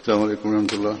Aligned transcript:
السلام 0.00 0.22
عليكم 0.22 0.48
ورحمة 0.48 0.72
الله 0.72 0.98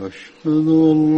أشهد 0.00 0.68
أن 0.68 1.15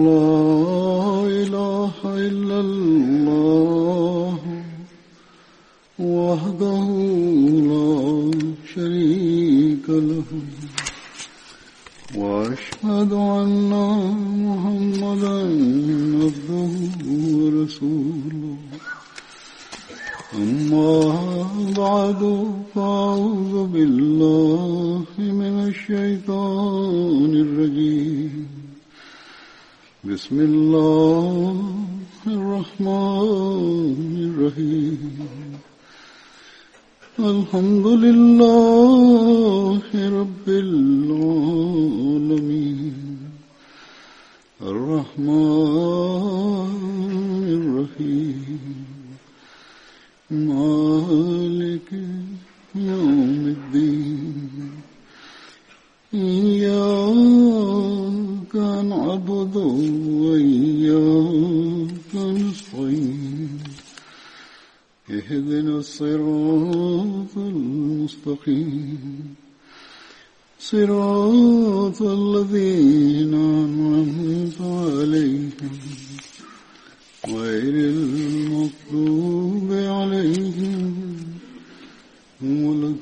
ഇന്ന് 82.42 83.00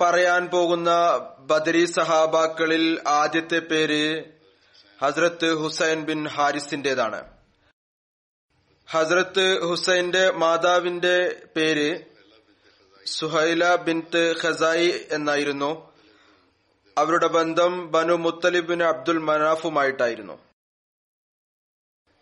പറയാൻ 0.00 0.46
പോകുന്ന 0.46 0.90
ബദരി 1.40 1.84
സഹാബാക്കളിൽ 1.84 3.00
ആദ്യത്തെ 3.06 3.58
പേര് 3.58 4.24
ഹസ്രത്ത് 5.02 5.54
ഹുസൈൻ 5.54 6.04
ബിൻ 6.04 6.28
ഹാരിസിന്റേതാണ്. 6.28 7.24
ഹസ്രത്ത് 8.90 9.62
ഹുസൈന്റെ 9.62 10.30
മാതാവിന്റെ 10.30 11.42
പേര് 11.56 12.00
സുഹൈല 13.06 13.76
ബിൻത്ത് 13.76 14.34
ഖസായി 14.44 15.06
എന്നായിരുന്നു. 15.10 15.92
അവരുടെ 16.98 17.26
ബന്ധം 17.26 17.90
ബനു 17.90 18.14
മുത്തലിബിൻ 18.14 18.82
അബ്ദുൽ 18.82 19.18
മനാഫുമായിട്ടായിരുന്നു. 19.18 20.47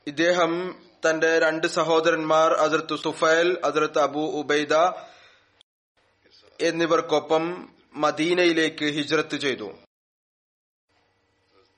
ഇദ്ദേഹം 0.07 0.53
തന്റെ 1.05 1.39
രണ്ട് 1.39 1.67
സഹോദരന്മാർ 1.67 2.53
അതിർത്ത് 2.65 2.97
സുഫൈൽ 2.97 3.49
അതിർത്ത് 3.65 3.99
അബു 3.99 4.25
ഉബൈദ 4.41 4.75
എന്നിവർക്കൊപ്പം 6.61 7.45
മദീനയിലേക്ക് 7.95 8.87
ഹിജ്രത്ത് 8.97 9.37
ചെയ്തു. 9.37 9.69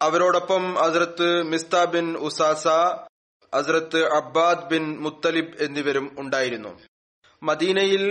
അവരോടൊപ്പം 0.01 0.75
ഹസ്രത്ത് 0.75 1.29
മിസ്ത 1.53 1.85
ബിൻ 1.85 2.07
ഉസാസ 2.29 2.67
ഹസ്രത്ത് 3.55 4.01
അബ്ബാദ് 4.19 4.69
ബിൻ 4.71 4.85
മുത്തലിബ് 4.99 5.57
എന്നിവരും 5.67 6.17
ഉണ്ടായിരുന്നു. 6.19 6.73
മദീനയിൽ 7.43 8.05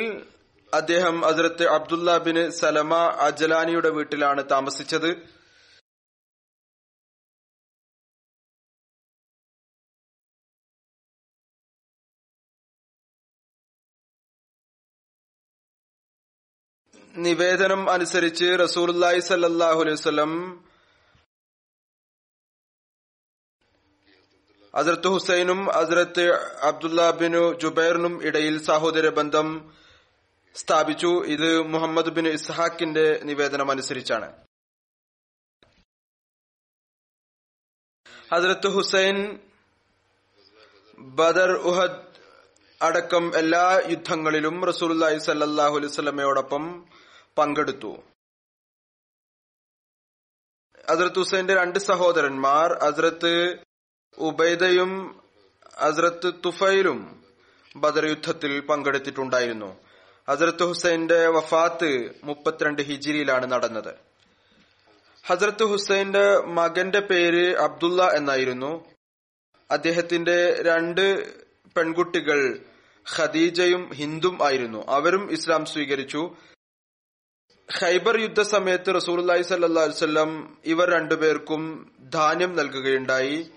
അദ്ദേഹം 0.74 1.22
ഹസ്രത്ത് 1.22 1.66
അബ്ദുല്ല 1.78 2.18
ബിൻ 2.18 2.38
സലമ 2.52 2.94
അജലാനിയുടെ 3.28 3.90
വീട്ടിലാണ് 3.90 4.44
താമസിച്ചത്. 4.50 5.12
നിവേദനം 17.18 17.90
അനുസരിച്ച് 17.90 18.48
റസൂർലായി 18.60 19.20
സല്ലാഹു 19.20 19.80
അലൈഹി 19.82 19.98
വസല്ലം 20.00 20.32
അസർത്ത് 24.74 25.08
ഹുസൈനും 25.08 25.60
അസരത്ത് 25.76 26.26
അബ്ദുല്ല 26.62 27.12
ബിനു 27.12 27.60
ജുബൈറിനും 27.62 28.24
ഇടയിൽ 28.28 28.56
സഹോദര 28.64 29.10
ബന്ധം 29.10 29.48
സ്ഥാപിച്ചു. 30.56 31.12
ഇത് 31.26 31.50
മുഹമ്മദ് 31.74 32.10
ബിൻ 32.10 32.28
ഇസ്ഹാക്കിന്റെ 32.28 33.20
നിവേദനം 33.24 33.72
അനുസരിച്ചാണ്. 33.72 34.28
ഹസ്രത്ത് 38.32 38.68
ഹുസൈൻ 38.68 39.18
ബദർ 41.00 41.52
ഉഹദ് 41.70 42.04
അടക്കം 42.82 43.38
എല്ലാ 43.38 43.66
യുദ്ധങ്ങളിലും 43.90 44.66
റസൂൽ 44.66 44.92
സല്ലാഹു 45.26 45.76
അലൈഹി 45.78 45.94
സ്വലമയോടൊപ്പം 45.94 46.64
പങ്കെടുത്തു. 47.38 48.04
അസ്രത്ത് 50.90 51.20
ഹുസൈന്റെ 51.20 51.56
രണ്ട് 51.56 51.80
സഹോദരന്മാർ 51.80 52.74
അസ്രത്ത് 52.74 53.58
ഉബൈദയും 54.18 55.22
അസ്രത്ത് 55.78 56.34
തുഫൈലും 56.46 57.24
ബദർ 57.76 58.06
യുദ്ധത്തിൽ 58.06 58.60
പങ്കെടുത്തിട്ടുണ്ടായിരുന്നു. 58.60 59.80
ഹസ്രത്ത് 60.30 60.64
ഹുസൈന്റെ 60.64 61.28
വഫാത്ത് 61.28 62.22
മുപ്പത്തിരണ്ട് 62.24 62.82
ഹിജിരിയിലാണ് 62.82 63.52
നടന്നത്. 63.52 63.96
ഹസ്രത്ത് 65.28 65.64
ഹുസൈന്റെ 65.64 66.38
മകന്റെ 66.38 67.00
പേര് 67.00 67.58
അബ്ദുള്ള 67.58 68.08
എന്നായിരുന്നു. 68.14 68.86
അദ്ദേഹത്തിന്റെ 69.72 70.54
രണ്ട് 70.62 71.06
പെൺകുട്ടികൾ 71.76 72.66
ഖദീജയും 73.16 73.94
ഹിന്ദും 73.94 74.44
ആയിരുന്നു. 74.44 74.86
അവരും 74.88 75.32
ഇസ്ലാം 75.32 75.66
സ്വീകരിച്ചു. 75.66 76.36
ഖൈബർ 77.76 78.20
യുദ്ധ 78.20 78.42
സമയത്ത് 78.42 78.96
റസൂലി 78.96 79.42
സല്ലാ 79.42 79.84
വല്ലം 79.84 80.58
ഇവർ 80.66 80.90
രണ്ടുപേർക്കും 80.90 81.92
ധാന്യം 82.00 82.56
നൽകുകയുണ്ടായി. 82.56 83.52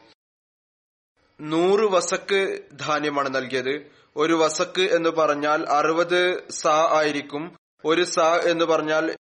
നൂറ് 1.41 1.81
വസക്ക് 1.81 2.63
ധാന്യമാണ് 2.73 3.35
നൽകിയത്. 3.35 3.91
ഒരു 4.17 4.33
വസക്ക് 4.33 4.81
എന്ന് 4.81 5.11
പറഞ്ഞാൽ 5.11 5.67
അറുപത് 5.69 6.51
സാ 6.51 6.89
ആയിരിക്കും. 6.93 7.57
ഒരു 7.85 8.03
സാ 8.03 8.37
എന്ന് 8.37 8.65
പറഞ്ഞാൽ 8.65 9.17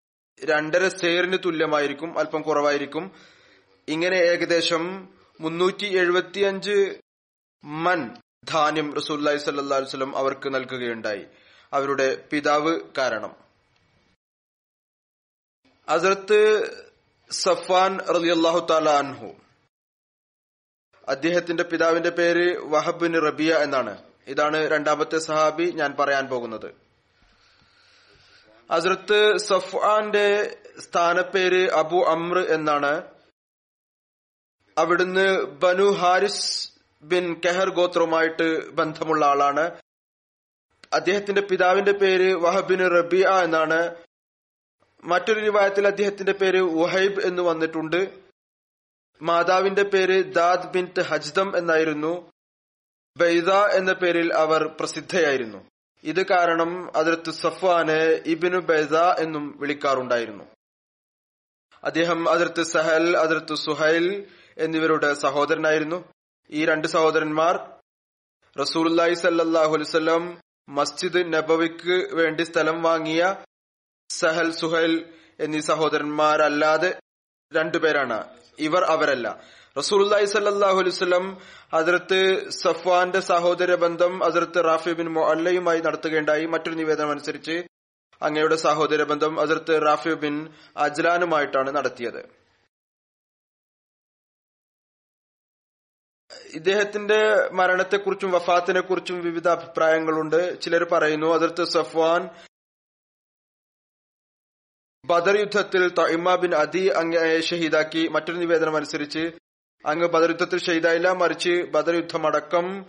രണ്ടര 0.45 0.89
സേറിന് 0.89 1.39
തുല്യമായിരിക്കും 1.45 2.19
അല്പം 2.19 2.43
കുറവായിരിക്കും. 2.43 3.11
ഇങ്ങനെ 3.89 4.17
ഏകദേശം 4.17 5.09
മുന്നൂറ്റി 5.41 5.99
എഴുപത്തിയഞ്ച് 5.99 6.99
മൻ 7.65 8.11
ധാന്യം 8.45 8.95
റസൂല്ലി 8.95 9.37
സല്ലാ 9.37 9.79
വല്ലം 9.79 10.17
അവർക്ക് 10.17 10.55
നൽകുകയുണ്ടായി. 10.55 11.25
അവരുടെ 11.73 12.25
പിതാവ് 12.33 12.81
കാരണം. 12.99 13.44
അസർത്ത് 15.89 16.71
സഫാൻ 17.31 17.99
റലിയല്ലാഹു 17.99 18.73
അൻഹു. 18.73 19.35
അദ്ദേഹത്തിന്റെ 21.09 21.63
പിതാവിന്റെ 21.63 22.11
പേര് 22.11 22.59
വഹബിൻ 22.59 23.27
റബിയ 23.27 23.55
എന്നാണ്. 23.55 24.03
ഇതാണ് 24.27 24.71
രണ്ടാമത്തെ 24.71 25.19
സഹാബി 25.19 25.65
ഞാൻ 25.65 25.97
പറയാൻ 25.99 26.27
പോകുന്നത്. 26.27 26.75
അസർത്ത് 28.71 29.37
സഫാന്റെ 29.37 30.57
സ്ഥാനപ്പേര് 30.79 31.71
അബു 31.71 31.97
അമ്ര 31.97 32.39
എന്നാണ്. 32.39 33.03
അവിടുന്ന് 34.79 35.43
ബനു 35.43 35.91
ഹാരിസ് 35.91 36.71
ബിൻ 37.03 37.41
കെഹർ 37.45 37.71
ഗോത്രവുമായിട്ട് 37.71 38.71
ബന്ധമുള്ള 38.71 39.27
ആളാണ്. 39.27 39.71
അദ്ദേഹത്തിന്റെ 40.93 41.41
പിതാവിന്റെ 41.41 41.93
പേര് 41.93 42.35
വഹബിൻ 42.35 42.91
റബിയ 42.91 43.29
എന്നാണ്. 43.29 43.95
മറ്റൊരു 45.05 45.41
രൂപായത്തിൽ 45.41 45.87
അദ്ദേഹത്തിന്റെ 45.87 46.33
പേര് 46.33 46.61
ഉഹൈബ് 46.61 47.21
എന്ന് 47.21 47.43
വന്നിട്ടുണ്ട്. 47.43 48.21
മാതാവിന്റെ 49.23 49.83
പേര് 49.83 50.35
ദാദ് 50.35 50.73
ബിൻ 50.73 51.03
ഹജ്ദം 51.03 51.57
എന്നായിരുന്നു. 51.57 52.33
ബൈദ 53.17 53.51
എന്ന 53.51 53.93
പേരിൽ 53.93 54.35
അവർ 54.35 54.77
പ്രസിദ്ധയായിരുന്നു. 54.81 55.71
ഇത് 56.05 56.27
കാരണം 56.27 56.97
അതിർത്ത് 56.97 57.31
സഫ്വാനെ 57.31 58.23
ഇബിനു 58.27 58.59
ബൈദ 58.59 58.97
എന്നും 58.97 59.55
വിളിക്കാറുണ്ടായിരുന്നു. 59.59 60.45
അദ്ദേഹം 61.85 62.31
അതിർത്ത് 62.31 62.63
സഹൽ 62.63 63.17
അതിർത്ത് 63.17 63.55
സുഹൈൽ 63.55 64.27
എന്നിവരുടെ 64.59 65.15
സഹോദരനായിരുന്നു. 65.15 66.05
ഈ 66.51 66.65
രണ്ട് 66.65 66.89
സഹോദരന്മാർ 66.89 67.61
റസൂൽ 68.61 69.15
സല്ലാഹുലിസ്ലം 69.15 70.41
മസ്ജിദ് 70.69 71.33
നബവിക്ക് 71.33 72.15
വേണ്ടി 72.15 72.43
സ്ഥലം 72.43 72.83
വാങ്ങിയ 72.83 73.45
സഹൽ 74.11 74.51
സുഹൈൽ 74.51 75.15
എന്നീ 75.41 75.61
സഹോദരന്മാരല്ലാതെ 75.61 77.01
രണ്ടുപേരാണ് 77.55 78.25
ഇവർ 78.59 78.85
അവരല്ല. 78.85 79.43
റസൂലുല്ലാഹി 79.79 80.25
സല്ലാഹു 80.25 80.79
അലുസ്ലം 80.79 81.39
അതിർത്ത് 81.73 82.51
സഫ്വാന്റെ 82.51 83.21
സഹോദര 83.21 83.75
ബന്ധം 83.75 84.25
അതിർത്ത് 84.25 84.65
റാഫി 84.65 84.93
ബിൻ 84.93 85.09
മൊല്ലയുമായി 85.13 85.81
നടത്തുകയുണ്ടായി. 85.81 86.47
മറ്റൊരു 86.47 86.75
നിവേദനം 86.75 87.11
അനുസരിച്ച് 87.11 87.65
അങ്ങയുടെ 88.23 88.57
സഹോദര 88.57 89.03
ബന്ധം 89.03 89.41
അതിർത്ത് 89.41 89.83
റാഫി 89.87 90.15
ബിൻ 90.15 90.55
അജ്ലാനുമായിട്ടാണ് 90.77 91.77
നടത്തിയത്. 91.77 92.23
ഇദ്ദേഹത്തിന്റെ 96.55 97.51
മരണത്തെക്കുറിച്ചും 97.53 98.31
വഫാത്തിനെ 98.31 98.81
കുറിച്ചും 98.81 99.21
വിവിധ 99.21 99.49
അഭിപ്രായങ്ങളുണ്ട്. 99.49 100.61
ചിലർ 100.61 100.85
പറയുന്നു 100.85 101.35
അതിർത്ത് 101.35 101.65
സഫ്വാൻ 101.65 102.29
ബദർ 105.05 105.37
യുദ്ധത്തിൽ 105.37 105.89
തൈമ 105.89 106.35
ബിൻ 106.35 106.55
അദി 106.55 106.87
അങ്ങയെ 106.87 107.41
ഷഹീദാക്കി 107.41 108.09
മറ്റൊരു 108.09 108.37
നിവേദനം 108.37 108.77
അനുസരിച്ച് 108.77 109.31
അങ്ങ് 109.87 110.07
ബദർ 110.09 110.29
യുദ്ധത്തിൽ 110.29 110.61
ഷഹീദായില്ല 110.61 111.13
മറിച്ച് 111.13 111.51
ബദർ 111.51 111.95
യുദ്ധമടക്കം 111.95 112.87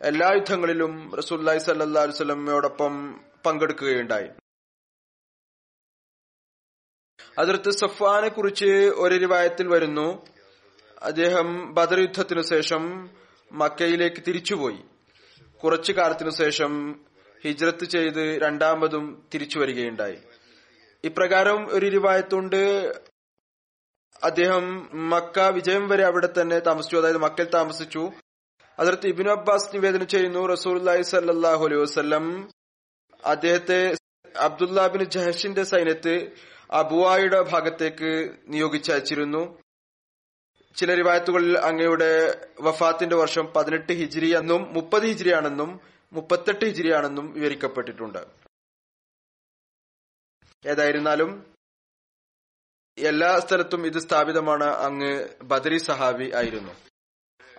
എല്ലാ 0.00 0.32
യുദ്ധങ്ങളിലും 0.32 1.16
റസൂല്ലായി 1.16 1.58
സല്ലാ 1.58 2.02
വസ്ലമയോടൊപ്പം 2.04 3.20
പങ്കെടുക്കുകയുണ്ടായി. 3.46 4.28
അതിർത്ത് 7.38 7.70
സഫ്വാനെ 7.70 8.28
കുറിച്ച് 8.28 8.70
ഒരു 8.94 9.14
രൂപായത്തിൽ 9.14 9.68
വരുന്നു. 9.68 10.26
അദ്ദേഹം 11.02 11.74
ബദർ 11.74 12.00
യുദ്ധത്തിനു 12.00 12.42
ശേഷം 12.42 13.10
മക്കയിലേക്ക് 13.52 14.22
തിരിച്ചുപോയി. 14.28 14.78
കുറച്ചു 15.62 15.92
കാലത്തിനു 15.92 16.30
ശേഷം 16.30 17.00
ഹിജ്രത്ത് 17.44 17.84
ചെയ്ത് 17.84 18.42
രണ്ടാമതും 18.42 19.26
തിരിച്ചു 19.34 19.58
വരികയുണ്ടായി 19.58 20.18
ഇപ്രകാരം 21.04 21.68
ഒരു 21.70 21.86
രൂപായത്തുണ്ട് 21.86 22.60
അദ്ദേഹം 24.22 24.64
മക്ക 25.10 25.40
വിജയം 25.40 25.88
വരെ 25.88 26.04
അവിടെ 26.04 26.28
തന്നെ 26.40 26.58
താമസിച്ചു. 26.58 26.96
അതായത് 26.96 27.18
മക്കയിൽ 27.18 27.48
താമസിച്ചു. 27.54 28.12
അതിർത്ത് 28.78 29.06
ഇബിനു 29.06 29.30
അബ്ബാസ് 29.30 29.74
നിവേദനം 29.74 30.06
ചെയ്യുന്നു 30.06 30.46
റസൂർലായി 30.46 31.02
സല്ലാഹു 31.02 31.64
അലൈഹി 31.66 31.80
വസ്ലം 31.80 32.50
അദ്ദേഹത്തെ 33.24 33.94
അബ്ദുല്ലാബിൻ 34.36 35.04
ജഹഷിന്റെ 35.04 35.62
സൈന്യത്ത് 35.62 36.14
അബുവായുടെ 36.70 37.40
ഭാഗത്തേക്ക് 37.42 38.12
നിയോഗിച്ചയച്ചിരുന്നു 38.48 39.58
ചില 40.76 40.94
റിവായത്തുകളിൽ 40.94 41.58
അങ്ങയുടെ 41.58 42.12
വഫാത്തിന്റെ 42.60 43.16
വർഷം 43.16 43.52
പതിനെട്ട് 43.56 43.92
ഹിജിരി 43.92 44.36
എന്നും 44.36 44.72
മുപ്പത് 44.72 45.02
ഹിജിരിയാണെന്നും 45.02 45.80
മുപ്പത്തെട്ട് 46.12 46.64
ഹിജിരിയാണെന്നും 46.64 47.32
വിവരിക്കപ്പെട്ടിട്ടുണ്ട്. 47.32 48.41
ഏതായിരുന്നാലും 50.64 51.54
എല്ലാ 52.98 53.40
സ്ഥലത്തും 53.40 53.86
ഇത് 53.86 53.98
സ്ഥാപിതമാണ്. 53.98 54.64
അങ്ങ് 54.64 55.28
ബദരി 55.42 55.78
സഹാബി 55.78 56.34
ആയിരുന്നു. 56.34 56.72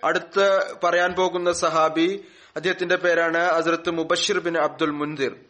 അടുത്ത് 0.04 0.74
പറയാൻ 0.80 1.12
പോകുന്ന 1.12 1.52
സഹാബി 1.52 2.28
അദ്ദേഹത്തിന്റെ 2.56 2.96
പേരാണ് 2.96 3.38
Hazrat 3.38 3.90
Mubashir 3.90 4.38
bin 4.38 4.58
Abdul 4.58 4.90
Mundir. 4.90 5.44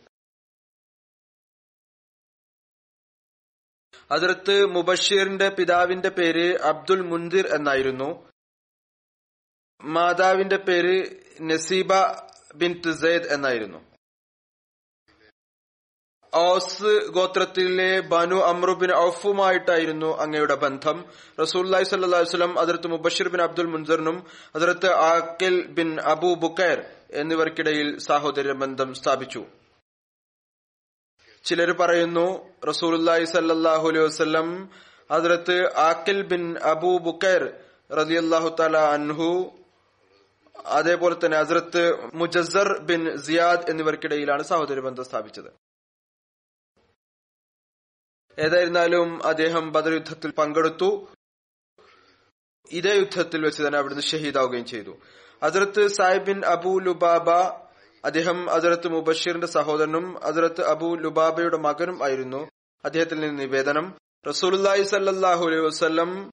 അതിർത്ത് 4.10 4.66
മുബഷീറിന്റെ 4.66 5.48
പിതാവിന്റെ 5.48 6.08
പേര് 6.08 6.60
അബ്ദുൽ 6.60 7.00
മുൻദിർ 7.00 7.46
എന്നായിരുന്നു. 7.46 8.30
മാതാവിന്റെ 9.82 10.56
പേര് 10.56 11.16
നസീബ 11.40 11.88
ബിൻ 12.54 12.82
തുസൈദ് 12.86 13.26
എന്നായിരുന്നു. 13.26 13.93
ഔസ് 16.36 16.92
ഗോത്രത്തിലെ 17.16 18.00
ബനു 18.00 18.36
അമ്രുബിൻ 18.36 18.90
ഔഫുമായിട്ടായിരുന്നു 18.98 20.10
അങ്ങയുടെ 20.22 20.54
ബന്ധം. 20.54 21.04
റസൂല്ലായി 21.40 21.84
സല്ലാസ്ലം 21.84 22.58
അതിർത്ത് 22.58 22.88
മുബഷിർ 22.88 23.28
ബിൻ 23.28 23.42
അബ്ദുൽ 23.42 23.66
മുൻസറിനും 23.66 24.26
അതിർത്ത് 24.54 24.90
ആക്കിൽ 24.92 25.66
ബിൻ 25.66 26.00
അബു 26.00 26.34
ബുക്കൈർ 26.34 26.84
എന്നിവർക്കിടയിൽ 27.10 27.98
സാഹോദര്യ 27.98 28.52
ബന്ധം 28.52 28.94
സ്ഥാപിച്ചു. 28.94 29.42
ചിലർ 31.44 31.70
പറയുന്നു 31.80 32.26
റസൂലുല്ലായി 32.68 33.24
സല്ലാഹു 33.24 33.88
അലൈഹി 33.88 34.04
വസ്ലം 34.04 34.48
അതിർത്ത് 35.10 35.56
ആക്കിൽ 35.88 36.22
ബിൻ 36.22 36.58
അബു 36.58 36.98
ബുക്കൈർ 36.98 37.42
റലിയല്ലാഹു 37.98 38.56
തല 38.60 38.76
അൻഹു 38.76 39.30
അതേപോലെ 40.56 41.16
തന്നെ 41.24 41.38
ഹസ്രത്ത് 41.38 41.82
മുജസർ 42.14 42.68
ബിൻ 42.82 43.16
സിയാദ് 43.16 43.70
എന്നിവർക്കിടയിലാണ് 43.70 44.42
സഹോദര 44.42 44.80
ബന്ധം 44.80 45.04
സ്ഥാപിച്ചത്. 45.04 45.50
ഏതായിരുന്നാലും 48.38 49.26
അദ്ദേഹം 49.26 49.72
ബദർ 49.72 49.92
യുദ്ധത്തിൽ 49.92 50.30
പങ്കെടുത്തു. 50.30 51.08
ഇതേ 52.70 52.94
യുദ്ധത്തിൽ 52.94 53.44
വെച്ച് 53.44 53.62
തന്നെ 53.62 53.78
അവിടുന്ന് 53.78 54.02
ഷഹീദാവുകയും 54.02 54.64
ചെയ്തു. 54.64 54.96
അതിർത്ത് 55.42 55.86
സാഹിബിൻ 55.86 56.44
അബു 56.44 56.80
ലുബാബ 56.80 57.30
അദ്ദേഹം 58.04 58.50
അതിർത്ത് 58.50 58.88
മുബഷീറിന്റെ 58.88 59.46
സഹോദരനും 59.46 60.24
അതിർത്ത് 60.24 60.64
അബു 60.64 60.96
ലുബാബയുടെ 60.96 61.56
മകനും 61.56 62.04
ആയിരുന്നു. 62.04 62.50
അദ്ദേഹത്തിൽ 62.84 63.20
നിന്ന് 63.20 63.42
നിവേദനം. 63.42 63.94
റസൂലി 64.28 64.82
സല്ലാഹു 64.82 65.46
അലൈഹി 65.46 65.60
വസ്ലം 65.60 66.30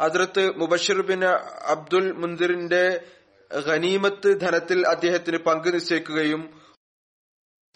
അതിർത്ത് 0.00 0.56
മുബഷീർ 0.56 1.06
ബിൻ 1.06 1.24
അബ്ദുൽ 1.66 2.12
മുന്തിറിന്റെ 2.12 3.06
ഖനീമത്ത് 3.54 4.40
ധനത്തിൽ 4.40 4.86
അദ്ദേഹത്തിന് 4.86 5.38
പങ്ക് 5.38 5.74
നിശ്ചയിക്കുകയും 5.74 6.60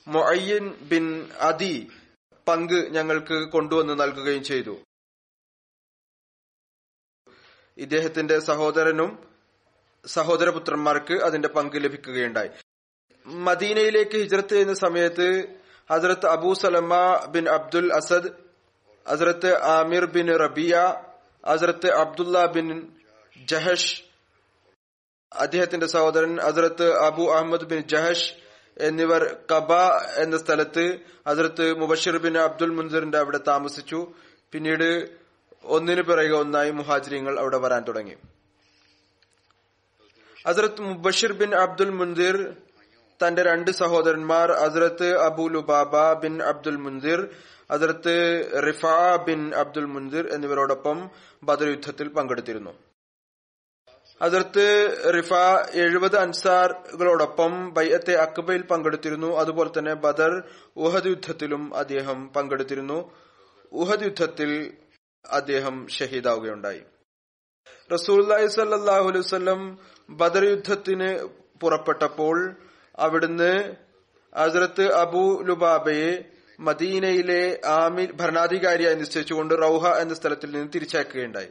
മൊയ്യൻ 0.09 0.75
ബിൻ 0.75 1.29
അദി 1.41 1.89
പങ്ക് 2.49 2.79
ഞങ്ങൾക്ക് 2.97 3.37
കൊണ്ടുവന്ന് 3.55 3.95
നൽകുകയും 4.01 4.45
ചെയ്തു. 4.51 4.75
ഇദ്ദേഹത്തിന്റെ 7.79 8.37
സഹോദരനും 8.49 9.11
സഹോദരപുത്രന്മാർക്ക് 10.05 11.17
അതിന്റെ 11.27 11.49
പങ്ക് 11.57 11.77
ലഭിക്കുകയുണ്ടായി. 11.85 12.51
മദീനയിലേക്ക് 13.47 14.17
ഹിജ്രത്ത് 14.23 14.55
ചെയ്യുന്ന 14.55 14.75
സമയത്ത് 14.85 15.27
Hazrat 15.91 16.27
Abu 16.27 16.51
Salama 16.55 16.93
bin 17.35 17.45
Abdul 17.57 17.89
Asad 17.99 18.31
Hazrat 19.07 19.51
Amir 19.75 20.05
bin 20.17 20.27
Rabia 20.45 20.75
ഹസ്രത്ത് 21.45 21.89
അബ്ദുല്ല 22.03 22.39
ബിൻ 22.55 22.67
ജഹഷ് 23.49 23.95
അദ്ദേഹത്തിന്റെ 25.33 25.87
സഹോദരൻ 25.87 26.33
ഹസ്രത്ത് 26.47 26.87
അബു 27.07 27.25
അഹമ്മദ് 27.37 27.67
ബിൻ 27.71 27.81
ജഹഷ് 27.93 28.29
എന്നിവർ 28.81 29.37
കബ 29.53 29.73
എന്ന 30.17 30.39
സ്ഥലത്ത് 30.39 30.99
അതിർത്ത് 31.27 31.81
മുബഷിർ 31.81 32.17
ബിൻ 32.17 32.39
അബ്ദുൽ 32.39 32.71
മുൻസിറിന്റെ 32.71 33.19
അവിടെ 33.19 33.41
താമസിച്ചു. 33.49 34.13
പിന്നീട് 34.53 35.09
ഒന്നിനു 35.65 36.03
പിറകെ 36.03 36.35
ഒന്നായി 36.35 36.71
മുഹാജിരിങ്ങൾ 36.71 37.39
അവിടെ 37.39 37.59
വരാൻ 37.59 37.85
തുടങ്ങി. 37.85 38.17
Hazrat 40.47 40.83
Mubashir 40.83 41.33
bin 41.33 41.55
Abdul 41.55 41.91
Munzir 41.91 42.55
തന്റെ 43.27 43.43
രണ്ട് 43.43 43.71
സഹോദരന്മാർ 43.71 44.53
Hazrat 44.53 45.19
Abu 45.19 45.49
Lubaba 45.49 46.13
bin 46.13 46.43
Abdul 46.43 46.77
Munzir 46.77 47.29
അതിർത്ത് 47.71 48.15
റിഫ 48.67 48.87
ബിൻ 49.27 49.55
അബ്ദുൽ 49.55 49.85
മുൻസിർ 49.85 50.27
എന്നിവരോടൊപ്പം 50.35 51.11
ബദർ 51.45 51.69
യുദ്ധത്തിൽ 51.69 52.09
പങ്കെടുത്തിരുന്നു. 52.09 52.88
അതിർത്ത് 54.21 54.67
റിഫ 55.17 55.33
എഴുപത് 55.75 56.17
അൻസാറുകളോടൊപ്പം 56.17 57.75
ബൈഅത്തെ 57.75 58.15
അക്ബയിൽ 58.15 58.63
പങ്കെടുത്തിരുന്നു. 58.63 59.37
അതുപോലെ 59.37 59.71
തന്നെ 59.79 59.95
ബദർ 59.95 60.33
ഉഹദ് 60.77 61.07
യുദ്ധത്തിലും 61.07 61.77
അദ്ദേഹം 61.77 62.33
പങ്കെടുത്തിരുന്നു. 62.33 63.13
ഉഹദ് 63.73 64.03
യുദ്ധത്തിൽ 64.03 64.51
അദ്ദേഹം 65.25 65.87
ഷഹീദാവുകയുണ്ടായി. 65.89 66.83
റസൂല്ലി 67.93 68.47
സല്ലാഹു 68.47 69.07
അലൈവല്ലം 69.09 69.79
ബദർ 70.11 70.45
യുദ്ധത്തിന് 70.45 71.11
പുറപ്പെട്ടപ്പോൾ 71.61 72.57
അവിടുന്ന് 72.99 73.53
അസരത്ത് 74.33 74.93
അബു 74.93 75.43
ലുബാബയെ 75.43 76.11
മദീനയിലെ 76.61 77.61
ആമിർ 77.65 78.13
ഭരണാധികാരിയായി 78.13 78.95
നിശ്ചയിച്ചുകൊണ്ട് 78.95 79.55
റൌഹ 79.55 79.99
എന്ന 79.99 80.15
സ്ഥലത്തിൽ 80.15 80.51
നിന്ന് 80.51 80.73
തിരിച്ചയക്കുകയുണ്ടായി. 80.75 81.51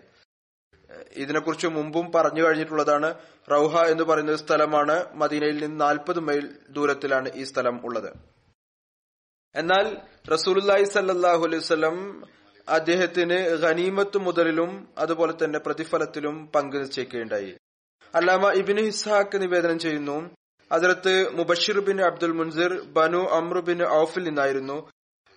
ഇതിനെക്കുറിച്ച് 1.11 1.67
മുമ്പും 1.67 2.11
പറഞ്ഞു 2.11 2.43
കഴിഞ്ഞിട്ടുള്ളതാണ്. 2.43 3.13
റൌഹ 3.51 3.81
എന്ന് 3.81 4.03
പറയുന്ന 4.03 4.35
സ്ഥലമാണ്. 4.35 5.13
മദീനയിൽ 5.13 5.65
നിന്ന് 5.65 5.81
നാൽപ്പത് 5.81 6.19
മൈൽ 6.19 6.49
ദൂരത്തിലാണ് 6.69 7.31
ഈ 7.35 7.43
സ്ഥലം 7.43 7.85
ഉള്ളത്. 7.85 8.13
എന്നാൽ 9.55 9.97
റസൂലുല്ലായി 10.31 10.83
സല്ലാഹു 10.83 11.45
അലൈഹി 11.45 11.63
വസല്ലം 11.63 12.23
അദ്ദേഹത്തിന് 12.69 13.49
ഖനീമത്ത് 13.49 14.17
മുതലിലും 14.17 14.87
അതുപോലെ 14.97 15.33
തന്നെ 15.43 15.59
പ്രതിഫലത്തിലും 15.59 16.47
പങ്ക് 16.55 16.75
നിശ്ചയിക്കുകയുണ്ടായി. 16.75 17.57
അല്ലാമ 18.15 18.51
ഇബിന് 18.51 18.81
ഹിസ്ഹാക്ക് 18.81 19.41
നിവേദനം 19.41 19.79
ചെയ്യുന്നു 19.79 20.29
അതിലത്ത് 20.71 21.35
Mubashir 21.35 21.79
bin 21.79 22.01
Abdul 22.01 22.31
Munzir 22.31 22.81
Banu 22.81 23.17
Amr 23.17 23.59
bin 23.59 23.83
ഔഫിൽ 23.83 24.23
നിന്നായിരുന്നു. 24.23 24.91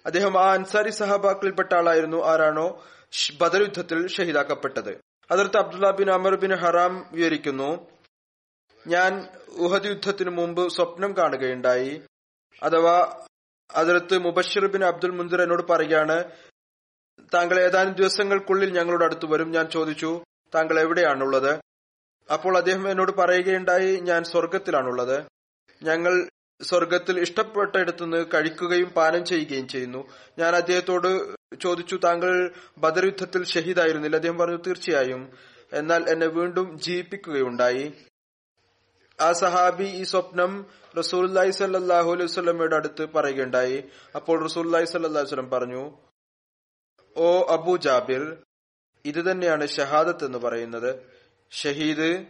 അദ്ദേഹം 0.06 0.40
ആ 0.40 0.52
അൻസാരി 0.52 0.90
സഹബാക്കളിൽപ്പെട്ട 0.90 1.74
ആളായിരുന്നു. 1.74 2.24
ആരാണോ? 2.24 2.84
ബദർ 3.40 3.60
യുദ്ധത്തിൽ 3.60 4.08
ഷഹീദാക്കപ്പെട്ടത്. 4.08 5.09
അതിർത്ത് 5.30 5.58
അബ്ദുല്ല 5.58 5.90
ബിൻ 5.90 6.10
അമർ 6.10 6.34
ബിൻ 6.34 6.54
ഹറാം 6.54 7.06
വിവരിക്കുന്നു 7.12 7.86
ഞാൻ 8.86 9.28
ഉഹദ് 9.48 9.84
യുദ്ധത്തിന് 9.84 10.30
മുമ്പ് 10.30 10.68
സ്വപ്നം 10.68 11.16
കാണുകയുണ്ടായി. 11.16 12.02
അഥവാ 12.62 13.26
അതിർത്ത് 13.70 14.18
മുബഷിർ 14.18 14.66
ബിൻ 14.66 14.84
അബ്ദുൽ 14.84 15.10
മുൻസിർ 15.10 15.42
എന്നോട് 15.42 15.72
പറയുകയാണ് 15.72 16.24
താങ്കൾ 17.34 17.60
ഏതാനും 17.60 17.92
ദിവസങ്ങൾക്കുള്ളിൽ 17.92 18.70
ഞങ്ങളുടെ 18.78 19.04
അടുത്ത് 19.04 19.26
വരും 19.26 19.50
ഞാൻ 19.50 19.66
ചോദിച്ചു. 19.66 20.24
താങ്കൾ 20.54 20.80
എവിടെയാണുള്ളത്? 20.80 21.60
അപ്പോൾ 22.32 22.56
അദ്ദേഹം 22.56 22.90
എന്നോട് 22.90 23.12
പറയുകയുണ്ടായി 23.12 23.96
ഞാൻ 23.96 24.24
സ്വർഗത്തിലാണുള്ളത് 24.24 25.16
ഞങ്ങൾ 25.82 26.28
സ്വർഗത്തിൽ 26.62 27.20
ഇഷ്ടപ്പെട്ടയിടത്തുനിന്ന് 27.20 28.24
കഴിക്കുകയും 28.34 28.88
പാനം 28.88 29.24
ചെയ്യുകയും 29.24 29.68
ചെയ്യുന്നു. 29.68 30.08
ഞാൻ 30.38 30.56
അദ്ദേഹത്തോട് 30.56 31.34
ചോദിച്ചു 31.60 31.96
താങ്കൾ 31.96 32.54
ബദർ 32.78 33.04
യുദ്ധത്തിൽ 33.04 33.44
ഷഹീദായിരുന്നില്ല? 33.44 34.16
അദ്ദേഹം 34.16 34.38
പറഞ്ഞു 34.38 34.56
തീർച്ചയായും. 34.56 35.32
എന്നാൽ 35.72 36.10
എന്നെ 36.10 36.26
വീണ്ടും 36.26 36.78
ജീവിപ്പിക്കുകയുണ്ടായി. 36.78 37.92
ആ 39.20 39.32
സഹാബി 39.32 39.84
ഈ 39.84 40.02
സ്വപ്നം 40.02 40.66
റസൂല്ലായി 40.98 41.50
സല്ലാഹു 41.50 42.12
അലൈഹി 42.12 42.26
സ്വലമയുടെ 42.26 42.76
അടുത്ത് 42.76 43.08
പറയുകയുണ്ടായി. 43.14 43.84
അപ്പോൾ 44.14 44.42
റസൂല്ലായി 44.42 44.84
സല്ലാഹു 44.84 45.26
വസ്ലം 45.26 45.50
പറഞ്ഞു 45.50 45.98
ഓ 47.16 47.46
അബു 47.50 47.76
ജാബിർ 47.76 48.36
ഇത് 49.04 49.30
തന്നെയാണ് 49.30 49.66
ഷഹാദത്ത് 49.66 50.24
എന്ന് 50.24 50.38
പറയുന്നത്. 50.38 50.96
ഷഹീദ് 51.50 52.26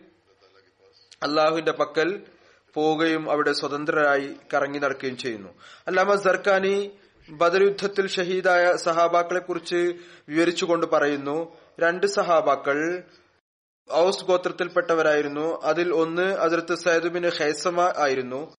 അള്ളാഹുവിന്റെ 1.22 1.72
പക്കൽ 1.72 2.26
പോവുകയും 2.75 3.31
അവിടെ 3.31 3.53
സ്വതന്ത്രരായി 3.53 4.37
കറങ്ങി 4.55 4.79
നടക്കുകയും 4.79 5.17
ചെയ്യുന്നു. 5.17 5.49
അല്ലാമ 5.87 6.15
സർക്കാനി 6.15 6.91
ബദർ 7.31 7.62
യുദ്ധത്തിൽ 7.62 8.07
ഷഹീദായ 8.07 8.77
സഹാബാക്കളെ 8.77 9.41
കുറിച്ച് 9.41 9.95
വിവരിച്ചുകൊണ്ട് 10.29 10.87
പറയുന്നു 10.87 11.57
രണ്ട് 11.81 12.07
സഹാബാക്കൾ 12.07 13.03
ഔസ് 13.93 14.25
ഗോത്രത്തിൽപ്പെട്ടവരായിരുന്നു. 14.25 15.61
അതിൽ 15.65 15.95
ഒന്ന് 15.95 16.23
അതിർത്ത് 16.23 16.75
സൈദുബിൻ 16.75 17.29
ഹൈസമ 17.29 17.93
ആയിരുന്നു. 17.97 18.55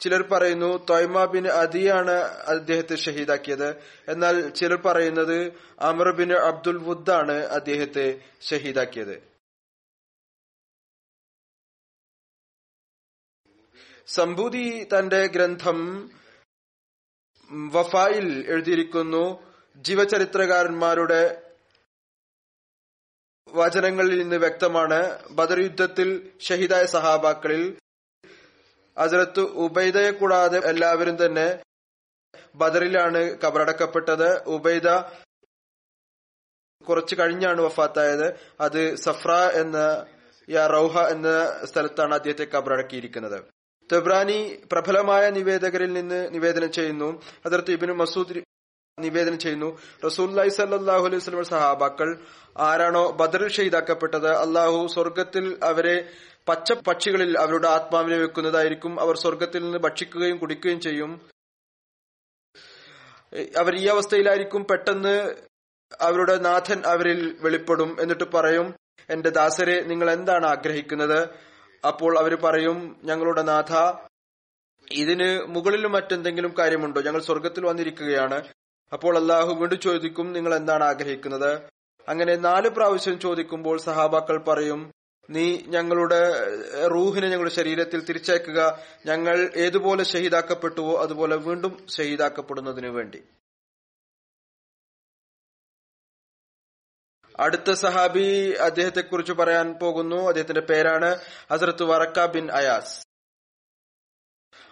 ചിലർ 0.00 0.22
പറയുന്നു 0.22 0.86
തൊയ്മ 0.90 1.24
ബിൻ 1.24 1.48
അദിയാണ് 1.48 2.16
അദ്ദേഹത്തെ 2.54 2.96
ഷഹീദാക്കിയത്. 2.96 3.76
എന്നാൽ 4.08 4.48
ചിലർ 4.48 4.80
പറയുന്നത് 4.84 5.52
അമർ 5.80 6.16
ബിൻ 6.16 6.32
അബ്ദുൽ 6.32 6.76
വുദ്ദാണ് 6.76 7.32
അദ്ദേഹത്തെ 7.32 8.20
ഷഹീദാക്കിയത്. 8.50 9.27
സംബൂതി 14.08 14.84
തന്റെ 14.84 15.26
ഗ്രന്ഥം 15.26 16.10
വഫായിൽ 17.50 18.44
എഴുതിയിരിക്കുന്നു. 18.48 19.42
ജീവചരിത്രകാരന്മാരുടെ 19.76 21.42
വചനങ്ങളിൽ 23.48 24.18
നിന്ന് 24.18 24.36
വ്യക്തമാണ്. 24.36 25.28
ബദർ 25.30 25.60
യുദ്ധത്തിൽ 25.60 26.32
ഷഹീദായ 26.40 26.86
സഹാബാക്കളിൽ 26.86 27.78
അതിലത്ത് 28.98 29.40
ഉബൈദയെ 29.40 30.10
കൂടാതെ 30.10 30.58
എല്ലാവരും 30.58 31.26
തന്നെ 31.26 31.62
ബദറിലാണ് 32.54 33.18
കബറടക്കപ്പെട്ടത്. 33.18 34.42
ഉബൈദ 34.42 34.88
കുറച്ചു 36.88 37.14
കഴിഞ്ഞാണ് 37.14 37.60
വഫാത്തായത്. 37.60 38.40
അത് 38.60 38.94
സഫ്ര 38.94 39.32
എന്ന 39.32 40.06
യാ 40.48 40.66
റൌഹ 40.66 40.98
എന്ന 40.98 41.28
സ്ഥലത്താണ് 41.64 42.14
അദ്ദേഹത്തെ 42.14 42.44
കബറടക്കിയിരിക്കുന്നത്. 42.44 43.57
തെബ്രാനി 43.92 44.58
പ്രബലമായ 44.72 45.30
നിവേദകരിൽ 45.30 45.92
നിന്ന് 45.92 46.34
നിവേദനം 46.34 46.72
ചെയ്യുന്നു. 46.72 47.22
അതിർത്ത് 47.46 47.70
ഇബിന് 47.70 47.92
മസൂദ് 47.92 48.42
നിവേദനം 48.98 49.38
ചെയ്യുന്നു. 49.38 49.78
റസൂല്ലി 50.06 50.48
സല്ലാഹു 50.48 51.06
അലൈഹി 51.06 51.20
സ്വലം 51.20 51.44
സഹാബാക്കൾ 51.44 52.18
ആരാണോ 52.58 53.10
ബദറിൽ 53.10 53.48
ഷെയ്താക്കപ്പെട്ടത് 53.48 54.36
അള്ളാഹു 54.36 54.86
സ്വർഗത്തിൽ 54.86 55.58
അവരെ 55.62 56.08
പച്ച 56.48 56.72
പക്ഷികളിൽ 56.72 57.38
അവരുടെ 57.38 57.68
ആത്മാവിനെ 57.68 58.16
വെക്കുന്നതായിരിക്കും. 58.18 59.00
അവർ 59.00 59.16
സ്വർഗത്തിൽ 59.16 59.62
നിന്ന് 59.62 59.78
ഭക്ഷിക്കുകയും 59.78 60.36
കുടിക്കുകയും 60.36 60.80
ചെയ്യും. 60.80 61.30
അവർ 63.58 63.74
ഈ 63.74 63.86
അവസ്ഥയിലായിരിക്കും. 63.86 64.64
പെട്ടെന്ന് 64.64 65.34
അവരുടെ 66.00 66.36
നാഥൻ 66.36 66.82
അവരിൽ 66.86 67.36
വെളിപ്പെടും. 67.40 67.96
എന്നിട്ട് 68.00 68.24
പറയും 68.34 68.74
എന്റെ 69.10 69.28
ദാസരെ 69.28 69.80
നിങ്ങൾ 69.80 70.10
എന്താണ് 70.10 70.46
ആഗ്രഹിക്കുന്നത്? 70.46 71.47
അപ്പോൾ 71.86 72.18
അവർ 72.18 72.34
പറയും 72.34 72.96
ഞങ്ങളുടെ 73.04 73.42
നാഥ 73.42 73.92
ഇതിന് 74.92 75.42
മുകളിലും 75.42 75.92
മറ്റെന്തെങ്കിലും 75.92 76.54
കാര്യമുണ്ടോ? 76.58 77.00
ഞങ്ങൾ 77.00 77.22
സ്വർഗത്തിൽ 77.22 77.66
വന്നിരിക്കുകയാണ്. 77.66 78.44
അപ്പോൾ 78.92 79.18
അള്ളാഹു 79.18 79.54
വീണ്ടും 79.54 79.80
ചോദിക്കും 79.80 80.32
നിങ്ങൾ 80.32 80.54
എന്താണ് 80.54 80.84
ആഗ്രഹിക്കുന്നത്? 80.84 81.60
അങ്ങനെ 82.08 82.36
നാല് 82.36 82.68
പ്രാവശ്യം 82.68 83.20
ചോദിക്കുമ്പോൾ 83.20 83.78
സഹാബാക്കൾ 83.78 84.38
പറയും 84.38 84.92
നീ 85.30 85.58
ഞങ്ങളുടെ 85.66 86.20
റൂഹിനെ 86.86 87.28
ഞങ്ങളുടെ 87.28 87.54
ശരീരത്തിൽ 87.54 88.04
തിരിച്ചയക്കുക. 88.04 88.78
ഞങ്ങൾ 89.06 89.50
ഏതുപോലെ 89.56 90.04
ഷഹീദാക്കപ്പെട്ടുവോ 90.04 91.02
അതുപോലെ 91.02 91.36
വീണ്ടും 91.36 91.86
ഷഹീദാക്കപ്പെടുന്നതിനു 91.96 92.88
വേണ്ടി. 92.88 93.22
അടുത്ത 97.40 97.70
സഹാബി 97.72 98.52
അദ്ദേഹത്തെ 98.52 99.00
കുറിച്ച് 99.00 99.32
പറയാൻ 99.32 99.74
പോകുന്നു. 99.82 100.28
അദ്ദേഹത്തിന്റെ 100.28 100.60
പേരാണ് 100.60 101.16
ഹസ്രത്ത് 101.52 101.82
വറക്ക 101.82 102.26
ബിൻ 102.26 102.50
അയാസ്. 102.50 103.06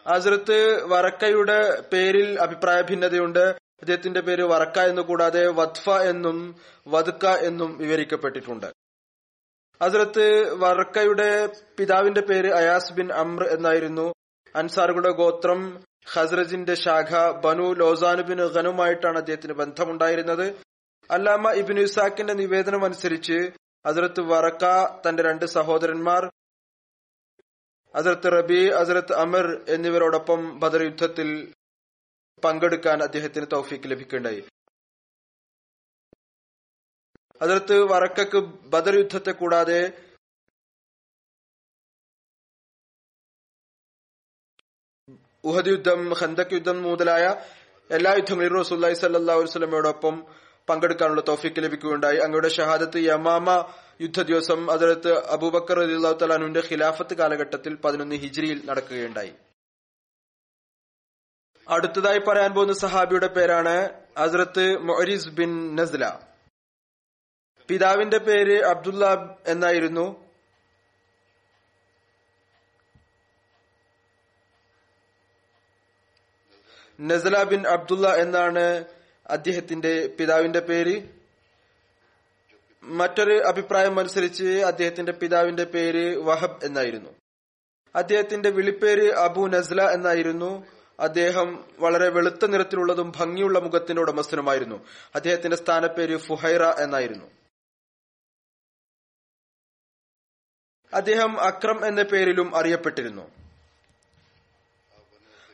ഹസ്രത്ത് 0.09 0.85
വറക്കയുടെ 0.85 1.81
പേരിൽ 1.81 2.41
അഭിപ്രായ 2.41 2.83
ഭിന്നതയുണ്ട്. 2.83 3.67
അദ്ദേഹത്തിന്റെ 3.83 4.21
പേര് 4.21 4.43
വറക്ക 4.43 4.79
എന്ന് 4.79 5.03
കൂടാതെ 5.03 5.47
വദ്ഫ 5.49 5.91
എന്നും 5.91 6.57
വദുക്ക 6.89 7.27
എന്നും 7.27 7.79
വിവരിക്കപ്പെട്ടിട്ടുണ്ട്. 7.79 8.67
ഹസ്രത്ത് 9.83 10.55
വറക്കയുടെ 10.55 11.49
പിതാവിന്റെ 11.79 12.21
പേര് 12.21 12.53
അയാസ് 12.53 12.93
ബിൻ 12.93 13.13
അമ്ര 13.13 13.45
എന്നായിരുന്നു. 13.45 14.15
അൻസാറുകളുടെ 14.57 15.11
ഗോത്രം 15.11 15.85
ഹസ്രജിന്റെ 16.13 16.75
ശാഖ 16.75 17.31
ബനു 17.31 17.75
ലോസാനു 17.75 18.23
ബിൻ 18.23 18.43
ഖനുമായിട്ടാണ് 18.43 19.19
അദ്ദേഹത്തിന് 19.19 19.53
ബന്ധമുണ്ടായിരുന്നത്. 19.53 20.76
അല്ലാമ 21.11 21.53
ഇബിൻ 21.53 21.79
ഇസാഖിന്റെ 21.81 22.33
നിവേദനം 22.33 22.85
അനുസരിച്ച് 22.85 23.39
ഹസരത്ത് 23.87 24.21
വറക്ക 24.21 24.65
തന്റെ 25.05 25.23
രണ്ട് 25.23 25.45
സഹോദരന്മാർ 25.47 26.23
ഹസരത്ത് 27.95 28.33
റബി 28.33 28.71
ഹസരത്ത് 28.71 29.13
അമർ 29.13 29.47
എന്നിവരോടൊപ്പം 29.69 30.61
ബദർ 30.61 30.83
യുദ്ധത്തിൽ 30.83 31.29
പങ്കെടുക്കാൻ 32.43 33.03
അദ്ദേഹത്തിന് 33.03 33.47
തൗഫീക്ക് 33.53 33.91
ലഭിക്കുകയുണ്ടായി. 33.91 34.43
അതിർത്ത് 37.41 37.77
വറക്കക്ക് 37.93 38.39
ബദർ 38.75 38.95
യുദ്ധത്തെ 38.95 39.31
കൂടാതെ 39.31 39.81
ഉഹദ് 45.45 45.67
യുദ്ധം 45.67 46.15
ഹന്തക് 46.15 46.55
യുദ്ധം 46.55 46.83
മുതലായ 46.83 47.25
എല്ലാ 47.91 48.13
യുദ്ധങ്ങളിലും 48.15 48.61
റസൂല്ലി 48.61 48.95
സല്ലാ 48.95 49.35
വസ്ലമയോടൊപ്പം 49.35 50.15
പങ്കെടുക്കാനുള്ള 50.69 51.21
തോഫിക്ക് 51.29 51.63
ലഭിക്കുകയുണ്ടായി. 51.63 52.17
അങ്ങയുടെ 52.17 52.49
ഷഹാദത്ത് 52.49 52.97
യമാമ 52.97 53.73
യുദ്ധ 54.01 54.23
ദിവസം 54.23 54.71
അതിർത്ത് 54.71 55.27
അബൂബക്കർ 55.27 55.81
അലിഹു 55.81 56.19
തലാനുവിന്റെ 56.23 56.63
ഖിലാഫത്ത് 56.73 57.15
കാലഘട്ടത്തിൽ 57.15 57.75
പതിനൊന്ന് 57.75 58.15
ഹിജ്രിയിൽ 58.15 58.67
നടക്കുകയുണ്ടായി. 58.67 59.35
അടുത്തതായി 61.69 62.19
പറയാൻ 62.19 62.55
പോകുന്ന 62.55 62.73
സഹാബിയുടെ 62.73 63.27
പേരാണ് 63.27 63.91
ഹസ്രത്ത് 64.19 64.77
മൊരീസ് 64.77 65.29
ബിൻ 65.29 65.77
നസ്ല. 65.77 66.21
പിതാവിന്റെ 67.69 68.19
പേര് 68.19 68.65
അബ്ദുല്ല 68.65 69.05
എന്നായിരുന്നു. 69.47 70.27
നസല 77.01 77.43
ബിൻ 77.43 77.67
അബ്ദുല്ല 77.67 78.15
എന്നാണ് 78.15 78.96
അദ്ദേഹത്തിന്റെ 79.27 80.07
പിതാവിന്റെ 80.07 80.61
പേര്? 80.61 81.03
മറ്റൊരു 82.83 83.43
അഭിപ്രായം 83.47 83.99
അനുസരിച്ച് 83.99 84.45
അദ്ദേഹത്തിന്റെ 84.45 85.13
പിതാവിന്റെ 85.13 85.65
പേര് 85.65 86.17
വഹബ് 86.17 86.65
എന്നായിരുന്നു. 86.65 87.11
അദ്ദേഹത്തിന്റെ 87.95 88.51
വിളിപ്പേര് 88.51 89.13
അബു 89.13 89.47
നസ്ല 89.47 89.83
എന്നായിരുന്നു. 89.83 90.67
അദ്ദേഹം 91.01 91.65
വളരെ 91.79 92.09
വെളുത്ത 92.09 92.47
നിറത്തിലുള്ളതും 92.47 93.13
ഭംഗിയുള്ള 93.17 93.59
മുഖത്തിന്റെ 93.59 94.03
ഉടമസ്ഥനുമായിരുന്നു. 94.03 94.87
അദ്ദേഹത്തിന്റെ 95.15 95.57
സ്ഥാനപ്പേര് 95.57 96.17
ഫുഹൈറ 96.17 96.63
എന്നായിരുന്നു. 96.63 97.31
അദ്ദേഹം 100.95 101.41
അക്രം 101.41 101.87
എന്ന 101.87 102.03
പേരിലും 102.03 102.57
അറിയപ്പെട്ടിരുന്നു. 102.57 103.46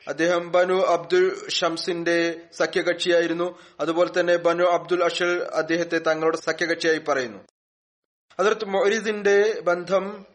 അദ്ദേഹം 0.09 0.53
ബനു 0.53 0.75
അബ്ദുൽ 0.75 1.49
ഷംസിന്റെ 1.49 2.41
സഖ്യകക്ഷിയായിരുന്നു. 2.53 3.59
അതുപോലെ 3.81 4.21
തന്നെ 4.21 4.37
ബനു 4.37 4.65
അബ്ദുൽ 4.65 5.05
അഷൽ 5.05 5.43
അദ്ദേഹത്തെ 5.43 5.99
തങ്ങളുടെ 5.99 6.37
സഖ്യകക്ഷിയായി 6.37 6.99
പറയുന്നു. 6.99 7.39
അതിർത്ത് 8.41 8.65
മൊഹരീസിന്റെ 8.65 9.61
ബന്ധം 9.61 10.27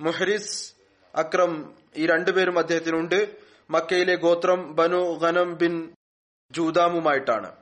മൊഹരീസ് 0.00 0.74
അക്രം 1.14 1.74
ഈ 1.96 2.06
രണ്ടുപേരും 2.06 2.58
അദ്ദേഹത്തിനുണ്ട്. 2.58 3.36
മക്കയിലെ 3.70 4.14
ഗോത്രം 4.14 4.74
ബനു 4.74 5.18
ഖനം 5.22 5.56
ബിൻ 5.56 5.94
ജൂദാമുമായിട്ടാണ്. 6.50 7.56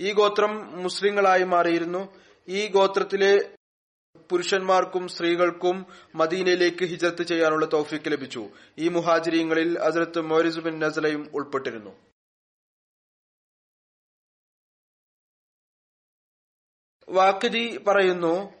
ഈ 0.00 0.12
ഗോത്രം 0.12 0.82
മുസ്ലിങ്ങളായി 0.82 1.44
മാറിയിരുന്നു. 1.44 2.14
ഈ 2.48 2.66
ഗോത്രത്തിലെ 2.66 3.50
പുരുഷന്മാർക്കും 4.30 5.08
സ്ത്രീകൾക്കും 5.08 5.86
മദീനയിലേക്ക് 6.14 6.84
ഹിജത്ത് 6.84 7.22
ചെയ്യാനുള്ള 7.22 7.66
തോഫിക്ക് 7.66 8.12
ലഭിച്ചു. 8.12 8.48
ഈ 8.78 8.88
മുഹാജിരിങ്ങളിൽ 8.88 9.78
അസരത്ത് 9.78 10.20
മോരിസ് 10.20 10.58
ബിൻ 10.58 10.78
നസലയും 10.78 11.30
ഉൾപ്പെട്ടിരുന്നു. 11.34 11.90
വാക്കിരി 17.08 17.76
പറയുന്നു 17.76 18.52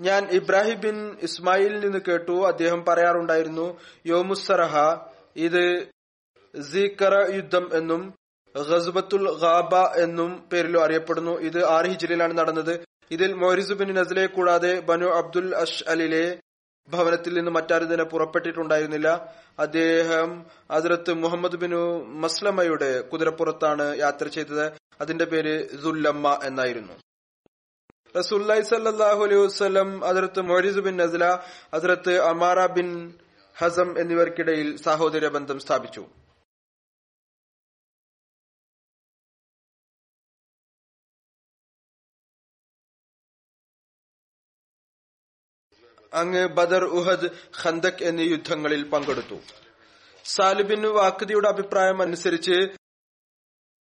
ഞാൻ 0.00 0.28
ഇബ്രാഹിം 0.30 0.80
ബിൻ 0.80 1.18
ഇസ്മായിലിൽ 1.22 1.80
നിന്ന് 1.80 1.98
കേട്ടു. 2.08 2.46
അദ്ദേഹം 2.46 2.84
പറയാറുണ്ടായിരുന്നു 2.84 3.80
യോമുസറഹ 4.06 4.76
ഇത് 5.36 5.90
സീക്കറ 6.60 7.34
യുദ്ധം 7.34 7.76
എന്നും 7.76 8.14
ഖസ്ബത്തുൽ 8.56 9.38
ഗാബ 9.40 9.74
എന്നും 9.76 10.48
പേരിലും 10.52 10.84
അറിയപ്പെടുന്നു. 10.84 11.40
ഇത് 11.40 11.64
ആറ് 11.64 11.86
ഹിജിറിലാണ് 11.86 12.38
നടന്നത്. 12.38 12.91
ഇതിൽ 13.12 13.32
മോരിസ് 13.32 13.72
ബിൻ 13.72 13.94
നസ്ലെ 13.94 14.26
കൂടാതെ 14.26 14.80
ബനു 14.80 15.06
അബ്ദുൽ 15.06 15.54
അഷ് 15.54 15.84
അലിലെ 15.88 16.38
ഭവനത്തിൽ 16.88 17.34
നിന്ന് 17.34 17.50
മറ്റാരും 17.50 17.92
തന്നെ 17.92 18.04
പുറപ്പെട്ടിട്ടുണ്ടായിരുന്നില്ല. 18.04 19.08
അദ്ദേഹം 19.58 20.46
അതിർത്ത് 20.70 21.12
മുഹമ്മദ് 21.14 21.56
ബിനു 21.56 22.04
മസ്ലമയുടെ 22.22 23.00
കുതിരപ്പുറത്താണ് 23.00 23.98
യാത്ര 23.98 24.28
ചെയ്തത്. 24.28 24.72
അതിന്റെ 25.00 25.24
പേര് 25.24 25.54
ദുല്ലമ്മ 25.82 26.40
എന്നായിരുന്നു. 26.44 26.92
റസൂല്ലായി 28.18 28.60
സല്ലാഹു 28.60 29.24
അലൈഹി 29.24 29.40
വസ്ലം 29.40 30.04
അതിർത്ത് 30.04 30.40
മൊഹരിസ് 30.40 30.78
ബിൻ 30.78 30.96
നസ്ല 30.96 31.24
അതിർത്ത് 31.74 32.14
അമാറ 32.22 32.66
ബിൻ 32.66 33.14
ഹസം 33.58 34.00
എന്നിവർക്കിടയിൽ 34.00 34.76
സഹോദര 34.76 35.28
ബന്ധം 35.28 35.58
സ്ഥാപിച്ചു. 35.58 36.06
അങ്ങ് 46.12 46.46
ബദർ 46.46 46.84
ഉഹദ് 46.84 47.28
ഖന്തക് 47.62 48.02
എന്നീ 48.02 48.28
യുദ്ധങ്ങളിൽ 48.28 48.88
പങ്കെടുത്തു. 48.88 49.34
സാലിബിൻ 50.24 50.88
വാക്കുതിയുടെ 50.88 51.48
അഭിപ്രായം 51.48 52.02
അനുസരിച്ച് 52.02 52.68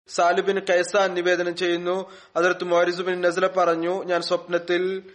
സാലിബിന് 0.07 0.61
കൈസാൻ 0.69 1.13
നിവേദനം 1.13 1.55
ചെയ്യുന്നു. 1.55 2.11
അതിർത്ത് 2.35 2.63
മോരിസുബിൻ 2.63 3.21
നസല 3.21 3.47
പറഞ്ഞു 3.47 4.03
ഞാൻ 4.03 4.21
സ്വപ്നത്തിൽ 4.21 5.11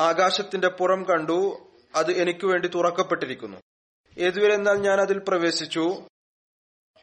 ആകാശത്തിന്റെ 0.00 0.68
പുറം 0.68 1.04
കണ്ടു. 1.04 1.68
അത് 1.94 2.12
എനിക്ക് 2.12 2.46
വേണ്ടി 2.46 2.68
തുറക്കപ്പെട്ടിരിക്കുന്നു. 2.68 3.56
ഏതുവരെ 4.18 4.54
എന്നാൽ 4.54 4.74
ഞാൻ 4.74 5.00
അതിൽ 5.00 5.18
പ്രവേശിച്ചു. 5.28 6.08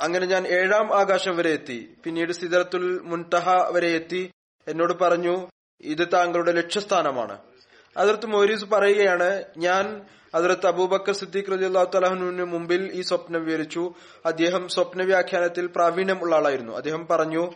അങ്ങനെ 0.02 0.26
ഞാൻ 0.26 0.48
ഏഴാം 0.48 1.00
ആകാശം 1.00 1.38
വരെ 1.38 1.50
എത്തി. 1.50 1.98
പിന്നീട് 2.04 2.34
സിദറത്തുൽ 2.34 3.00
മുൻതഹ 3.00 3.72
വരെ 3.72 3.88
എത്തി. 3.88 4.32
എന്നോട് 4.68 4.94
പറഞ്ഞു 4.94 5.48
ഇത് 5.82 6.08
താങ്കളുടെ 6.14 6.52
ലക്ഷ്യസ്ഥാനമാണ്. 6.52 7.53
അതിർത്ത് 7.98 8.26
മൊരീസ് 8.26 8.66
പറയുകയാണ് 8.66 9.44
ഞാൻ 9.58 10.06
അതിർത്ത് 10.36 10.68
അബൂബക്കർ 10.68 11.14
സിദ്ദീഖ് 11.14 11.52
റജി 11.52 11.66
അള്ളാഹു 11.66 11.92
തലാഹുവിന് 11.96 12.44
മുമ്പിൽ 12.44 12.92
ഈ 12.94 13.02
സ്വപ്നം 13.02 13.46
വിവരിച്ചു. 13.46 13.94
അദ്ദേഹം 14.26 14.68
സ്വപ്ന 14.68 15.04
വ്യാഖ്യാനത്തിൽ 15.04 15.68
പ്രാവീണ്യം 15.68 16.22
ഉള്ള 16.22 16.36
ആളായിരുന്നു. 16.36 16.74
അദ്ദേഹം 16.74 17.08
പറഞ്ഞു 17.08 17.52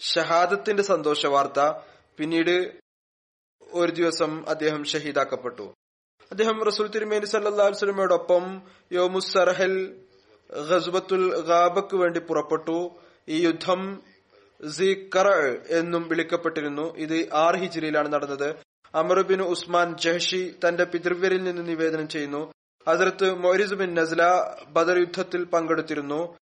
ഷഹാദത്തിന്റെ 0.00 0.82
സന്തോഷ 0.82 1.26
വാർത്ത 1.26 1.72
പിന്നീട് 2.16 2.72
ഒരു 3.72 3.92
ദിവസം 3.92 4.48
അദ്ദേഹം 4.48 4.84
ഷഹീദാക്കപ്പെട്ടു. 4.84 5.74
അദ്ദേഹം 6.30 6.64
റസൂൽ 6.64 6.88
തിരുമേനി 6.88 7.24
സല്ലാ 7.24 7.66
വസ്ലമയോടൊപ്പം 7.66 8.62
യോമുസർഹൽ 8.92 10.00
ഖസ്ബത്തുൽ 10.70 11.44
ഖാബക്ക് 11.48 11.96
വേണ്ടി 11.96 12.20
പുറപ്പെട്ടു. 12.20 12.90
ഈ 13.28 13.46
യുദ്ധം 13.46 14.02
സിഖറ 14.68 15.28
എന്നും 15.68 16.08
വിളിക്കപ്പെട്ടിരുന്നു. 16.08 16.96
ഇത് 16.96 17.32
ആർ 17.32 17.56
ഹിജിലാണ് 17.56 18.12
നടന്നത്. 18.12 18.67
അമറുബിൻ 18.94 19.42
ഉസ്മാൻ 19.42 19.96
ജഹഷി 19.96 20.58
തന്റെ 20.68 20.84
പിതൃവ്യരിൽ 20.84 21.42
നിന്ന് 21.42 21.68
നിവേദനം 21.68 22.08
ചെയ്യുന്നു. 22.08 22.52
അതിർത്ത് 22.88 23.74
ബിൻ 23.74 23.94
നസ്ല 23.94 24.22
ബദർ 24.68 24.98
യുദ്ധത്തിൽ 24.98 25.44
പങ്കെടുത്തിരുന്നു. 25.44 26.36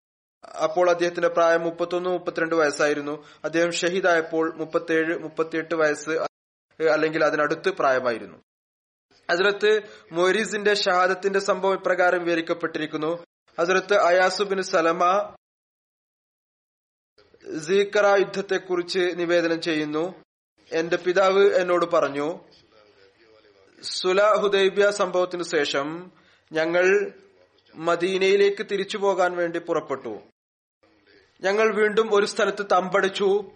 അപ്പോൾ 0.64 0.90
അദ്ദേഹത്തിന്റെ 0.90 1.28
പ്രായം 1.28 1.60
മുപ്പത്തൊന്ന് 1.60 2.10
മുപ്പത്തിരണ്ട് 2.10 2.54
വയസ്സായിരുന്നു. 2.54 3.24
അദ്ദേഹം 3.44 3.72
ഷഹീദായപ്പോൾ 3.72 4.54
മുപ്പത്തിയേഴ് 4.56 5.18
മുപ്പത്തിയെട്ട് 5.18 5.74
വയസ്സ് 5.74 6.10
അല്ലെങ്കിൽ 6.82 7.24
അതിനടുത്ത് 7.24 7.68
പ്രായമായിരുന്നു. 7.68 8.38
ഹസ്രത്ത് 9.30 9.82
മൊരീസിന്റെ 10.12 10.74
ഷഹാദത്തിന്റെ 10.74 11.38
സംഭവം 11.38 11.74
ഇപ്രകാരം 11.74 12.24
വിവരിക്കപ്പെട്ടിരിക്കുന്നു. 12.24 13.24
ഹസ്രത്ത് 13.60 13.94
അയാസുബിൻ 13.94 14.62
സലമ 14.62 15.34
സീക്കറ 17.58 18.06
യുദ്ധത്തെക്കുറിച്ച് 18.06 19.12
നിവേദനം 19.16 19.60
ചെയ്യുന്നു. 19.60 20.23
എന്റെ 20.72 20.96
പിതാവ് 20.96 21.54
എന്നോട് 21.54 21.84
പറഞ്ഞു 21.84 22.38
സുല 23.82 24.22
ഹുദൈബിയ 24.22 24.90
സംഭവത്തിനു 24.90 25.42
ശേഷം 25.42 26.12
ഞങ്ങൾ 26.52 27.12
മദീനയിലേക്ക് 27.74 28.66
തിരിച്ചു 28.70 28.98
പോകാൻ 28.98 29.36
വേണ്ടി 29.36 29.58
പുറപ്പെട്ടു. 29.58 30.18
ഞങ്ങൾ 31.42 31.74
വീണ്ടും 31.74 32.14
ഒരു 32.14 32.26
സ്ഥലത്ത് 32.26 32.66
തമ്പടിച്ചു. 32.72 33.52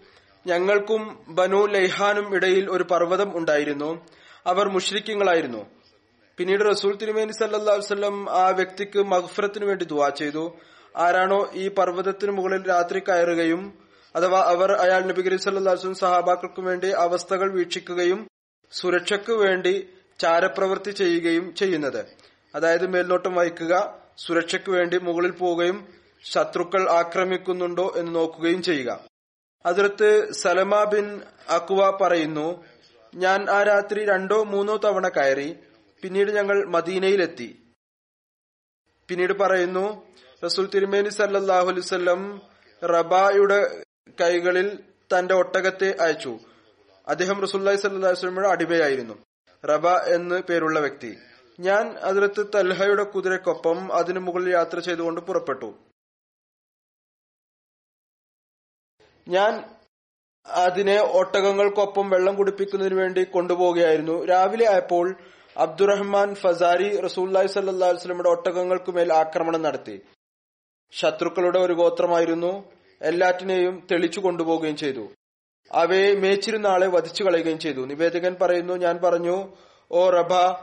ഞങ്ങൾക്കും 0.47 1.25
ബനു 1.27 1.65
ലൈഹാനും 1.65 2.35
ഇടയിൽ 2.35 2.71
ഒരു 2.71 2.83
പർവതം 2.83 3.37
ഉണ്ടായിരുന്നു. 3.37 4.07
അവർ 4.45 4.69
മുഷ്രിക്കങ്ങളായിരുന്നു 4.69 5.65
പിന്നീട് 6.37 6.69
റസൂൽ 6.69 6.95
തിരുമേനി 6.95 7.31
സല്ലാസ്ലം 7.31 8.29
ആ 8.29 8.49
വ്യക്തിക്ക് 8.49 8.99
മഹ്ഫറത്തിനു 8.99 9.65
വേണ്ടി 9.65 9.85
ദുവാ 9.85 10.09
ചെയ്തു. 10.09 10.57
ആരാണോ 10.97 11.51
ഈ 11.53 11.67
പർവതത്തിനു 11.67 12.31
മുകളിൽ 12.31 12.69
രാത്രി 12.69 12.99
കയറുകയും 12.99 13.88
അഥവാ 14.15 14.41
അവർ 14.41 14.71
അയാൾ 14.71 15.01
നബി 15.01 15.21
കരീം 15.21 15.39
സല്ലാസ്ലും 15.39 15.95
സഹാബാക്കൾക്കും 15.95 16.65
വേണ്ടി 16.65 16.89
അവസ്ഥകൾ 16.89 17.51
വീക്ഷിക്കുകയും 17.51 18.27
സുരക്ഷയ്ക്ക് 18.71 19.33
വേണ്ടി 19.33 19.89
ചാരപ്രവൃത്തി 20.19 20.91
ചെയ്യുകയും 20.91 21.55
ചെയ്യുന്നത്. 21.55 22.05
അതായത് 22.55 22.87
മേൽനോട്ടം 22.87 23.35
വഹിക്കുക 23.35 23.97
സുരക്ഷയ്ക്ക് 24.17 24.69
വേണ്ടി 24.69 24.97
മുകളിൽ 24.97 25.31
പോവുകയും 25.31 25.87
ശത്രുക്കൾ 26.23 26.89
ആക്രമിക്കുന്നുണ്ടോ 26.89 27.93
എന്ന് 27.95 28.15
നോക്കുകയും 28.15 28.61
ചെയ്യുക. 28.61 28.99
അതിർത്ത് 29.65 30.31
സലമ 30.31 30.83
ബിൻ 30.83 31.21
അക്വ 31.49 31.97
പറയുന്നു 32.01 32.65
ഞാൻ 33.15 33.49
ആ 33.49 33.63
രാത്രി 33.63 34.05
രണ്ടോ 34.05 34.43
മൂന്നോ 34.43 34.77
തവണ 34.77 35.07
കയറി 35.07 35.57
പിന്നീട് 36.01 36.31
ഞങ്ങൾ 36.31 36.65
മദീനയിലെത്തി. 36.65 37.71
പിന്നീട് 39.07 39.33
പറയുന്നു 39.33 39.85
റസൂൽ 40.45 40.69
തിരുമേനി 40.75 41.09
സല്ലാഹു 41.09 41.69
അലൈവല്ലം 41.69 42.41
റബായുടെ 42.83 43.88
കൈകളിൽ 44.19 44.79
തന്റെ 45.13 45.35
ഒട്ടകത്തെ 45.35 45.97
അയച്ചു. 46.01 46.39
അദ്ദേഹം 47.07 47.41
റസൂല്ലായി 47.41 47.77
സല്ലാസ്ലമയുടെ 47.77 48.49
അടിമയായിരുന്നു. 48.49 49.13
റബ 49.65 49.87
എന്ന് 49.87 50.43
പേരുള്ള 50.49 50.79
വ്യക്തി. 50.79 51.17
ഞാൻ 51.59 51.97
അതിർത്ത് 51.97 52.45
തൽഹയുടെ 52.55 53.03
കുതിരക്കൊപ്പം 53.03 53.93
അതിനു 53.93 54.19
മുകളിൽ 54.19 54.49
യാത്ര 54.49 54.79
ചെയ്തുകൊണ്ട് 54.79 55.21
പുറപ്പെട്ടു. 55.21 55.75
ഞാൻ 59.27 59.75
അതിനെ 60.45 61.01
ഒട്ടകങ്ങൾക്കൊപ്പം 61.01 62.09
വെള്ളം 62.09 62.35
കുടിപ്പിക്കുന്നതിന് 62.35 62.95
വേണ്ടി 62.95 63.23
കൊണ്ടുപോവുകയായിരുന്നു. 63.23 64.25
രാവിലെ 64.25 64.71
ആയപ്പോൾ 64.71 65.15
അബ്ദുറഹ്മാൻ 65.57 66.35
ഫസാരി 66.35 66.99
റസൂല്ലായി 66.99 67.47
സല്ലാ 67.47 67.87
വസ്ലമയുടെ 67.87 68.29
ഒട്ടകങ്ങൾക്കുമേൽ 68.29 69.13
ആക്രമണം 69.13 69.61
നടത്തി. 69.61 70.01
ശത്രുക്കളുടെ 70.91 71.59
ഒരു 71.59 71.73
ഗോത്രമായിരുന്നു 71.73 72.78
എല്ലാറ്റിനെയും 73.01 73.87
തെളിച്ചു 73.91 74.19
കൊണ്ടുപോവുകയും 74.19 74.77
ചെയ്തു. 74.77 75.07
അവയെ 75.71 76.15
മേച്ചിരുന്ന 76.15 76.67
ആളെ 76.67 76.87
വധിച്ചു 76.87 77.23
കളയുകയും 77.23 77.59
ചെയ്തു. 77.59 77.85
നിവേദകൻ 77.85 78.35
പറയുന്നു 78.41 78.73
ഞാൻ 78.73 78.99
പറഞ്ഞു 79.03 79.53
ഓ 79.91 80.09
റബ 80.09 80.55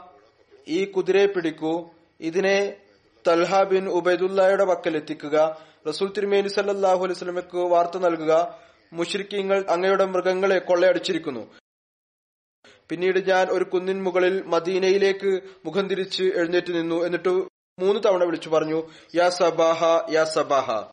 ഈ 0.67 0.85
കുതിരയെ 0.85 1.25
പിടിക്കൂ. 1.25 1.89
ഇതിനെ 2.19 2.77
തൽഹ 3.27 3.63
ബിൻ 3.63 3.89
ഉബൈദുല്ലയുടെ 3.89 4.65
പക്കൽ 4.65 4.95
എത്തിക്കുക. 4.95 5.61
റസൂൽ 5.87 6.13
തിരുമേനി 6.13 6.47
സല്ലാഹു 6.47 7.05
അലൈഹി 7.05 7.67
വാർത്ത 7.67 7.97
നൽകുക. 7.97 8.59
മുഷ്രിഖിങ്ങൾ 8.93 9.65
അങ്ങയുടെ 9.69 10.05
മൃഗങ്ങളെ 10.05 10.59
കൊള്ളയടിച്ചിരിക്കുന്നു. 10.59 11.53
പിന്നീട് 12.89 13.29
ഞാൻ 13.29 13.47
ഒരു 13.47 13.63
കുന്നിൻ 13.63 14.03
മുകളിൽ 14.03 14.43
മദീനയിലേക്ക് 14.45 15.39
മുഖം 15.65 15.87
തിരിച്ച് 15.87 16.23
എഴുന്നേറ്റ് 16.23 16.73
നിന്നു. 16.73 17.05
എന്നിട്ട് 17.05 17.29
മൂന്ന് 17.79 17.99
തവണ 18.05 18.23
വിളിച്ചു 18.23 18.49
പറഞ്ഞു 18.49 18.89
യാ 19.15 19.29
സബാഹ 19.29 19.83
യാ 20.11 20.23
സബാഹ. 20.23 20.91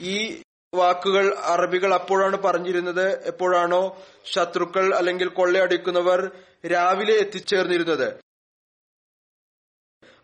ഈ 0.00 0.42
വാക്കുകൾ 0.74 1.34
അറബികൾ 1.38 1.94
അപ്പോഴാണ് 1.94 2.36
പറഞ്ഞിരുന്നത്. 2.36 3.26
എപ്പോഴാണോ 3.26 4.02
ശത്രുക്കൾ 4.24 4.94
അല്ലെങ്കിൽ 4.94 5.28
കൊള്ളയടിക്കുന്നവർ 5.28 6.32
രാവിലെ 6.66 7.14
എത്തിച്ചേർന്നിരുന്നത്. 7.14 8.20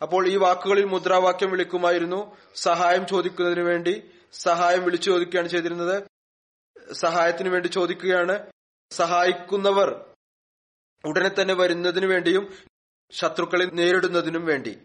അപ്പോൾ 0.02 0.28
ഈ 0.28 0.36
വാക്കുകളിൽ 0.36 0.84
മുദ്രാവാക്യം 0.84 1.50
വിളിക്കുമായിരുന്നു. 1.50 2.36
സഹായം 2.54 3.06
ചോദിക്കുന്നതിന് 3.06 3.60
വേണ്ടി 3.60 4.10
സഹായം 4.32 4.84
വിളിച്ചു 4.84 5.10
ചോദിക്കുകയാണ് 5.10 5.48
ചെയ്തിരുന്നത്. 5.48 6.02
സഹായത്തിന് 6.92 7.48
വേണ്ടി 7.48 7.68
ചോദിക്കുകയാണ്. 7.68 8.52
സഹായിക്കുന്നവർ 8.90 10.04
ഉടനെ 11.04 11.30
തന്നെ 11.40 11.54
വരുന്നതിനു 11.54 12.06
വേണ്ടിയും 12.06 12.54
ശത്രുക്കളെ 13.10 13.64
നേരിടുന്നതിനും 13.64 14.46
വേണ്ടി. 14.46 14.78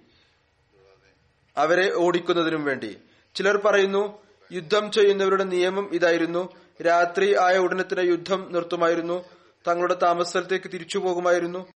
അവരെ 1.57 1.93
ഓടിക്കുന്നതിനും 1.93 2.63
വേണ്ടി. 2.63 2.97
ചിലർ 3.35 3.57
പറയുന്നു 3.57 4.28
യുദ്ധം 4.51 4.91
ചെയ്യുന്നവരുടെ 4.91 5.43
നിയമം 5.43 5.93
ഇതായിരുന്നു. 5.93 6.43
രാത്രി 6.85 7.35
ആയ 7.35 7.57
ഉടനെ 7.57 7.83
തന്നെ 7.83 8.03
യുദ്ധം 8.03 8.53
നിർത്തുമായിരുന്നു. 8.53 9.29
തങ്ങളുടെ 9.67 9.93
താമസസ്ഥലത്തേക്ക് 9.93 10.71
തിരിച്ചു 10.73 10.97
പോകുമായിരുന്നു 10.97 11.73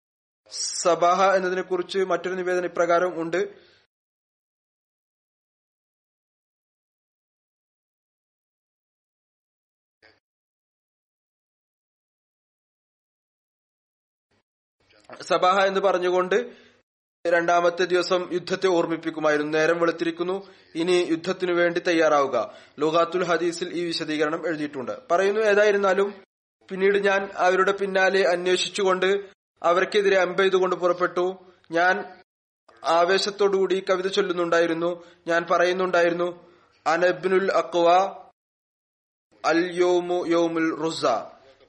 സബാഹ 0.52 1.36
എന്നതിനെ 1.36 1.62
കുറിച്ച് 1.62 2.00
മറ്റൊരു 2.00 2.34
നിവേദനം 2.34 2.66
ഇപ്രകാരം 2.66 3.22
ഉണ്ട്. 3.22 3.64
സബാഹ 15.22 15.60
എന്ന് 15.60 15.80
പറഞ്ഞുകൊണ്ട് 15.80 16.64
രണ്ടാമത്തെ 17.28 17.86
ദിവസം 17.86 18.30
യുദ്ധത്തെ 18.32 18.68
ഓർമ്മിപ്പിക്കുമായിരുന്നു. 18.68 19.58
നേരം 19.58 19.80
വെളുത്തിരിക്കുന്നു. 19.80 20.48
ഇനി 20.76 21.08
യുദ്ധത്തിനു 21.10 21.54
വേണ്ടി 21.54 21.80
തയ്യാറാവുക. 21.80 22.54
ലോകാത്തുൽ 22.80 23.24
ഹദീസിൽ 23.24 23.74
ഈ 23.74 23.86
വിശദീകരണം 23.86 24.48
എഴുതിയിട്ടുണ്ട്. 24.48 24.92
പറയുന്നു 25.12 25.42
ഏതായിരുന്നാലും 25.42 26.14
പിന്നീട് 26.70 26.98
ഞാൻ 26.98 27.30
അവരുടെ 27.36 27.72
പിന്നാലെ 27.72 28.28
അന്വേഷിച്ചുകൊണ്ട് 28.28 29.26
അവർക്കെതിരെ 29.64 30.20
അമ്പെയ്തുകൊണ്ട് 30.20 30.76
പുറപ്പെട്ടു. 30.76 31.46
ഞാൻ 31.72 32.04
ആവേശത്തോടുകൂടി 32.84 33.84
കവിത 33.90 34.08
ചൊല്ലുന്നുണ്ടായിരുന്നു. 34.08 35.04
ഞാൻ 35.28 35.46
പറയുന്നുണ്ടായിരുന്നു 35.52 36.46
അനബ്നുൽ 36.88 37.52
അക്വ 37.52 37.90
അൽ 39.46 39.72
യോമു 39.74 40.26
യോമുൽ 40.28 40.84
റുസ 40.84 41.06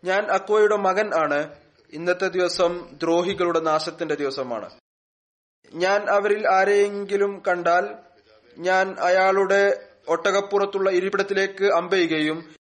ഞാൻ 0.05 0.25
അക്വയുടെ 0.31 0.77
മകൻ 0.77 1.15
ആണ്. 1.15 1.55
ഇന്നത്തെ 1.93 2.29
ദിവസം 2.29 2.89
ദ്രോഹികളുടെ 2.93 3.61
നാശത്തിന്റെ 3.61 4.15
ദിവസമാണ്. 4.15 4.71
ഞാൻ 5.75 6.11
അവരിൽ 6.11 6.49
ആരെയെങ്കിലും 6.49 7.43
കണ്ടാൽ 7.49 7.89
ഞാൻ 8.59 8.97
അയാളുടെ 9.01 9.89
ഒട്ടകപ്പുറത്തുള്ള 10.09 10.91
ഇരിപ്പിടത്തിലേക്ക് 10.91 11.65
അമ്പെയ്യുകയും 11.65 12.55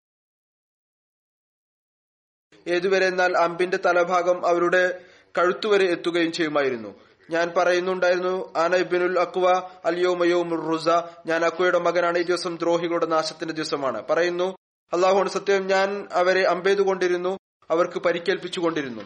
ഏതുവരെ 2.67 3.07
എന്നാൽ 3.07 3.37
അമ്പിന്റെ 3.37 3.77
തലഭാഗം 3.77 4.47
അവരുടെ 4.47 5.05
കഴുത്തുവരെ 5.39 5.85
എത്തുകയും 5.85 6.33
ചെയ്യുമായിരുന്നു. 6.33 6.95
ഞാൻ 7.31 7.53
പറയുന്നുണ്ടായിരുന്നു 7.57 8.53
ആന 8.57 8.77
ഇബിനുൽ 8.77 9.19
അക്വ 9.19 9.69
അലിയോമയോമുർ 9.85 10.73
റുസ. 10.73 10.89
ഞാൻ 11.27 11.45
അക്വയുടെ 11.45 11.79
മകനാണ്. 11.79 12.19
ഈ 12.19 12.23
ദിവസം 12.23 12.57
ദ്രോഹികളുടെ 12.57 13.07
നാശത്തിന്റെ 13.07 13.55
ദിവസമാണ്. 13.55 14.09
പറയുന്നു 14.11 14.57
അള്ളാഹു 14.93 15.29
സത്യം 15.29 15.67
ഞാൻ 15.67 16.09
അവരെ 16.13 16.43
അമ്പെയ്തുകൊണ്ടിരുന്നു 16.43 17.39
അവർക്ക് 17.71 17.99
പരിക്കേൽപ്പിച്ചുകൊണ്ടിരുന്നു. 17.99 19.03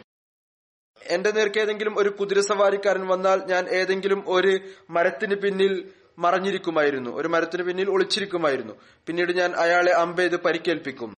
എന്റെ 1.07 1.31
നേർക്ക് 1.31 1.61
ഏതെങ്കിലും 1.61 1.99
ഒരു 1.99 2.09
കുതിരസവാരിക്കാരൻ 2.09 3.07
വന്നാൽ 3.07 3.45
ഞാൻ 3.45 3.69
ഏതെങ്കിലും 3.69 4.25
ഒരു 4.27 4.59
മരത്തിന് 4.91 5.35
പിന്നിൽ 5.35 5.91
മറഞ്ഞിരിക്കുമായിരുന്നു. 6.19 7.11
ഒരു 7.11 7.29
മരത്തിന് 7.29 7.63
പിന്നിൽ 7.63 7.91
ഒളിച്ചിരിക്കുമായിരുന്നു. 7.91 8.75
പിന്നീട് 9.07 9.33
ഞാൻ 9.33 9.55
അയാളെ 9.55 9.93
അമ്പെയ്ത് 9.93 10.37
പരിക്കേൽപ്പിക്കും. 10.37 11.15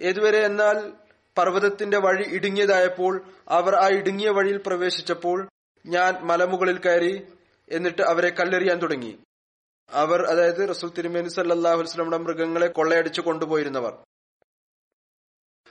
ഏതുവരെ 0.00 0.38
എന്നാൽ 0.38 0.92
പർവതത്തിന്റെ 1.38 1.98
വഴി 1.98 2.24
ഇടുങ്ങിയതായപ്പോൾ 2.34 3.24
അവർ 3.48 3.74
ആ 3.74 3.88
ഇടുങ്ങിയ 3.88 4.30
വഴിയിൽ 4.30 4.60
പ്രവേശിച്ചപ്പോൾ 4.66 5.48
ഞാൻ 5.86 6.18
മലമുകളിൽ 6.22 6.78
കയറി 6.78 7.26
എന്നിട്ട് 7.68 8.02
അവരെ 8.02 8.28
കല്ലെറിയാൻ 8.30 8.78
തുടങ്ങി. 8.78 9.18
അവർ 9.92 10.24
അതായത് 10.24 10.70
റസൂൽ 10.70 10.90
തിരുമേനി 10.98 11.28
സല്ലാഹു 11.28 11.76
വസ്ലമിയുടെ 11.76 12.18
മൃഗങ്ങളെ 12.18 12.66
കൊള്ളയടിച്ചു 12.66 13.20
കൊണ്ടുപോയിരുന്നവർ. 13.20 13.92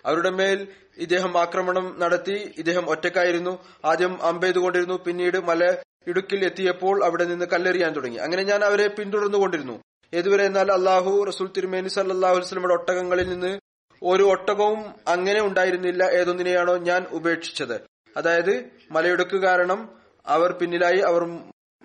അവരുടെ 0.05 0.29
മേൽ 0.29 0.67
ഇദ്ദേഹം 0.97 1.37
ആക്രമണം 1.41 1.99
നടത്തി 1.99 2.53
ഇദ്ദേഹം 2.57 2.89
ഒറ്റക്കായിരുന്നു 2.89 3.59
ആദ്യം 3.85 4.23
അമ്പെയ്തുകൊണ്ടിരുന്നു 4.23 4.95
പിന്നീട് 5.05 5.37
മല 5.37 5.75
ഇടുക്കിൽ 6.07 6.45
എത്തിയപ്പോൾ 6.45 7.05
അവിടെ 7.05 7.23
നിന്ന് 7.23 7.45
കല്ലെറിയാൻ 7.45 7.93
തുടങ്ങി. 7.93 8.17
അങ്ങനെ 8.17 8.43
ഞാൻ 8.43 8.63
അവരെ 8.63 8.87
പിന്തുടർന്നുകൊണ്ടിരുന്നു 8.87 9.81
ഏതുവരെ 10.13 10.43
എന്നാൽ 10.43 10.71
അള്ളാഹു 10.71 11.23
റസൂൽ 11.23 11.47
തിരുമേനി 11.57 11.87
സല്ലാഹു 11.87 12.35
വസ്ലമിയുടെ 12.35 12.73
ഒട്ടകങ്ങളിൽ 12.73 13.29
നിന്ന് 13.29 13.59
ഒരു 14.03 14.23
ഒട്ടകവും 14.23 14.93
അങ്ങനെ 15.07 15.41
ഉണ്ടായിരുന്നില്ല 15.41 16.03
ഏതൊന്നിനെയാണോ 16.03 16.77
ഞാൻ 16.77 17.05
ഉപേക്ഷിച്ചത്. 17.11 17.81
അതായത് 18.17 18.69
മലയിടുക്ക് 18.91 19.37
കാരണം 19.37 19.89
അവർ 20.27 20.51
പിന്നിലായി 20.51 20.97
അവർ 20.97 21.23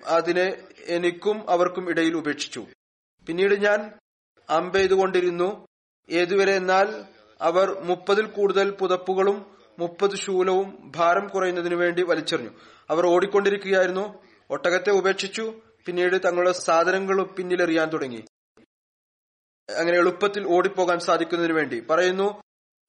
അതിനെ 0.06 0.46
എനിക്കും 0.87 1.50
അവർക്കും 1.50 1.90
ഇടയിൽ 1.90 2.16
ഉപേക്ഷിച്ചു. 2.16 2.66
പിന്നീട് 3.26 3.54
ഞാൻ 3.54 3.92
അമ്പെയ്തുകൊണ്ടിരുന്നു. 4.50 5.66
ഏതുവരെ 6.11 6.52
എന്നാൽ 6.52 7.04
അവർ 7.40 7.81
മുപ്പതിൽ 7.81 8.26
കൂടുതൽ 8.26 8.70
പുതപ്പുകളും 8.70 9.57
മുപ്പത് 9.79 10.16
ശൂലവും 10.16 10.92
ഭാരം 10.96 11.29
കുറയുന്നതിനു 11.29 11.76
വേണ്ടി 11.76 12.03
വലിച്ചെറിഞ്ഞു. 12.03 12.50
അവർ 12.90 13.07
ഓടിക്കൊണ്ടിരിക്കുകയായിരുന്നു. 13.07 14.22
ഒട്ടകത്തെ 14.50 14.90
ഉപേക്ഷിച്ചു. 14.90 15.55
പിന്നീട് 15.87 16.16
തങ്ങളുടെ 16.24 16.53
സാധനങ്ങൾ 16.53 17.22
പിന്നിലെറിയാൻ 17.22 17.92
തുടങ്ങി. 17.92 18.24
അങ്ങനെ 19.76 19.98
എളുപ്പത്തിൽ 19.98 20.46
ഓടിപ്പോകാൻ 20.46 20.98
സാധിക്കുന്നതിനു 20.98 21.55
വേണ്ടി. 21.55 21.81
പറയുന്നു 21.81 22.42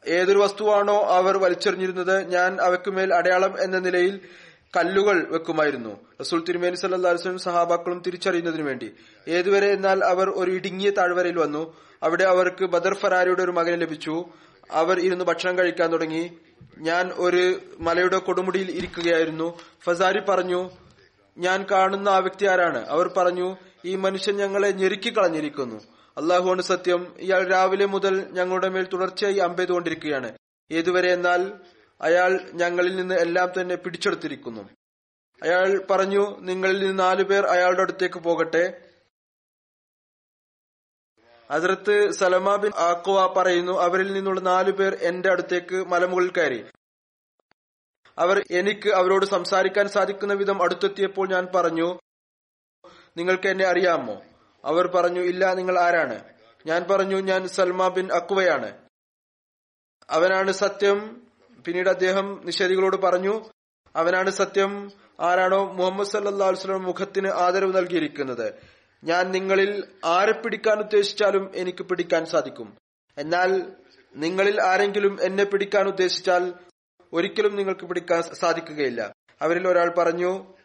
ഏതൊരു 0.07 0.39
വസ്തുവാണോ 0.39 1.01
അവർ 1.01 1.37
വലിച്ചെറിഞ്ഞിരുന്നത് 1.37 2.21
ഞാൻ 2.21 2.61
അവയ്ക്കുമേൽ 2.61 3.13
അടയാളം 3.13 3.63
എന്ന 3.63 3.79
നിലയിൽ 3.79 4.19
കല്ലുകൾ 4.77 5.27
വെക്കുമായിരുന്നു. 5.29 5.99
റസൂൽ 6.21 6.43
തിരുമേനി 6.49 6.75
സല്ലാസ്ലും 6.75 7.37
സഹാബാക്കളും 7.37 8.03
തിരിച്ചറിയുന്നതിനു 8.07 8.63
വേണ്ടി. 8.63 8.91
ഏതുവരെ 9.27 9.71
എന്നാൽ 9.71 10.03
അവർ 10.03 10.29
ഒരു 10.29 10.51
ഇടുങ്ങിയ 10.51 10.89
താഴ്വരയിൽ 10.89 11.37
വന്നു. 11.37 11.73
അവിടെ 12.03 12.23
അവർക്ക് 12.23 12.65
ബദർ 12.65 12.93
ഫറാരിയുടെ 12.93 13.43
ഒരു 13.43 13.51
മകനെ 13.51 13.75
ലഭിച്ചു. 13.75 14.25
അവർ 14.71 14.99
ഇരുന്ന് 14.99 15.25
ഭക്ഷണം 15.25 15.57
കഴിക്കാൻ 15.57 15.91
തുടങ്ങി. 15.91 16.37
ഞാൻ 16.77 17.11
ഒരു 17.17 17.59
മലയുടെ 17.79 18.17
കൊടുമുടിയിൽ 18.17 18.71
ഇരിക്കുകയായിരുന്നു. 18.71 19.59
ഫസാരി 19.83 20.19
പറഞ്ഞു 20.19 20.69
ഞാൻ 21.37 21.65
കാണുന്ന 21.71 22.09
ആ 22.09 22.17
വ്യക്തി 22.17 22.45
ആരാണ്? 22.45 22.87
അവർ 22.87 23.07
പറഞ്ഞു 23.17 23.55
ഈ 23.85 23.95
മനുഷ്യൻ 23.95 24.37
ഞങ്ങളെ 24.37 24.71
ഞെരുക്കി 24.71 25.17
കളഞ്ഞിരിക്കുന്നു. 25.17 25.75
അള്ളാഹുവാണ് 26.17 26.61
സത്യം 26.61 27.15
ഇയാൾ 27.19 27.47
രാവിലെ 27.47 27.85
മുതൽ 27.85 28.25
ഞങ്ങളുടെ 28.31 28.69
മേൽ 28.69 28.87
തുടർച്ചയായി 28.93 29.37
അമ്പെയ്തുകൊണ്ടിരിക്കുകയാണ്. 29.37 30.31
ഏതുവരെ 30.71 31.13
എന്നാൽ 31.13 31.51
അയാൾ 32.01 32.51
ഞങ്ങളിൽ 32.53 32.95
നിന്ന് 32.95 33.15
എല്ലാം 33.15 33.61
തന്നെ 33.61 33.75
പിടിച്ചെടുത്തിരിക്കുന്നു. 33.75 34.69
അയാൾ 35.43 35.85
പറഞ്ഞു 35.91 36.39
നിങ്ങളിൽ 36.39 36.79
നിന്ന് 36.79 36.99
നാലു 36.99 37.23
പേർ 37.23 37.45
അയാളുടെ 37.45 37.81
അടുത്തേക്ക് 37.81 38.19
പോകട്ടെ. 38.19 38.81
അതിർത്ത് 41.49 42.11
സലമ 42.11 42.55
ബിൻ 42.55 42.71
ആക്കുവ 42.77 43.33
പറയുന്നു 43.33 43.81
അവരിൽ 43.81 44.13
നിന്നുള്ള 44.13 44.41
നാലു 44.41 44.71
പേർ 44.71 44.95
എന്റെ 44.95 45.29
അടുത്തേക്ക് 45.29 45.75
മലമുകളിൽ 45.75 46.31
കയറി. 46.31 46.65
അവർ 48.17 48.43
എനിക്ക് 48.51 48.89
അവരോട് 48.89 49.25
സംസാരിക്കാൻ 49.25 49.89
സാധിക്കുന്ന 49.89 50.33
വിധം 50.33 50.63
അടുത്തെത്തിയപ്പോൾ 50.63 51.29
ഞാൻ 51.29 51.47
പറഞ്ഞു 51.55 51.99
നിങ്ങൾക്ക് 53.17 53.47
എന്നെ 53.47 53.65
അറിയാമോ? 53.65 54.21
അവർ 54.65 54.87
പറഞ്ഞു 54.87 55.21
ഇല്ല 55.21 55.53
നിങ്ങൾ 55.53 55.79
ആരാണ്? 55.79 56.33
ഞാൻ 56.65 56.83
പറഞ്ഞു 56.83 57.17
ഞാൻ 57.17 57.47
സൽമാ 57.47 57.87
ബിൻ 57.87 58.11
അക്വയാണ് 58.13 58.87
അവനാണ് 60.09 60.51
സത്യം 60.51 61.27
പിന്നീട് 61.65 61.89
അദ്ദേഹം 61.89 62.41
നിഷേധികളോട് 62.45 62.95
പറഞ്ഞു 62.95 63.49
അവനാണ് 63.95 64.29
സത്യം 64.29 64.91
ആരാണോ 65.19 65.73
മുഹമ്മദ് 65.73 66.07
സല്ലാ 66.07 66.49
വസ്ലം 66.49 66.83
മുഖത്തിന് 66.83 67.27
ആദരവ് 67.27 67.77
നൽകിയിരിക്കുന്നത്. 67.77 68.53
ഞാൻ 69.03 69.31
നിങ്ങളിൽ 69.31 69.83
ആരെ 70.05 70.31
പിടിക്കാൻ 70.31 70.79
ഉദ്ദേശിച്ചാലും 70.79 71.51
എനിക്ക് 71.55 71.83
പിടിക്കാൻ 71.83 72.25
സാധിക്കും. 72.25 72.77
എന്നാൽ 73.17 73.71
നിങ്ങളിൽ 74.15 74.61
ആരെങ്കിലും 74.61 75.17
എന്നെ 75.21 75.43
പിടിക്കാൻ 75.43 75.87
ഉദ്ദേശിച്ചാൽ 75.87 76.53
ഒരിക്കലും 77.13 77.55
നിങ്ങൾക്ക് 77.55 77.85
പിടിക്കാൻ 77.85 78.21
സാധിക്കുകയില്ല. 78.21 79.13
അവരിൽ 79.41 79.67
ഒരാൾ 79.67 79.89
പറഞ്ഞു 79.97 80.55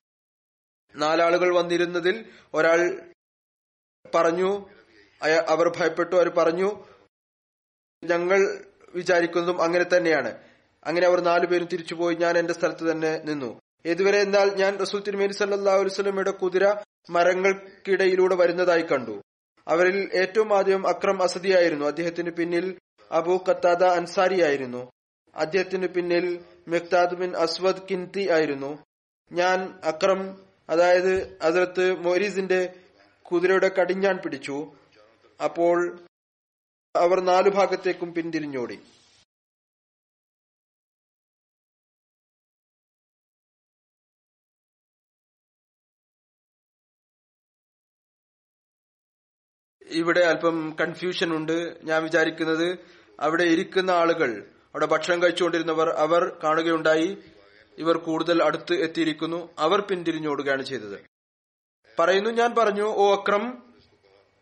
നാലാളുകൾ 0.97 1.55
വന്നിരുന്നതിൽ 1.55 2.25
ഒരാൾ 2.55 3.11
പറഞ്ഞു 4.15 4.51
അവർ 5.49 5.69
ഭയപ്പെട്ടു. 5.79 6.17
അവർ 6.17 6.29
പറഞ്ഞു 6.29 6.85
ഞങ്ങൾ 8.05 8.65
വിചാരിക്കുന്നതും 8.95 9.63
അങ്ങനെ 9.63 9.85
തന്നെയാണ്. 9.97 10.56
അങ്ങനെ 10.87 11.07
അവർ 11.07 11.21
നാലുപേരും 11.21 11.67
തിരിച്ചുപോയി. 11.67 12.15
ഞാൻ 12.15 12.39
എന്റെ 12.39 12.53
സ്ഥലത്ത് 12.53 12.91
തന്നെ 12.91 13.19
നിന്നു. 13.25 13.61
ഇതുവരെ 13.85 14.19
എന്നാൽ 14.19 14.55
ഞാൻ 14.55 14.79
റസൂൽ 14.79 15.03
തിരുമേനി 15.03 15.33
സല്ലാ 15.33 15.75
അലുസ്ലമയുടെ 15.75 16.31
കുതിര 16.31 16.75
മരങ്ങൾക്കിടയിലൂടെ 17.11 18.35
വരുന്നതായി 18.35 18.83
കണ്ടു. 18.83 19.23
അവരിൽ 19.69 20.11
ഏറ്റവും 20.15 20.57
ആദ്യം 20.57 20.87
അക്രം 20.87 21.23
അസദിയായിരുന്നു 21.23 21.87
അദ്ദേഹത്തിന് 21.87 22.31
പിന്നിൽ 22.31 22.79
അബു 23.13 23.45
കത്താദ 23.49 23.85
അൻസാരി 23.85 24.43
അദ്ദേഹത്തിന് 25.37 25.87
പിന്നിൽ 25.87 26.45
മെക്താദ് 26.69 27.15
ബിൻ 27.15 27.37
അസ്വദ് 27.37 27.83
കിൻതി 27.91 28.29
ആയിരുന്നു. 28.31 28.79
ഞാൻ 29.33 29.79
അക്രം 29.85 30.43
അതായത് 30.71 31.39
അതിർത്ത് 31.43 32.01
മൊരീസിന്റെ 32.01 32.75
കുതിരയുടെ 33.23 33.69
കടിഞ്ഞാൻ 33.69 34.17
പിടിച്ചു. 34.17 34.73
അപ്പോൾ 35.45 35.99
അവർ 36.97 37.21
നാലു 37.21 37.51
ഭാഗത്തേക്കും 37.51 38.15
പിന്തിരിഞ്ഞോടി. 38.15 38.79
ഇവിടെ 49.97 50.21
അല്പം 50.21 50.77
കൺഫ്യൂഷൻ 50.81 51.37
ഉണ്ട്. 51.37 51.77
ഞാൻ 51.85 52.03
വിചാരിക്കുന്നത് 52.03 52.79
അവിടെ 53.21 53.45
ഇരിക്കുന്ന 53.45 53.91
ആളുകൾ 53.91 54.47
അവിടെ 54.49 54.87
ഭക്ഷണം 54.87 55.23
കഴിച്ചുകൊണ്ടിരുന്നവർ 55.23 55.89
അവർ 55.91 56.37
കാണുകയുണ്ടായി. 56.45 57.19
ഇവർ 57.79 57.97
കൂടുതൽ 57.97 58.43
അടുത്ത് 58.43 58.75
എത്തിയിരിക്കുന്നു. 58.75 59.49
അവർ 59.59 59.81
പിന്തിരിഞ്ഞോടുകയാണ് 59.81 60.63
ചെയ്തത്. 60.63 60.99
പറയുന്നു 61.99 62.31
ഞാൻ 62.31 62.55
പറഞ്ഞു 62.55 62.83
ഓ 62.83 63.15
അക്രം. 63.15 63.75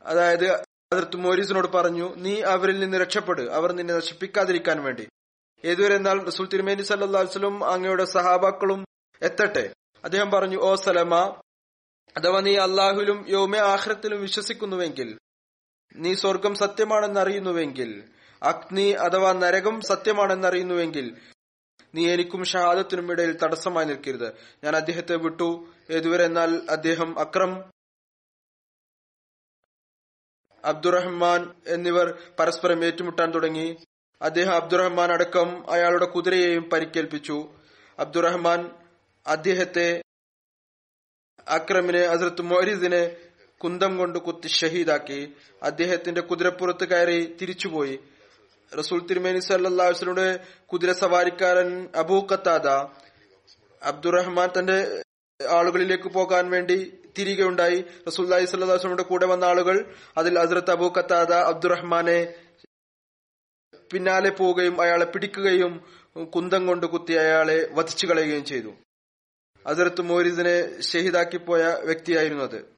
അതായത് 0.02 0.50
അതിർത്ത് 0.92 1.16
മോരീസിനോട് 1.16 1.68
പറഞ്ഞു 1.68 2.14
നീ 2.16 2.40
അവരിൽ 2.40 2.80
നിന്ന് 2.80 2.96
രക്ഷപ്പെട്. 2.96 3.42
അവർ 3.42 3.72
നിന്നെ 3.72 3.94
നശിപ്പിക്കാതിരിക്കാൻ 3.94 4.82
വേണ്ടി. 4.82 5.08
ഏതുവരെ 5.64 5.94
എന്നാൽ 5.94 6.24
റസൂൽ 6.24 6.46
തിരുമേനി 6.46 6.82
സല്ലാസ്ലും 6.82 7.64
അങ്ങയുടെ 7.64 8.04
സഹാബാക്കളും 8.04 8.84
എത്തട്ടെ. 9.22 9.74
അദ്ദേഹം 10.04 10.30
പറഞ്ഞു 10.30 10.56
ഓ 10.60 10.74
സലമ 10.74 11.36
അഥവാ 12.16 12.40
നീ 12.40 12.56
അള്ളാഹുലും 12.56 13.24
യോമെ 13.28 13.58
ആഹ്റത്തിലും 13.58 14.20
വിശ്വസിക്കുന്നുവെങ്കിൽ 14.20 15.18
നീ 15.96 16.14
സ്വർഗം 16.14 16.54
സത്യമാണെന്നറിയുന്നുവെങ്കിൽ 16.54 18.08
അഗ്നി 18.42 18.90
അഥവാ 18.90 19.32
നരകം 19.32 19.80
സത്യമാണെന്നറിയുന്നുവെങ്കിൽ 19.80 21.16
നീ 21.94 22.12
എനിക്കും 22.12 22.44
ഷഹാദത്തിനും 22.44 23.10
ഇടയിൽ 23.10 23.36
തടസ്സമായി 23.36 23.86
നിൽക്കരുത്. 23.86 24.32
ഞാൻ 24.64 24.76
അദ്ദേഹത്തെ 24.76 25.16
വിട്ടു. 25.16 25.68
ഏതുവരെ 25.90 26.24
എന്നാൽ 26.24 26.62
അദ്ദേഹം 26.70 27.18
അക്രം 27.18 27.70
അബ്ദുറഹ്മാൻ 30.64 31.54
എന്നിവർ 31.66 32.18
പരസ്പരം 32.38 32.84
ഏറ്റുമുട്ടാൻ 32.84 33.34
തുടങ്ങി. 33.34 33.76
അദ്ദേഹം 34.22 34.54
അബ്ദുറഹ്മാൻ 34.54 35.12
അടക്കം 35.12 35.70
അയാളുടെ 35.70 36.04
കുതിരയെയും 36.04 36.70
പരിക്കേൽപ്പിച്ചു. 36.70 37.54
അബ്ദുറഹ്മാൻ 37.98 38.70
അദ്ദേഹത്തെ 39.26 40.02
അക്രമിനെ 41.48 42.00
അസരത്ത് 42.00 42.42
മൊഹരീദിനെ 42.42 43.16
കുന്തം 43.58 43.98
കൊണ്ട് 43.98 44.18
കുത്തി 44.18 44.48
ഷഹീദാക്കി. 44.48 45.32
അദ്ദേഹത്തിന്റെ 45.62 46.20
കുതിരപ്പുറത്ത് 46.20 46.88
കയറി 46.88 47.36
തിരിച്ചുപോയി. 47.40 47.98
റസൂൽ 48.78 49.06
തിരുമേനി 49.06 49.38
സല്ലാസ്ലയുടെ 49.38 50.44
കുതിര 50.72 50.92
സവാരിക്കാരൻ 50.92 51.88
അബൂ 51.96 52.26
കത്താദ 52.26 52.68
അബ്ദുറഹ്മാൻ 53.82 54.48
തന്റെ 54.58 55.02
ആളുകളിലേക്ക് 55.48 56.08
പോകാൻ 56.08 56.50
വേണ്ടി 56.50 56.98
തിരികെ 57.18 57.42
ഉണ്ടായി 57.42 57.84
അലൈഹി 58.06 58.44
സ്വല്ലാസ്ലമിയുടെ 58.44 59.02
കൂടെ 59.02 59.26
വന്ന 59.26 59.44
ആളുകൾ 59.44 59.94
അതിൽ 60.16 60.38
ഹസ്രത്ത് 60.38 60.70
അബൂ 60.70 60.88
കത്താദ 60.88 61.32
അബ്ദുറഹ്മാനെ 61.32 62.34
പിന്നാലെ 63.92 64.30
പോവുകയും 64.30 64.80
അയാളെ 64.80 65.04
പിടിക്കുകയും 65.04 65.84
കുന്തം 66.24 66.66
കൊണ്ട് 66.66 66.86
കുത്തി 66.86 67.12
അയാളെ 67.12 67.68
വധിച്ചു 67.72 68.06
കളയുകയും 68.06 68.44
ചെയ്തു. 68.44 68.74
ഹസരത്ത് 69.68 70.00
മോരിദിനെ 70.00 70.80
ഷഹീദാക്കി 70.80 71.36
പോയ 71.36 71.64
വ്യക്തിയായിരുന്നു 71.84 72.44
അത്. 72.44 72.73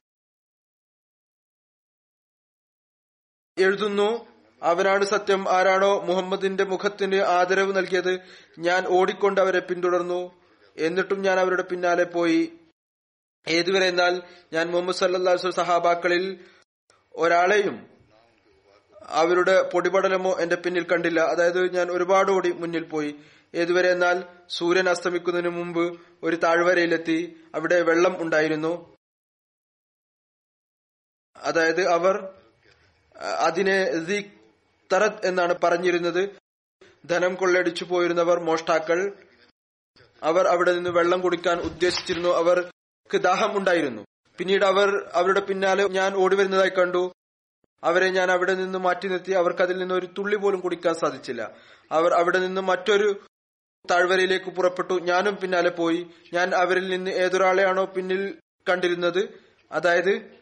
എഴുതുന്നു 3.57 4.27
അവനാണ് 4.63 5.05
സത്യം. 5.05 5.49
ആരാണോ 5.49 6.01
മുഹമ്മദിന്റെ 6.01 6.63
മുഖത്തിന് 6.63 7.15
ആദരവ് 7.15 7.77
നൽകിയത്? 7.77 8.19
ഞാൻ 8.59 8.85
ഓടിക്കൊണ്ട് 8.87 9.41
അവരെ 9.41 9.59
പിന്തുടർന്നു. 9.59 10.41
എന്നിട്ടും 10.77 11.21
ഞാൻ 11.21 11.39
അവരുടെ 11.39 11.61
പിന്നാലെ 11.61 12.03
പോയി. 12.03 12.53
ഏതുവരെ 13.47 13.85
എന്നാൽ 13.85 14.21
ഞാൻ 14.53 14.71
മുഹമ്മദ് 14.71 14.95
സല്ലാസ് 14.95 15.51
സഹാബാക്കളിൽ 15.51 16.39
ഒരാളെയും 17.15 17.87
അവരുടെ 19.01 19.69
പൊടിപടലമോ 19.73 20.37
എന്റെ 20.39 20.55
പിന്നിൽ 20.55 20.83
കണ്ടില്ല. 20.83 21.19
അതായത് 21.19 21.73
ഞാൻ 21.73 21.91
ഒരുപാട് 21.91 22.31
ഓടി 22.31 22.51
മുന്നിൽ 22.51 22.83
പോയി. 22.83 23.15
ഏതുവരെ 23.55 23.91
എന്നാൽ 23.91 24.23
സൂര്യൻ 24.49 24.89
അസ്തമിക്കുന്നതിന് 24.89 25.49
മുമ്പ് 25.49 26.01
ഒരു 26.23 26.35
താഴ്വരയിലെത്തി. 26.35 27.39
അവിടെ 27.55 27.81
വെള്ളം 27.81 28.21
ഉണ്ടായിരുന്നു. 28.21 28.95
അതായത് 31.37 31.87
അവർ 31.87 32.36
അതിനെ 33.19 33.85
തറത് 34.93 35.25
എന്നാണ് 35.25 35.55
പറഞ്ഞിരുന്നത്. 35.63 36.29
ധനം 37.05 37.35
കൊള്ളയടിച്ചു 37.35 37.85
പോയിരുന്നവർ 37.85 38.39
മോഷ്ടാക്കൾ. 38.39 39.15
അവർ 40.23 40.47
അവിടെ 40.47 40.73
നിന്ന് 40.73 40.89
വെള്ളം 40.89 41.21
കുടിക്കാൻ 41.21 41.59
ഉദ്ദേശിച്ചിരുന്നു. 41.59 42.29
അവർക്ക് 42.29 43.17
ദാഹം 43.17 43.57
ഉണ്ടായിരുന്നു. 43.57 44.05
പിന്നീട് 44.37 44.65
അവർ 44.65 45.09
അവരുടെ 45.13 45.39
പിന്നാലെ 45.39 45.87
ഞാൻ 45.87 46.15
ഓടി 46.15 46.35
വരുന്നതായി 46.35 46.69
കണ്ടു. 46.69 47.13
അവരെ 47.83 48.09
ഞാൻ 48.09 48.31
അവിടെ 48.31 48.53
നിന്ന് 48.53 48.79
മാറ്റി 48.79 49.07
നിർത്തി. 49.07 49.31
അവർക്ക് 49.31 49.61
അതിൽ 49.61 49.77
നിന്ന് 49.77 49.95
ഒരു 49.95 50.05
തുള്ളി 50.05 50.35
പോലും 50.35 50.59
കുടിക്കാൻ 50.59 50.93
സാധിച്ചില്ല. 50.93 51.51
അവർ 51.91 52.13
അവിടെ 52.13 52.39
നിന്ന് 52.39 52.61
മറ്റൊരു 52.61 53.21
താഴ്വരയിലേക്ക് 53.91 54.45
പുറപ്പെട്ടു. 54.45 54.93
ഞാനും 54.93 55.35
പിന്നാലെ 55.35 55.69
പോയി. 55.69 56.07
ഞാൻ 56.33 56.55
അവരിൽ 56.55 56.87
നിന്ന് 56.87 57.11
ഏതൊരാളെയാണോ 57.11 57.85
പിന്നിൽ 57.85 58.39
കണ്ടിരുന്നത്. 58.69 59.29
അതായത് 59.71 60.36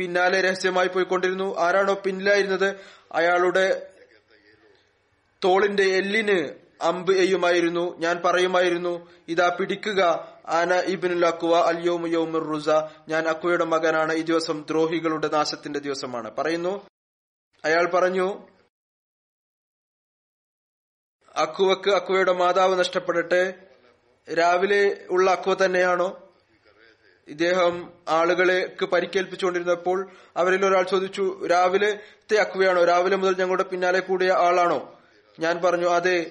പിന്നാലെ 0.00 0.40
രഹസ്യമായി 0.40 0.88
പോയിക്കൊണ്ടിരുന്നു. 0.88 1.58
ആരാണോ 1.58 1.94
പിന്നിലായിരുന്നത്? 1.94 2.76
അയാളുടെ 3.12 3.90
തോളിന്റെ 5.44 5.82
എല്ലിന് 5.82 6.54
അമ്പ് 6.80 7.12
എയ്യുമായിരുന്നു. 7.12 7.98
ഞാൻ 7.98 8.22
പറയുമായിരുന്നു 8.24 9.10
ഇതാ 9.28 9.56
പിടിക്കുക. 9.60 10.02
ആന 10.46 10.74
ഇബിനുൽ 10.74 11.26
അക്വ 11.26 11.58
അൽയോമു 11.58 12.06
യോമുർ 12.06 12.42
റുസ. 12.42 12.68
ഞാൻ 13.08 13.28
അക്വയുടെ 13.28 13.64
മകനാണ്. 13.64 14.12
ഈ 14.12 14.22
ദിവസം 14.22 14.64
ദ്രോഹികളുടെ 14.70 15.28
നാശത്തിന്റെ 15.28 15.78
ദിവസമാണ്. 15.78 16.36
പറയുന്നു 16.36 16.88
അയാൾ 17.64 17.86
പറഞ്ഞു 17.86 18.48
അക്കുവക്ക് 21.36 21.90
അക്കുവയുടെ 21.90 22.32
മാതാവ് 22.32 22.78
നഷ്ടപ്പെടട്ടെ. 22.78 23.54
രാവിലെ 24.38 25.06
ഉള്ള 25.10 25.30
അക്കുവ 25.30 25.56
തന്നെയാണോ? 25.64 26.29
ഇദ്ദേഹം 27.30 27.92
ആളുകളെക്ക് 28.08 28.84
പരിക്കേൽപ്പിച്ചുകൊണ്ടിരുന്നപ്പോൾ 28.84 30.10
അവരിൽ 30.36 30.66
ഒരാൾ 30.66 30.82
ചോദിച്ചു 30.82 31.46
രാവിലത്തെ 31.46 32.36
അക്വയാണോ? 32.36 32.84
രാവിലെ 32.84 33.16
മുതൽ 33.16 33.36
ഞങ്ങളുടെ 33.38 33.62
പിന്നാലെ 33.62 34.00
കൂടിയ 34.00 34.32
ആളാണോ? 34.32 34.98
ഞാൻ 35.40 35.62
പറഞ്ഞു 35.62 35.86
അതെ. 35.86 36.30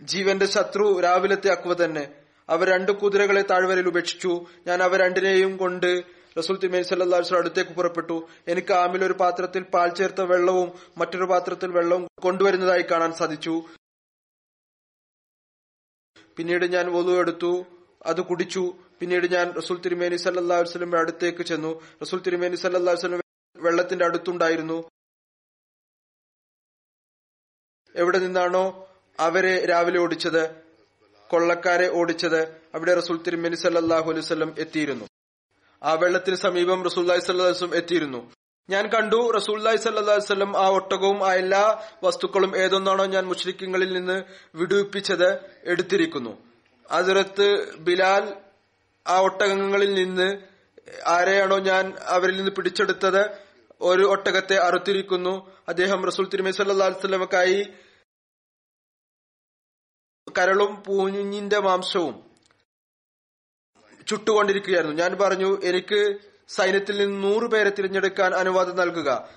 ജീവന്റെ 0.00 0.46
ശത്രു 0.46 1.00
രാവിലത്തെ 1.00 1.48
അക്വ 1.48 1.84
തന്നെ. 1.84 2.14
അവർ 2.48 2.68
രണ്ട് 2.68 2.92
കുതിരകളെ 2.92 3.42
താഴ്വരയിൽ 3.42 3.88
ഉപേക്ഷിച്ചു. 3.88 4.46
ഞാൻ 4.66 4.82
അവ 4.82 4.96
രണ്ടിനെയും 4.96 5.56
കൊണ്ട് 5.56 6.02
റസൂൽ 6.38 6.58
തിമേൻ 6.58 6.84
സല്ലാസ് 6.84 7.34
അടുത്തേക്ക് 7.34 7.70
പുറപ്പെട്ടു. 7.70 8.28
എനിക്ക് 8.48 8.72
ആമിൽ 8.72 9.04
ഒരു 9.04 9.12
പാത്രത്തിൽ 9.12 9.62
പാൽ 9.62 9.94
ചേർത്ത 9.94 10.20
വെള്ളവും 10.20 10.72
മറ്റൊരു 10.96 11.24
പാത്രത്തിൽ 11.24 11.70
വെള്ളവും 11.72 12.08
കൊണ്ടുവരുന്നതായി 12.22 12.82
കാണാൻ 12.82 13.12
സാധിച്ചു. 13.12 13.62
പിന്നീട് 16.36 16.64
ഞാൻ 16.64 16.92
വധു 16.92 17.10
എടുത്തു 17.10 17.66
അത് 18.06 18.20
കുടിച്ചു. 18.20 18.74
പിന്നീട് 19.00 19.32
ഞാൻ 19.32 19.52
റസൂൽ 19.52 19.80
തിരുമേനി 19.80 20.16
സല്ലാ 20.16 20.58
വസ്ലമിന്റെ 20.58 20.98
അടുത്തേക്ക് 20.98 21.42
ചെന്നു. 21.42 21.82
റസൂൽ 22.02 22.20
തിരുമേനി 22.20 22.56
സല്ലാ 22.56 22.92
വസ്ലം 22.92 23.20
വെള്ളത്തിന്റെ 23.56 24.04
അടുത്തുണ്ടായിരുന്നു. 24.04 24.90
എവിടെ 27.94 28.18
നിന്നാണോ 28.18 28.88
അവരെ 29.18 29.66
രാവിലെ 29.66 29.98
ഓടിച്ചത് 29.98 30.62
കൊള്ളക്കാരെ 31.28 31.88
ഓടിച്ചത് 31.90 32.42
അവിടെ 32.74 32.94
റസൂൽ 32.94 33.22
തിരുമേനി 33.22 33.54
സല്ലാഹു 33.54 34.10
അലൈവല്ലം 34.10 34.54
എത്തിയിരുന്നു. 34.58 35.04
ആ 35.82 35.92
വെള്ളത്തിന് 35.92 36.36
സമീപം 36.36 36.84
റസൂല്ലായി 36.84 37.20
സല്ലാസ്ലം 37.20 37.74
എത്തിയിരുന്നു. 37.74 38.32
ഞാൻ 38.70 38.86
കണ്ടു 38.86 39.30
റസൂല്ലായി 39.30 39.76
സല്ലാസ്ലം 39.76 40.56
ആ 40.56 40.68
ഒട്ടകവും 40.68 41.28
ആ 41.28 41.34
എല്ലാ 41.34 41.84
വസ്തുക്കളും 42.02 42.56
ഏതൊന്നാണോ 42.56 43.04
ഞാൻ 43.04 43.26
മുഷ്രിഖങ്ങളിൽ 43.26 43.92
നിന്ന് 43.92 44.24
വിടുവിപ്പിച്ചത് 44.54 45.38
എടുത്തിരിക്കുന്നു. 45.64 46.42
അതിരത്ത് 46.90 47.76
ബിലാൽ 47.78 48.36
ആ 49.06 49.20
ഒട്ടകങ്ങളിൽ 49.20 49.94
നിന്ന് 49.94 50.42
ആരെയാണോ 51.06 51.58
ഞാൻ 51.58 51.94
അവരിൽ 52.02 52.36
നിന്ന് 52.36 52.50
പിടിച്ചെടുത്തത് 52.50 53.38
ഒരു 53.80 54.02
ഒട്ടകത്തെ 54.02 54.56
അറുത്തിരിക്കുന്നു. 54.56 55.54
അദ്ദേഹം 55.68 56.06
റസൂൽ 56.06 56.28
തിരുമേ 56.28 56.50
സല്ലാസ്ലമക്കായി 56.50 57.72
കരളും 60.38 60.82
പൂഞ്ഞിന്റെ 60.86 61.58
മാംസവും 61.58 62.30
ചുട്ടുകൊണ്ടിരിക്കുകയായിരുന്നു. 64.06 64.96
ഞാൻ 64.96 65.16
പറഞ്ഞു 65.20 65.62
എനിക്ക് 65.62 66.18
സൈന്യത്തിൽ 66.48 66.98
നിന്ന് 66.98 67.22
നൂറുപേരെ 67.22 67.70
തിരഞ്ഞെടുക്കാൻ 67.70 68.34
അനുവാദം 68.34 68.76
നൽകുക. 68.76 69.28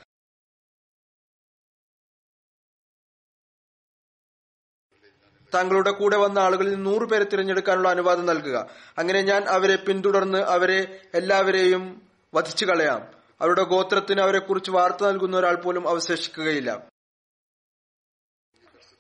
താങ്കളുടെ 5.54 5.92
കൂടെ 5.92 6.18
വന്ന 6.18 6.40
ആളുകളിൽ 6.40 6.76
നൂറുപേരെ 6.84 7.24
തിരഞ്ഞെടുക്കാനുള്ള 7.24 7.90
അനുവാദം 7.90 8.26
നൽകുക. 8.26 8.70
അങ്ങനെ 8.98 9.22
ഞാൻ 9.22 9.44
അവരെ 9.44 9.76
പിന്തുടർന്ന് 9.76 10.38
അവരെ 10.38 11.02
എല്ലാവരെയും 11.14 12.10
വധിച്ചു 12.34 12.66
കളയാം. 12.66 13.24
അവരുടെ 13.42 13.64
ഗോത്രത്തിന് 13.64 14.22
അവരെക്കുറിച്ച് 14.22 14.72
വാർത്ത 14.72 15.08
നൽകുന്ന 15.08 15.38
ഒരാൾ 15.38 15.56
പോലും 15.56 15.90
അവശേഷിക്കുകയില്ല. 15.90 16.90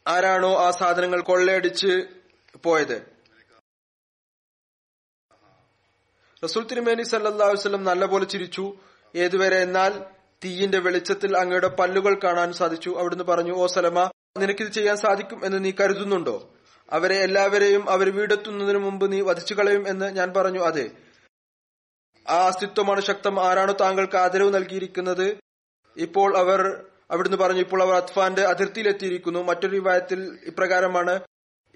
ആരാണോ 0.08 0.56
ആ 0.56 0.72
സാധനങ്ങൾ 0.72 1.22
കൊള്ളയടിച്ച് 1.22 2.08
പോയത്? 2.64 3.19
റസൂൽ 6.44 6.64
തിരുമേനി 6.64 7.04
സല്ലാ 7.04 7.48
വസ്ലം 7.48 7.84
നല്ലപോലെ 7.84 8.26
ചിരിച്ചു. 8.26 8.78
ഏതുവരെ 9.16 9.58
എന്നാൽ 9.58 10.04
തീയിന്റെ 10.44 10.80
വെളിച്ചത്തിൽ 10.80 11.38
അങ്ങയുടെ 11.38 11.68
പല്ലുകൾ 11.68 12.20
കാണാൻ 12.24 12.54
സാധിച്ചു. 12.54 12.90
അവിടുന്ന് 12.90 13.24
പറഞ്ഞു 13.24 13.54
ഓ 13.54 13.66
സലമ 13.66 14.12
നിനക്കിത് 14.38 14.72
ചെയ്യാൻ 14.72 14.98
സാധിക്കും 14.98 15.46
എന്ന് 15.46 15.66
നീ 15.66 15.72
കരുതുന്നുണ്ടോ? 15.72 16.54
അവരെ 16.92 17.16
എല്ലാവരെയും 17.16 17.90
അവർ 17.90 18.16
വീടെത്തുന്നതിന് 18.16 18.78
മുമ്പ് 18.78 19.12
നീ 19.12 19.22
വധിച്ചു 19.22 19.54
കളയും 19.54 19.88
എന്ന് 19.88 20.06
ഞാൻ 20.06 20.34
പറഞ്ഞു 20.38 20.60
അതെ. 20.60 20.92
ആ 22.30 22.48
അസ്തിത്വമാണ് 22.48 23.02
ശക്തം. 23.02 23.50
ആരാണോ 23.50 23.74
താങ്കൾക്ക് 23.82 24.18
ആദരവ് 24.18 24.54
നൽകിയിരിക്കുന്നത്? 24.54 25.38
ഇപ്പോൾ 25.98 26.38
അവർ 26.38 26.86
അവിടുന്ന് 27.12 27.38
പറഞ്ഞു 27.38 27.62
ഇപ്പോൾ 27.62 27.82
അവർ 27.82 27.94
അത്ഫാന്റെ 27.94 28.42
അതിർത്തിയിലെത്തിയിരിക്കുന്നു. 28.42 29.44
മറ്റൊരു 29.44 29.74
വിവാഹത്തിൽ 29.74 30.40
ഇപ്രകാരമാണ് 30.46 31.20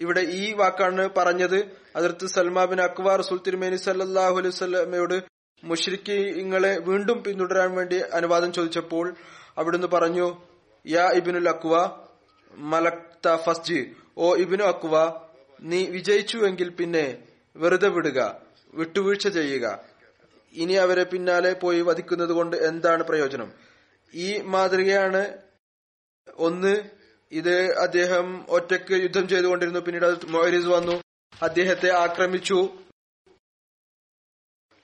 ഇവിടെ 0.03 0.23
ഈ 0.41 0.43
വാക്കാണ് 0.59 1.03
പറഞ്ഞത്. 1.17 1.59
അതിർത്ത് 1.97 2.27
സൽമാ 2.35 2.63
ബിൻ 2.71 2.79
അക്വാർ 2.87 3.15
റസൂൽ 3.23 3.39
തിരുമേനി 3.47 3.77
സല്ലാഹു 3.85 4.35
അലൈഹി 4.41 4.55
സ്വലമയോട് 4.61 5.17
മുഷ്രിഖിങ്ങളെ 5.63 6.71
വീണ്ടും 6.87 7.17
പിന്തുടരാൻ 7.25 7.69
വേണ്ടി 7.77 7.97
അനുവാദം 8.17 8.49
ചോദിച്ചപ്പോൾ 8.57 9.05
അവിടുന്ന് 9.59 9.89
പറഞ്ഞു 9.95 10.27
യാ 10.85 11.05
ഇബിനുൽ 11.19 11.49
അക്വ 11.53 11.73
മലക്ത 12.71 13.35
ഫസ്ജി. 13.45 13.81
ഓ 14.23 14.25
ഇബിനു 14.43 14.65
അക്വ 14.73 14.95
നീ 15.71 15.79
വിജയിച്ചുവെങ്കിൽ 15.95 16.69
പിന്നെ 16.79 17.05
വെറുതെ 17.55 17.89
വിടുക 17.95 18.19
വിട്ടുവീഴ്ച 18.73 19.27
ചെയ്യുക. 19.37 19.65
ഇനി 20.53 20.75
അവരെ 20.85 21.03
പിന്നാലെ 21.11 21.51
പോയി 21.63 21.81
വധിക്കുന്നത് 21.89 22.33
കൊണ്ട് 22.39 22.55
എന്താണ് 22.69 23.03
പ്രയോജനം? 23.09 23.49
ഈ 24.13 24.27
മാതൃകയാണ് 24.53 25.21
ഒന്ന് 26.47 26.73
ഇത് 27.33 27.77
അദ്ദേഹം 27.77 28.45
ഒറ്റയ്ക്ക് 28.49 28.91
യുദ്ധം 28.91 29.27
ചെയ്തുകൊണ്ടിരുന്നു. 29.27 29.79
പിന്നീട് 29.79 30.05
അത് 30.05 30.25
മൊഹരീസ് 30.25 30.65
വന്നു. 30.65 31.01
അദ്ദേഹത്തെ 31.41 31.91
ആക്രമിച്ചു. 31.91 32.69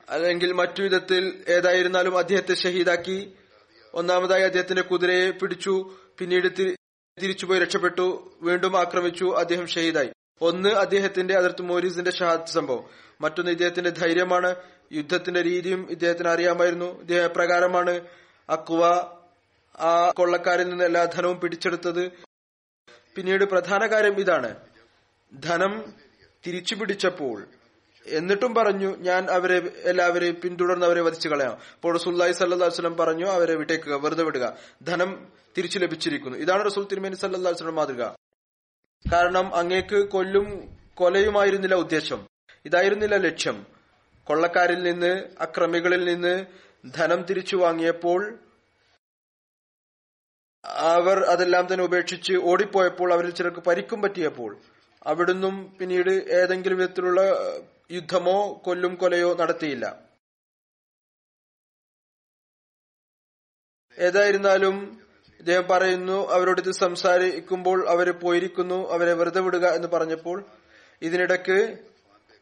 അല്ലെങ്കിൽ 0.10 0.52
മറ്റു 0.52 0.82
വിധത്തിൽ 0.82 1.46
ഏതായിരുന്നാലും 1.48 2.18
അദ്ദേഹത്തെ 2.18 2.56
ഷഹീദാക്കി. 2.56 3.34
ഒന്നാമതായി 3.94 4.42
അദ്ദേഹത്തിന്റെ 4.42 4.82
കുതിരയെ 4.82 5.32
പിടിച്ചു. 5.32 5.98
പിന്നീട് 6.18 6.76
തിരിച്ചുപോയി 7.22 7.60
രക്ഷപ്പെട്ടു. 7.60 8.38
വീണ്ടും 8.42 8.80
ആക്രമിച്ചു. 8.80 9.26
അദ്ദേഹം 9.26 9.68
ഷഹീദായി. 9.68 10.10
ഒന്ന് 10.42 10.70
അദ്ദേഹത്തിന്റെ 10.70 11.36
അതിർത്ത് 11.36 11.62
മോരീസിന്റെ 11.62 12.12
ഷഹാദ് 12.12 12.48
സംഭവം. 12.48 12.84
മറ്റൊന്ന് 13.22 13.52
ഇദ്ദേഹത്തിന്റെ 13.52 13.90
ധൈര്യമാണ്. 13.90 14.56
യുദ്ധത്തിന്റെ 14.94 15.44
രീതിയും 15.44 15.88
ഇദ്ദേഹത്തിന് 15.92 16.28
അറിയാമായിരുന്നു. 16.28 17.00
ഇദ്ദേഹം 17.00 17.30
പ്രകാരമാണ് 17.36 18.02
അക്വ 18.50 18.86
ആ 19.80 20.12
കൊള്ളക്കാരിൽ 20.12 20.70
നിന്ന് 20.70 20.84
എല്ലാ 20.84 21.04
ധനവും 21.04 21.40
പിടിച്ചെടുത്തത്. 21.40 22.29
പിന്നീട് 23.16 23.46
പ്രധാന 23.46 23.86
കാര്യം 23.86 24.20
ഇതാണ്. 24.20 24.56
ധനം 25.40 25.94
തിരിച്ചു 26.48 26.76
പിടിച്ചപ്പോൾ 26.76 27.48
എന്നിട്ടും 28.06 28.56
പറഞ്ഞു 28.56 28.98
ഞാൻ 28.98 29.30
അവരെ 29.30 29.72
എല്ലാവരെയും 29.84 30.38
പിന്തുടർന്ന് 30.44 30.86
അവരെ 30.86 31.02
വധിച്ചു 31.02 31.30
കളയാം. 31.30 31.52
അപ്പോൾ 31.52 31.94
റസൂല്ലായി 31.94 32.32
സല്ലാസ്ലം 32.32 32.98
പറഞ്ഞു 32.98 33.26
അവരെ 33.26 33.56
വിട്ടേക്കുക 33.56 33.94
വെറുതെ 33.94 34.24
വിടുക. 34.24 34.58
ധനം 34.84 35.28
തിരിച്ചു 35.58 35.80
ലഭിച്ചിരിക്കുന്നു. 35.80 36.38
ഇതാണ് 36.38 36.66
റസൂൽ 36.66 36.88
തിരുമേനി 36.92 37.16
സല്ലാ 37.16 37.52
വസ്ലം 37.52 37.76
മാതൃക. 37.76 38.04
കാരണം 39.14 39.56
അങ്ങേക്ക് 39.56 40.10
കൊല്ലും 40.10 40.78
കൊലയുമായിരുന്നില്ല 40.96 41.76
ഉദ്ദേശം. 41.76 42.28
ഇതായിരുന്നില്ല 42.66 43.18
ലക്ഷ്യം. 43.18 43.66
കൊള്ളക്കാരിൽ 44.24 44.84
നിന്ന് 44.84 45.24
അക്രമികളിൽ 45.40 46.06
നിന്ന് 46.06 46.46
ധനം 46.96 47.22
തിരിച്ചു 47.22 47.56
വാങ്ങിയപ്പോൾ 47.56 48.40
അവർ 50.64 51.18
അതെല്ലാം 51.24 51.74
തന്നെ 51.74 51.84
ഉപേക്ഷിച്ച് 51.84 52.34
ഓടിപ്പോയപ്പോൾ 52.34 53.14
അവരിൽ 53.14 53.32
ചിലർക്ക് 53.32 53.60
പരിക്കും 53.60 54.02
പറ്റിയപ്പോൾ 54.02 54.52
അവിടുന്നും 55.08 55.76
പിന്നീട് 55.80 56.10
ഏതെങ്കിലും 56.10 56.78
വിധത്തിലുള്ള 56.78 57.22
യുദ്ധമോ 57.92 58.62
കൊല്ലും 58.66 58.96
കൊലയോ 58.96 59.34
നടത്തിയില്ല. 59.34 59.86
ഏതായിരുന്നാലും 63.98 64.76
ഇദ്ദേഹം 65.40 65.68
പറയുന്നു 65.68 66.18
അവരോട് 66.36 66.62
ഇത് 66.62 66.72
സംസാരിക്കുമ്പോൾ 66.72 67.90
അവരെ 67.90 68.12
പോയിരിക്കുന്നു 68.12 68.80
അവരെ 68.96 69.14
വെറുതെ 69.14 69.42
വിടുക 69.42 69.66
എന്ന് 69.68 69.88
പറഞ്ഞപ്പോൾ 69.88 70.38
ഇതിനിടക്ക് 71.02 71.58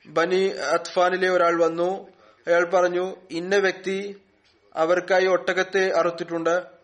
ബനി 0.07 0.41
അത്ഫാനിലെ 0.75 1.29
ഒരാൾ 1.29 1.55
വന്നു. 1.65 1.89
അയാൾ 2.47 2.63
പറഞ്ഞു 2.73 3.05
ഇന്ന 3.31 3.55
വ്യക്തി 3.55 3.97
അവർക്കായി 4.75 5.25
ഒട്ടകത്തെ 5.25 5.91
അറുത്തിട്ടുണ്ട്. 5.99 6.76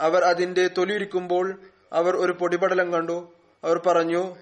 അവർ 0.00 0.24
അതിന്റെ 0.24 0.68
തൊലിയിരിക്കുമ്പോൾ 0.68 1.60
അവർ 1.92 2.16
ഒരു 2.16 2.32
പൊടിപടലം 2.32 2.92
കണ്ടു. 2.92 3.32
അവർ 3.64 3.78
പറഞ്ഞു 3.78 4.36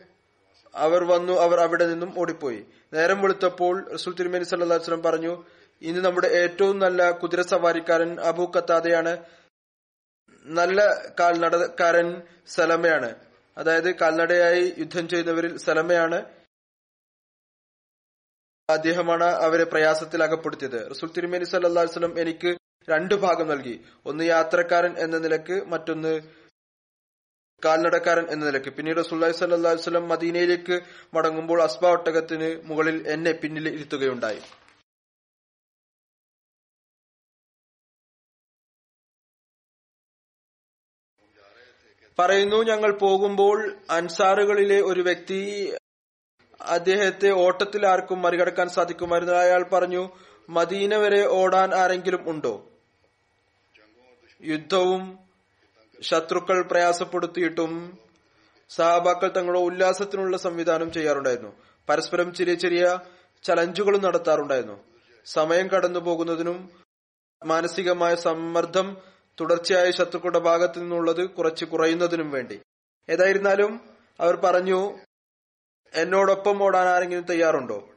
അവർ 0.74 1.04
വന്നു 1.04 1.32
അവർ 1.32 1.60
അവിടെ 1.60 1.86
നിന്നും 1.86 2.14
ഓടിപ്പോയി. 2.18 2.66
നേരം 2.92 3.22
വെളുത്തപ്പോൾ 3.22 3.92
റസൂൽ 3.92 4.14
തിരുമേനി 4.14 4.44
സല്ലാസ്ലം 4.44 5.02
പറഞ്ഞു 5.02 5.44
ഇന്ന് 5.82 6.04
നമ്മുടെ 6.04 6.26
ഏറ്റവും 6.26 6.78
നല്ല 6.78 7.10
കുതിര 7.10 7.40
സവാരിക്കാരൻ 7.42 8.20
അബു 8.20 8.52
കത്താദയാണ് 8.56 9.16
നല്ല 10.44 11.02
കാൽനടക്കാരൻ 11.20 12.22
സലമയാണ്. 12.46 13.14
അതായത് 13.58 13.96
കാൽനടയായി 13.96 14.74
യുദ്ധം 14.78 15.08
ചെയ്യുന്നവരിൽ 15.08 15.56
സലമയാണ്. 15.56 16.22
അദ്ദേഹമാണ് 18.70 19.24
അവരെ 19.24 19.64
പ്രയാസത്തിൽ 19.64 20.22
അകപ്പെടുത്തിയത്. 20.22 20.90
റസൂൽ 20.90 21.10
തിരുമേനി 21.16 21.44
സല്ലാസ്ലം 21.44 22.20
എനിക്ക് 22.20 22.61
രണ്ടു 22.90 23.14
ഭാഗം 23.14 23.48
നൽകി. 23.48 23.84
ഒന്ന് 24.06 24.24
യാത്രക്കാരൻ 24.24 24.98
എന്ന 24.98 25.18
നിലയ്ക്ക് 25.18 25.66
മറ്റൊന്ന് 25.66 26.20
കാൽനടക്കാരൻ 27.64 28.30
എന്ന 28.30 28.46
നിലയ്ക്ക്. 28.46 28.68
പിന്നീട് 28.68 29.00
സുല്ലാഹി 29.00 29.32
സല്ലാ 29.32 29.72
വസ്ലം 29.72 30.08
മദീനയിലേക്ക് 30.08 30.80
മടങ്ങുമ്പോൾ 31.14 31.62
അസ്ബ 31.62 31.86
ഒട്ടകത്തിന് 31.86 32.62
മുകളിൽ 32.64 33.08
എന്നെ 33.08 33.32
പിന്നിൽ 33.32 33.68
ഇരുത്തുകയുണ്ടായി. 33.68 34.40
പറയുന്നു 42.18 42.56
ഞങ്ങൾ 42.56 42.98
പോകുമ്പോൾ 42.98 43.76
അൻസാറുകളിലെ 43.90 44.80
ഒരു 44.80 45.00
വ്യക്തി 45.00 45.72
അദ്ദേഹത്തെ 46.60 47.30
ഓട്ടത്തിൽ 47.30 47.86
ആർക്കും 47.86 48.22
മറികടക്കാൻ 48.22 48.68
സാധിക്കുമായിരുന്നു 48.68 49.34
അയാൾ 49.34 49.62
പറഞ്ഞു. 49.62 50.10
മദീന 50.48 50.96
വരെ 50.96 51.26
ഓടാൻ 51.26 51.74
ആരെങ്കിലും 51.74 52.30
ഉണ്ടോ? 52.30 52.71
യുദ്ധവും 54.44 55.18
ശത്രുക്കൾ 56.00 56.62
പ്രയാസപ്പെടുത്തിയിട്ടും 56.62 57.98
സഹാബാക്കൾ 58.68 59.28
തങ്ങളുടെ 59.28 59.60
ഉല്ലാസത്തിനുള്ള 59.60 60.36
സംവിധാനം 60.36 60.92
ചെയ്യാറുണ്ടായിരുന്നു. 60.92 61.52
പരസ്പരം 61.88 62.34
ചെറിയ 62.34 62.54
ചെറിയ 62.54 62.98
ചലഞ്ചുകളും 63.42 64.02
നടത്താറുണ്ടായിരുന്നു. 64.02 64.84
സമയം 65.24 65.68
കടന്നു 65.68 65.98
പോകുന്നതിനും 65.98 66.70
മാനസികമായ 67.44 68.14
സമ്മർദ്ദം 68.14 68.96
തുടർച്ചയായ 69.40 69.90
ശത്രുക്കളുടെ 69.90 70.38
ഭാഗത്തു 70.38 70.78
നിന്നുള്ളത് 70.78 71.30
കുറച്ച് 71.30 71.64
കുറയുന്നതിനും 71.64 72.30
വേണ്ടി. 72.30 72.60
ഏതായിരുന്നാലും 73.08 73.80
അവർ 74.20 74.36
പറഞ്ഞു 74.36 74.98
എന്നോടൊപ്പം 75.94 76.62
ഓടാൻ 76.62 76.88
ആരെങ്കിലും 76.88 77.24
തയ്യാറുണ്ടോ? 77.24 77.88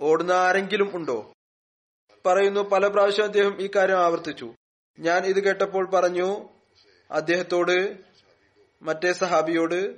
ഓടുന്ന 0.00 0.32
ആരെങ്കിലും 0.32 0.90
ഉണ്ടോ? 0.94 1.32
പറയുന്നു. 2.26 2.60
പല 2.60 2.86
പ്രാവശ്യം 2.86 3.24
അദ്ദേഹം 3.24 3.60
ഈ 3.60 3.70
കാര്യം 3.76 3.98
ആവർത്തിച്ചു. 3.98 4.54
ഞാൻ 4.98 5.26
ഇത് 5.26 5.44
കേട്ടപ്പോൾ 5.44 5.90
പറഞ്ഞു 5.90 6.48
അദ്ദേഹത്തോട് 7.10 7.96
മറ്റേ 8.82 9.12
സഹാബിയോട് 9.12 9.94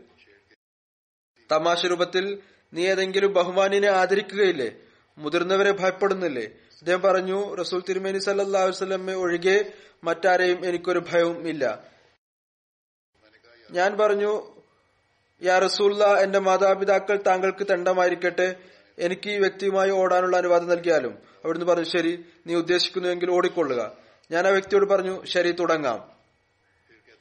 തമാശ 1.52 1.86
രൂപത്തിൽ 1.86 2.42
നീ 2.74 2.86
ഏതെങ്കിലും 2.86 3.32
ബഹുമാനിനെ 3.32 3.88
ആദരിക്കുകയില്ലേ? 3.88 4.72
മുതിർന്നവരെ 5.18 5.72
ഭയപ്പെടുന്നില്ലേ? 5.72 6.44
അദ്ദേഹം 6.44 7.02
പറഞ്ഞു 7.02 7.54
റസൂൽ 7.54 7.82
തിരുമേനി 7.88 8.18
സല്ലാ 8.18 9.14
ഒഴികെ 9.14 9.72
മറ്റാരെയും 10.04 10.66
എനിക്കൊരു 10.66 10.98
ഭയവും 10.98 11.48
ഇല്ല. 11.48 11.84
ഞാൻ 13.70 13.96
പറഞ്ഞു 13.96 14.56
യാ 15.42 15.58
റസൂല്ല 15.58 16.20
എന്റെ 16.20 16.38
മാതാപിതാക്കൾ 16.38 17.22
താങ്കൾക്ക് 17.26 17.66
തണ്ടമായിരിക്കട്ടെ. 17.70 18.56
എനിക്ക് 18.98 19.30
ഈ 19.30 19.38
വ്യക്തിയുമായി 19.38 19.90
ഓടാനുള്ള 19.90 20.36
അനുവാദം 20.36 20.68
നൽകിയാലും. 20.68 21.18
അവിടുന്ന് 21.44 21.66
പറഞ്ഞു 21.66 21.84
ശരി 21.84 22.24
നീ 22.46 22.54
ഉദ്ദേശിക്കുന്നുവെങ്കിൽ 22.54 23.30
ഓടിക്കൊള്ളുക. 23.30 24.05
ഞാൻ 24.30 24.46
ആ 24.46 24.50
വ്യക്തിയോട് 24.50 24.84
പറഞ്ഞു 24.84 25.24
ശരി 25.24 25.52
തുടങ്ങാം. 25.52 26.16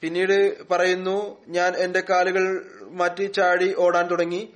പിന്നീട് 0.00 0.68
പറയുന്നു 0.68 1.44
ഞാൻ 1.48 1.76
എന്റെ 1.76 2.00
കാലുകൾ 2.00 2.70
മാറ്റി 2.82 3.24
ചാടി 3.24 3.74
ഓടാൻ 3.74 4.10
തുടങ്ങി. 4.10 4.54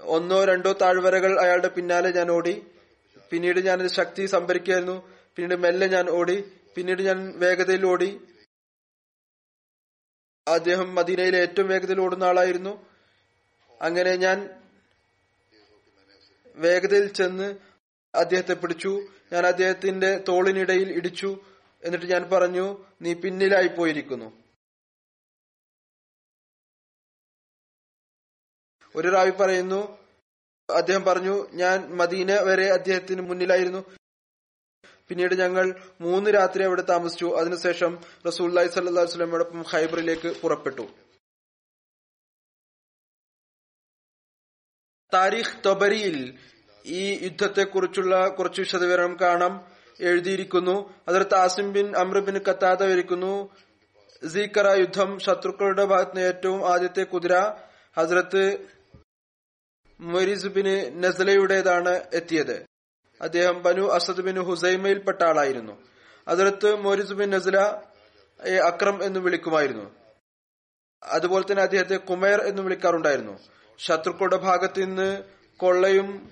ഒന്നോ 0.00 0.44
രണ്ടോ 0.44 0.72
താഴ്വരകൾ 0.72 1.40
അയാളുടെ 1.40 1.68
പിന്നാലെ 1.68 2.10
ഞാൻ 2.10 2.30
ഓടി. 2.30 2.66
പിന്നീട് 3.30 3.58
ഞാൻ 3.58 3.88
ശക്തി 3.88 4.26
സംഭരിക്കുകയായിരുന്നു. 4.26 5.08
പിന്നീട് 5.36 5.60
മെല്ലെ 5.60 5.86
ഞാൻ 5.86 6.10
ഓടി. 6.10 6.44
പിന്നീട് 6.74 7.02
ഞാൻ 7.02 7.38
വേഗതയിൽ 7.38 7.86
ഓടി. 7.86 8.20
അദ്ദേഹം 10.48 10.94
മദീനയിലെ 10.94 11.38
ഏറ്റവും 11.38 11.68
വേഗതയിൽ 11.68 12.00
ഓടുന്ന 12.00 12.24
ആളായിരുന്നു. 12.24 12.86
അങ്ങനെ 13.82 14.16
ഞാൻ 14.16 14.50
വേഗതയിൽ 16.56 17.12
ചെന്ന് 17.12 17.56
അദ്ദേഹത്തെ 18.14 18.54
പിടിച്ചു. 18.54 19.06
ഞാൻ 19.32 19.46
അദ്ദേഹത്തിന്റെ 19.46 20.24
തോളിനിടയിൽ 20.28 20.92
ഇടിച്ചു. 20.92 21.40
എന്നിട്ട് 21.82 22.06
ഞാൻ 22.06 22.30
പറഞ്ഞു 22.30 22.84
നീ 23.02 23.14
പിന്നിലായി 23.14 23.68
പോയിരിക്കുന്നു 23.68 24.48
ഒരു 28.96 29.08
റാവി 29.08 29.30
പറയുന്നു 29.30 30.08
അദ്ദേഹം 30.74 31.04
പറഞ്ഞു 31.04 31.48
ഞാൻ 31.52 31.96
മദീന 31.96 32.40
വരെ 32.40 32.66
അദ്ദേഹത്തിന് 32.66 33.20
മുന്നിലായിരുന്നു. 33.22 33.96
പിന്നീട് 35.08 35.34
ഞങ്ങൾ 35.34 35.94
മൂന്ന് 36.00 36.30
രാത്രി 36.30 36.62
അവിടെ 36.62 36.82
താമസിച്ചു. 36.82 37.26
അതിനുശേഷം 37.26 38.04
റസൂല്ലായി 38.26 38.68
സല്ലാ 38.68 39.02
വസ്ലമയോടൊപ്പം 39.02 39.62
ഹൈബറിലേക്ക് 39.62 40.40
പുറപ്പെട്ടു. 40.40 40.88
താരിഖ് 45.14 45.64
തൊബരിയിൽ 45.66 46.38
ഈ 46.86 47.24
യുദ്ധത്തെക്കുറിച്ചുള്ള 47.24 48.28
കുറച്ച് 48.28 48.60
വിശദവിവരണം 48.60 49.20
കാണാം. 49.20 49.77
എഴുതിയിരിക്കുന്നു. 50.00 50.94
അതിർത്ത് 51.08 51.34
ആസിം 51.34 51.72
ബിൻ 51.72 51.96
അമ്രബിൻ 51.96 52.38
കത്താത 52.38 52.82
വിരിക്കുന്നു 52.82 53.50
സീക്കറ 54.28 54.78
യുദ്ധം 54.78 55.18
ശത്രുക്കളുടെ 55.18 55.84
ഭാഗത്ത് 55.84 56.20
ഏറ്റവും 56.20 56.72
ആദ്യത്തെ 56.72 57.02
കുതിര 57.02 57.38
ഹസ്രത്ത് 57.96 58.58
മൊരിസുബിന് 60.00 61.04
നസലയുടേതാണ് 61.04 62.00
എത്തിയത്. 62.14 62.66
അദ്ദേഹം 63.20 63.62
ബനു 63.62 63.82
അസദ് 63.82 64.20
ബിൻ 64.20 64.38
ഹുസൈമയിൽപ്പെട്ട 64.40 65.22
ആളായിരുന്നു. 65.22 65.82
അതിർത്ത് 66.28 66.76
മൊരിസുബിൻ 66.76 67.30
ബിൻ 67.30 67.30
നസല 67.30 67.58
അക്രം 68.66 69.04
എന്ന് 69.04 69.20
വിളിക്കുമായിരുന്നു. 69.20 69.90
അതുപോലെ 71.02 71.44
തന്നെ 71.50 71.62
അദ്ദേഹത്തെ 71.62 71.96
കുമേർ 71.96 72.40
എന്ന് 72.40 72.62
വിളിക്കാറുണ്ടായിരുന്നു. 72.62 73.38
ശത്രുക്കളുടെ 73.78 74.36
ഭാഗത്ത് 74.36 74.82
നിന്ന് 74.82 75.22
കൊള്ളയും 75.56 76.30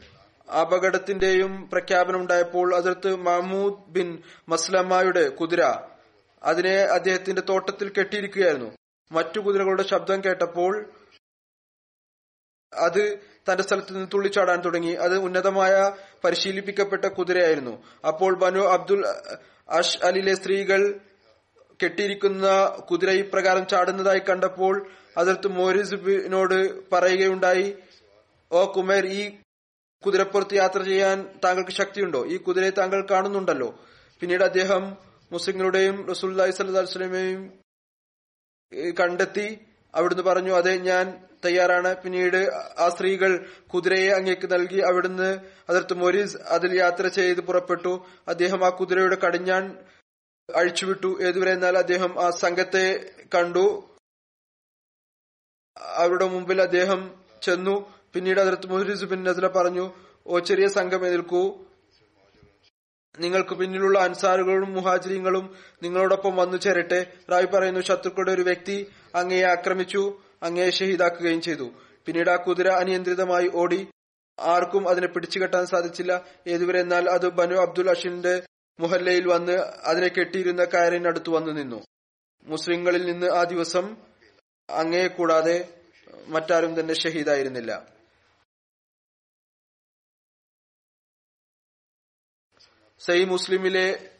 അപകടത്തിന്റെയും 0.48 1.70
പ്രഖ്യാപനം 1.70 2.20
ഉണ്ടായപ്പോൾ 2.20 2.74
അതിർത്ത് 2.74 3.16
മഹ്മൂദ് 3.16 3.74
ബിൻ 3.88 4.22
മസ്ലമ്മയുടെ 4.48 5.28
കുതിര 5.28 5.62
അതിനെ 6.42 6.78
അദ്ദേഹത്തിന്റെ 6.78 7.42
തോട്ടത്തിൽ 7.42 7.92
കെട്ടിയിരിക്കുകയായിരുന്നു. 7.98 8.70
മറ്റു 9.12 9.40
കുതിരകളുടെ 9.40 9.82
ശബ്ദം 9.82 10.24
കേട്ടപ്പോൾ 10.24 10.92
അത് 12.74 13.18
തന്റെ 13.50 13.62
സ്ഥലത്ത് 13.62 13.94
നിന്ന് 13.94 14.08
തുള്ളിച്ചാടാൻ 14.14 14.60
തുടങ്ങി. 14.60 14.92
അത് 14.92 15.18
ഉന്നതമായ 15.18 15.92
പരിശീലിപ്പിക്കപ്പെട്ട 16.24 17.04
കുതിരയായിരുന്നു. 17.04 17.82
അപ്പോൾ 18.06 18.36
ബനു 18.36 18.60
അബ്ദുൽ 18.60 19.06
അഷ് 19.68 19.98
അലിലെ 20.04 20.34
സ്ത്രീകൾ 20.34 21.00
കെട്ടിയിരിക്കുന്ന 21.82 22.66
കുതിര 22.90 23.10
ഇപ്രകാരം 23.10 23.66
ചാടുന്നതായി 23.66 24.18
കണ്ടപ്പോൾ 24.18 24.90
അതിർത്ത് 25.16 25.48
മോരിസിനോട് 25.48 26.90
പറയുകയുണ്ടായി 26.92 27.78
ഓ 28.52 28.72
കുമേർ 28.72 29.06
ഈ 29.06 29.36
കുതിരപ്പുറത്ത് 30.04 30.54
യാത്ര 30.54 30.82
ചെയ്യാൻ 30.82 31.40
താങ്കൾക്ക് 31.44 31.70
ശക്തിയുണ്ടോ? 31.70 32.26
ഈ 32.26 32.36
കുതിരയെ 32.36 32.70
താങ്കൾ 32.70 33.06
കാണുന്നുണ്ടല്ലോ. 33.10 33.84
പിന്നീട് 34.20 34.44
അദ്ദേഹം 34.44 34.96
മുസ്ലിങ്ങളുടെയും 35.32 36.08
റസൂല്ലി 36.08 36.50
സ്വലമയും 36.50 37.52
കണ്ടെത്തി. 39.00 39.58
അവിടുന്ന് 39.94 40.22
പറഞ്ഞു 40.22 40.52
അതെ 40.52 40.76
ഞാൻ 40.76 41.26
തയ്യാറാണ്. 41.44 41.94
പിന്നീട് 42.02 42.36
ആ 42.78 42.88
സ്ത്രീകൾ 42.88 43.46
കുതിരയെ 43.74 44.10
അങ്ങേക്ക് 44.10 44.52
നൽകി. 44.52 44.80
അവിടുന്ന് 44.80 45.38
അതിർത്ത് 45.68 45.94
മൊരീസ് 45.94 46.36
അതിൽ 46.36 46.78
യാത്ര 46.78 47.08
ചെയ്ത് 47.08 47.40
പുറപ്പെട്ടു. 47.40 48.06
അദ്ദേഹം 48.28 48.66
ആ 48.66 48.68
കുതിരയുടെ 48.68 49.16
കടിഞ്ഞാൻ 49.16 49.78
അഴിച്ചുവിട്ടു. 50.54 51.22
ഏതുവരെ 51.22 51.52
എന്നാൽ 51.52 51.78
അദ്ദേഹം 51.78 52.26
ആ 52.26 52.30
സംഘത്തെ 52.30 53.10
കണ്ടു. 53.34 53.90
അവരുടെ 55.76 56.24
മുമ്പിൽ 56.24 56.62
അദ്ദേഹം 56.62 57.24
ചെന്നു. 57.42 57.95
പിന്നീട് 58.14 58.40
അതിർത്ത് 58.40 58.70
മുഹരിസ് 58.70 59.04
ബിൻ 59.04 59.22
നസ്ല 59.24 59.48
പറഞ്ഞു 59.48 59.92
ഓ 60.26 60.38
ചെറിയ 60.38 60.68
സംഘം 60.68 61.06
എതിർക്കൂ 61.06 61.64
നിങ്ങൾക്ക് 63.18 63.54
പിന്നിലുള്ള 63.54 63.98
അൻസാറുകളും 63.98 64.72
മുഹാജിരിങ്ങളും 64.72 65.56
നിങ്ങളോടൊപ്പം 65.82 66.36
വന്നു 66.36 66.56
ചേരട്ടെ. 66.56 67.12
റായി 67.30 67.44
പറയുന്നു 67.44 67.80
ശത്രുക്കളുടെ 67.80 68.32
ഒരു 68.32 68.42
വ്യക്തി 68.42 68.92
അങ്ങയെ 69.14 69.42
ആക്രമിച്ചു 69.42 70.22
അങ്ങയെ 70.42 70.70
ഷഹീദാക്കുകയും 70.70 71.40
ചെയ്തു. 71.40 71.70
പിന്നീട് 72.06 72.30
ആ 72.30 72.36
കുതിര 72.36 72.68
അനിയന്ത്രിതമായി 72.68 73.50
ഓടി. 73.54 73.88
ആർക്കും 74.40 74.88
അതിനെ 74.88 75.06
പിടിച്ചുകെട്ടാൻ 75.06 75.66
സാധിച്ചില്ല. 75.66 76.24
ഏതുവരെ 76.46 76.80
എന്നാൽ 76.80 77.10
അത് 77.10 77.28
ബനു 77.28 77.54
അബ്ദുൽ 77.54 77.90
അഷിന്റെ 77.90 78.42
മുഹല്ലയിൽ 78.80 79.28
വന്ന് 79.28 79.52
അതിനെ 79.84 80.08
കെട്ടിയിരുന്ന 80.08 80.64
കയറിനടുത്ത് 80.64 81.30
വന്നു 81.30 81.52
നിന്നു. 81.52 81.84
മുസ്ലിങ്ങളിൽ 82.44 83.04
നിന്ന് 83.04 83.26
ആ 83.26 83.44
ദിവസം 83.44 83.96
അങ്ങയെ 84.70 85.06
കൂടാതെ 85.06 85.68
മറ്റാരും 86.26 86.80
തന്നെ 86.80 86.94
ഷഹീദായിരുന്നില്ല. 86.94 87.95
സൈ 93.06 93.24
മുസ്ലിമിലെ 93.24 94.10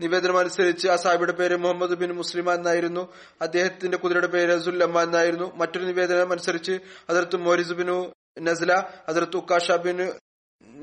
നിവേദനം 0.00 0.38
അനുസരിച്ച് 0.38 0.88
ആ 0.88 0.96
സാഹിബിയുടെ 0.96 1.32
പേര് 1.32 1.56
മുഹമ്മദ് 1.56 1.90
ബിൻ 1.90 2.12
മുസ്ലിമ 2.12 2.52
എന്നായിരുന്നു. 2.52 3.12
അദ്ദേഹത്തിന്റെ 3.40 3.96
കുതിരയുടെ 3.96 4.26
പേര് 4.26 4.52
അസുല്ലമ്മ 4.52 5.02
എന്നായിരുന്നു. 5.02 5.56
മറ്റൊരു 5.56 5.84
നിവേദനം 5.84 6.32
അനുസരിച്ച് 6.32 6.78
അതിർത്ത് 7.08 7.36
മോരിസ് 7.36 7.72
ബിനു 7.72 8.12
നസ്ല 8.40 8.86
അതിർത്ത് 9.08 9.36
ഉക്കാഷ 9.36 9.72
ബിൻ 9.72 10.12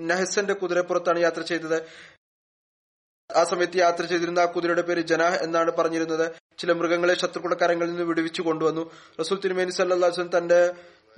നഹസന്റെ 0.08 0.54
കുതിരപ്പുറത്താണ് 0.54 1.20
യാത്ര 1.20 1.42
ചെയ്തത്. 1.42 1.84
ആ 3.36 3.44
സമയത്ത് 3.44 3.78
യാത്ര 3.78 4.06
ചെയ്തിരുന്ന 4.06 4.40
ആ 4.40 4.46
കുതിരയുടെ 4.46 4.82
പേര് 4.82 5.02
ജനാഹ് 5.02 5.44
എന്നാണ് 5.44 5.72
പറഞ്ഞിരുന്നത്. 5.72 6.32
ചില 6.58 6.72
മൃഗങ്ങളെ 6.72 7.14
ശത്രുക്കളുടെ 7.14 7.56
കരങ്ങളിൽ 7.56 7.90
നിന്ന് 7.90 8.04
വിടുവിച്ചു 8.04 8.42
കൊണ്ടുവന്നു. 8.42 8.92
റസൂൽ 9.20 9.40
തിരുമേനി 9.40 9.72
സല്ലാസ്വൻ 9.72 10.30
തന്റെ 10.38 10.74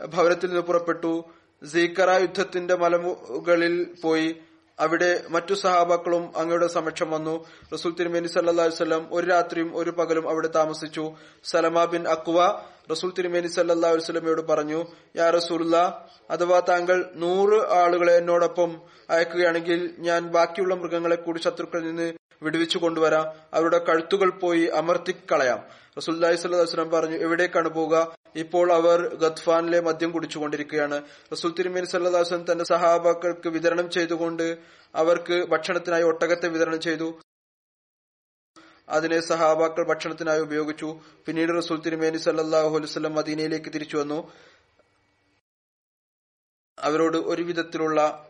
ഭവനത്തിൽ 0.05 0.47
നിന്ന് 0.47 0.61
പുറപ്പെട്ടു. 0.61 1.25
സീക്കറ 1.65 2.09
യുദ്ധത്തിന്റെ 2.09 2.75
മലമുകളിൽ 2.75 3.95
പോയി. 4.03 4.41
അവിടെ 4.79 5.23
മറ്റു 5.29 5.53
സഹാബാക്കളും 5.53 6.23
അങ്ങയുടെ 6.37 6.67
സമക്ഷം 6.67 7.09
വന്നു. 7.11 7.45
റസൂൽ 7.73 7.91
തിരുമേനി 7.99 8.27
സല്ലാ 8.27 8.65
വല്ലം 8.79 9.07
ഒരു 9.11 9.27
രാത്രിയും 9.27 9.69
ഒരു 9.75 9.91
പകലും 9.99 10.29
അവിടെ 10.29 10.47
താമസിച്ചു. 10.47 11.05
സലമ 11.51 11.85
ബിൻ 11.85 12.03
അക്വ 12.15 12.39
റസൂൽ 12.91 13.11
തിരുമേനി 13.17 13.47
സല്ലാ 13.47 13.91
വസ്ലമയോട് 13.91 14.41
പറഞ്ഞു 14.51 14.79
യാ 15.15 15.29
റസൂല്ല 15.29 15.75
അഥവാ 16.31 16.59
താങ്കൾ 16.59 17.11
നൂറ് 17.15 17.57
ആളുകളെ 17.79 18.17
എന്നോടൊപ്പം 18.17 18.81
അയക്കുകയാണെങ്കിൽ 19.09 19.95
ഞാൻ 19.99 20.27
ബാക്കിയുള്ള 20.35 20.75
മൃഗങ്ങളെ 20.75 21.15
കൂടി 21.15 21.39
ശത്രുക്കളിൽ 21.39 21.87
നിന്ന് 21.87 22.07
വിടുവിച്ചു 22.43 22.77
കൊണ്ടുവരാം. 22.77 23.33
അവരുടെ 23.53 23.77
കഴുത്തുകൾ 23.77 24.29
പോയി 24.29 24.65
അമർത്തിക്കളയാം. 24.65 25.63
റസൂല്ലാഹി 25.97 26.35
സ്വലം 26.35 26.89
പറഞ്ഞു 26.89 27.15
എവിടേക്കാണ് 27.15 27.69
പോവുക? 27.69 28.15
ഇപ്പോൾ 28.35 28.73
അവർ 28.73 29.15
ഗത്ഫാനിലെ 29.15 29.79
മദ്യം 29.79 30.11
കുടിച്ചുകൊണ്ടിരിക്കുകയാണ്. 30.11 31.01
റസൂൽ 31.31 31.51
തിരുമേനി 31.51 31.85
സല്ലാസ്ലം 31.85 32.45
തന്റെ 32.51 32.63
സഹാബാക്കൾക്ക് 32.63 33.49
വിതരണം 33.49 33.89
ചെയ്തുകൊണ്ട് 33.89 34.57
അവർക്ക് 34.95 35.45
ഭക്ഷണത്തിനായി 35.45 36.03
ഒട്ടകത്തെ 36.03 36.47
വിതരണം 36.47 36.81
ചെയ്തു. 36.81 37.19
അതിനെ 38.89 39.19
സഹാബാക്കൾ 39.19 39.83
ഭക്ഷണത്തിനായി 39.83 40.39
ഉപയോഗിച്ചു. 40.39 40.99
പിന്നീട് 41.25 41.57
റസൂൽ 41.57 41.81
തിരുമേനി 41.81 42.17
സല്ലാഹു 42.17 42.77
അലുസ്ലം 42.77 43.15
മദീനയിലേക്ക് 43.15 43.73
തിരിച്ചു 43.73 43.97
വന്നു. 43.97 44.31
അവരോട് 46.79 47.17
ഒരു 47.17 47.43
വിധത്തിലുള്ള 47.43 48.29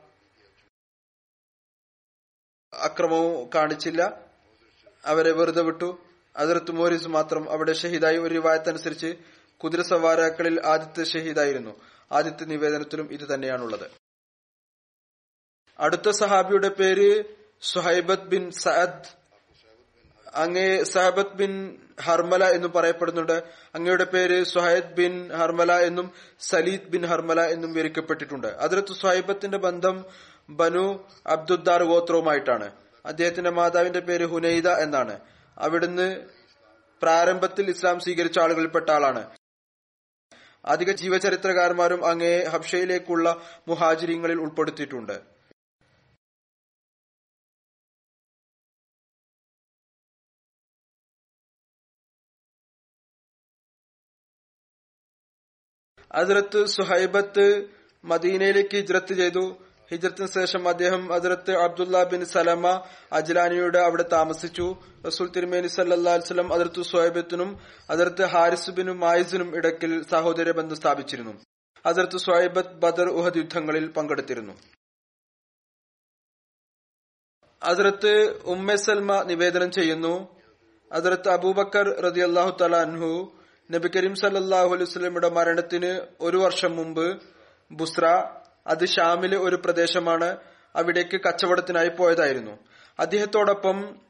അക്രമവും 2.82 3.50
കാണിച്ചില്ല. 3.56 4.22
അവരെ 5.06 5.32
വെറുതെ 5.32 5.62
വിട്ടു. 5.62 5.98
അതിർത്ത് 6.36 6.72
മോരിസ് 6.72 7.08
മാത്രം 7.08 7.52
അവിടെ 7.52 7.74
ഷഹീദായി. 7.74 8.18
ഒരു 8.18 8.34
റിവായത്തനുസരിച്ച് 8.34 9.16
കുതിര 9.64 9.82
സവാരാക്കളിൽ 9.82 10.62
ആദ്യത്തെ 10.66 11.04
ഷഹീദായിരുന്നു. 11.04 11.82
ആദ്യത്തെ 12.12 12.44
നിവേദനത്തിലും 12.44 13.14
ഇത് 13.14 13.34
തന്നെയാണുള്ളത്. 13.34 13.92
അടുത്ത 15.80 16.10
സഹാബിയുടെ 16.10 16.70
പേര് 16.70 17.24
സുഹൈബത്ത് 17.62 18.24
ബിൻ 18.24 18.52
സഅദ്. 18.52 19.26
അങ്ങേ 20.34 20.84
സഹബത്ത് 20.84 21.30
ബിൻ 21.30 21.80
ഹർമല 22.02 22.46
എന്നും 22.46 22.72
പറയപ്പെടുന്നുണ്ട്. 22.72 23.44
അങ്ങയുടെ 23.76 24.04
പേര് 24.04 24.44
സുഹൈദ് 24.44 24.94
ബിൻ 24.94 25.34
ഹർമല 25.34 25.74
എന്നും 25.74 26.12
സലീദ് 26.40 26.84
ബിൻ 26.84 27.06
ഹർമല 27.06 27.42
എന്നും 27.42 27.74
വിവരിക്കപ്പെട്ടിട്ടുണ്ട്. 27.74 28.48
അതിർത്ത് 28.48 28.94
സുഹൈബത്തിന്റെ 28.94 29.58
ബന്ധം 29.58 30.06
ബനു 30.50 31.10
അബ്ദുദ്ദാർ 31.28 31.84
ഗോത്രവുമായിട്ടാണ്. 31.84 32.72
അദ്ദേഹത്തിന്റെ 33.06 33.50
മാതാവിന്റെ 33.50 34.00
പേര് 34.00 34.26
ഹുനൈദ 34.26 34.68
എന്നാണ്. 34.68 35.20
അവിടുന്ന് 35.58 36.30
പ്രാരംഭത്തിൽ 37.02 37.70
ഇസ്ലാം 37.70 38.00
സ്വീകരിച്ച 38.00 38.40
ആളുകളിൽപ്പെട്ട 38.40 38.90
ആളാണ്. 38.90 39.38
അധിക 40.66 40.92
ജീവചരിത്രകാരന്മാരും 40.92 42.06
അങ്ങേ 42.06 42.44
ഹബ്ഷയിലേക്കുള്ള 42.44 43.42
മുഹാജിരിങ്ങളിൽ 43.68 44.40
ഉൾപ്പെടുത്തിയിട്ടുണ്ട്. 44.40 45.36
അതിർത്ത് 56.12 56.66
സുഹൈബത്ത് 56.66 57.70
മദീനയിലേക്ക് 58.04 58.76
ഹിജ്രത്ത് 58.76 59.14
ചെയ്തു. 59.14 59.65
ഹിജ്രത്തിന് 59.92 60.28
ശേഷം 60.28 60.70
അദ്ദേഹം 60.70 61.14
അതിർത്ത് 61.14 61.52
അബ്ദുല്ല 61.52 62.04
ബിൻ 62.04 62.26
സലമ 62.26 62.84
അജ്ലാനിയുടെ 63.12 63.80
അവിടെ 63.80 64.06
താമസിച്ചു. 64.12 64.76
റസൂൽ 65.08 65.32
തിരുമേനി 65.32 65.68
സല്ലാസ്ലം 65.68 66.54
അതിർത്ത് 66.54 66.82
സോയബത്തിനും 66.82 67.60
അതിർത്ത് 67.90 68.26
ഹാരിസ് 68.26 68.72
ബിൻ 68.72 68.92
മായിസിനും 68.92 69.56
ഇടയ്ക്കിൽ 69.56 70.06
സഹോദര 70.12 70.52
ബന്ധം 70.52 70.76
സ്ഥാപിച്ചിരുന്നു. 70.76 71.34
അതിർത്ത് 71.86 72.18
സോയബത്ത് 72.18 72.70
ബദർ 72.70 73.10
ഉഹദ് 73.10 73.38
യുദ്ധങ്ങളിൽ 73.38 73.88
പങ്കെടുത്തിരുന്നു. 73.88 74.54
അതിർത്ത് 77.64 78.42
ഉമ്മെ 78.44 78.76
സൽമ 78.76 79.22
നിവേദനം 79.22 79.72
ചെയ്യുന്നു. 79.72 80.36
അതിർത്ത് 80.92 81.30
അബൂബക്കർ 81.30 82.02
റതി 82.02 82.22
അള്ളാഹു 82.22 82.58
തലാൻഹു 82.62 83.38
നബി 83.72 83.90
കരീം 83.96 84.16
സല്ലാഹു 84.16 84.76
അലൈഹി 84.76 85.10
മരണത്തിന് 85.10 86.08
ഒരു 86.22 86.38
വർഷം 86.38 86.76
മുമ്പ് 86.76 87.22
ബുസ്ര 87.72 88.06
അത് 88.68 88.86
ഷാമിലെ 88.86 89.38
ഒരു 89.38 89.56
പ്രദേശമാണ്. 89.56 90.38
അവിടേക്ക് 90.76 91.22
കച്ചവടത്തിനായി 91.22 91.90
പോയതായിരുന്നു. 91.90 92.60
അദ്ദേഹത്തോടൊപ്പം 93.00 94.02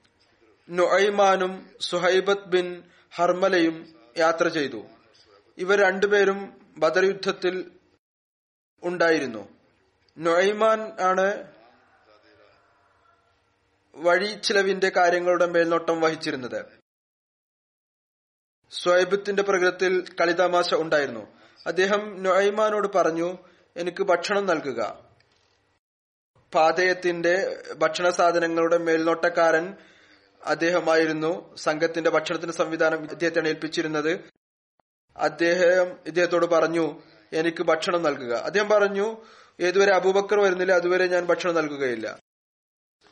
നുഐമാനും 0.69 1.69
സുഹൈബത്ത് 1.81 2.45
ബിൻ 2.45 2.83
ഹർമലയും 3.15 3.95
യാത്ര 4.17 4.47
ചെയ്തു. 4.47 4.85
ഇവർ 5.57 5.79
രണ്ടുപേരും 5.79 6.67
ബദർ 6.77 7.05
യുദ്ധത്തിൽ 7.05 7.71
ഉണ്ടായിരുന്നു. 8.83 9.49
നൊയ്മാൻ 10.17 10.93
ആണ് 10.99 11.55
വഴി 13.95 14.39
ചിലവിന്റെ 14.43 14.89
കാര്യങ്ങളുടെ 14.89 15.45
മേൽനോട്ടം 15.45 16.01
വഹിച്ചിരുന്നത്. 16.01 16.65
സ്വൈബത്തിന്റെ 18.71 19.43
പ്രകൃതത്തിൽ 19.43 20.15
കളിതമാശ 20.21 20.73
ഉണ്ടായിരുന്നു. 20.73 21.27
അദ്ദേഹം 21.65 22.23
നൊയ്മാനോട് 22.23 22.87
പറഞ്ഞു 22.93 23.37
എനിക്ക് 23.75 24.03
ഭക്ഷണം 24.03 24.45
നൽകുക. 24.45 25.03
പാതയത്തിന്റെ 26.55 27.63
ഭക്ഷണ 27.77 28.09
സാധനങ്ങളുടെ 28.09 28.77
മേൽനോട്ടക്കാരൻ 28.77 29.75
അദ്ദേഹമായിരുന്നു. 30.45 31.55
സംഘത്തിന്റെ 31.55 32.09
ഭക്ഷണത്തിന് 32.09 32.51
സംവിധാനം 32.51 33.03
ഇദ്ദേഹത്തെയാണ് 33.03 33.47
ഏൽപ്പിച്ചിരുന്നത് 33.47 34.19
അദ്ദേഹം 35.17 35.97
ഇദ്ദേഹത്തോട് 36.07 36.45
പറഞ്ഞു 36.45 37.01
എനിക്ക് 37.33 37.63
ഭക്ഷണം 37.63 38.03
നൽകുക. 38.03 38.33
അദ്ദേഹം 38.33 38.69
പറഞ്ഞു 38.69 39.17
ഏതുവരെ 39.59 39.93
അബൂബക്കർ 39.93 40.39
വരുന്നില്ല 40.39 40.71
അതുവരെ 40.71 41.07
ഞാൻ 41.07 41.25
ഭക്ഷണം 41.25 41.55
നൽകുകയില്ല. 41.55 42.19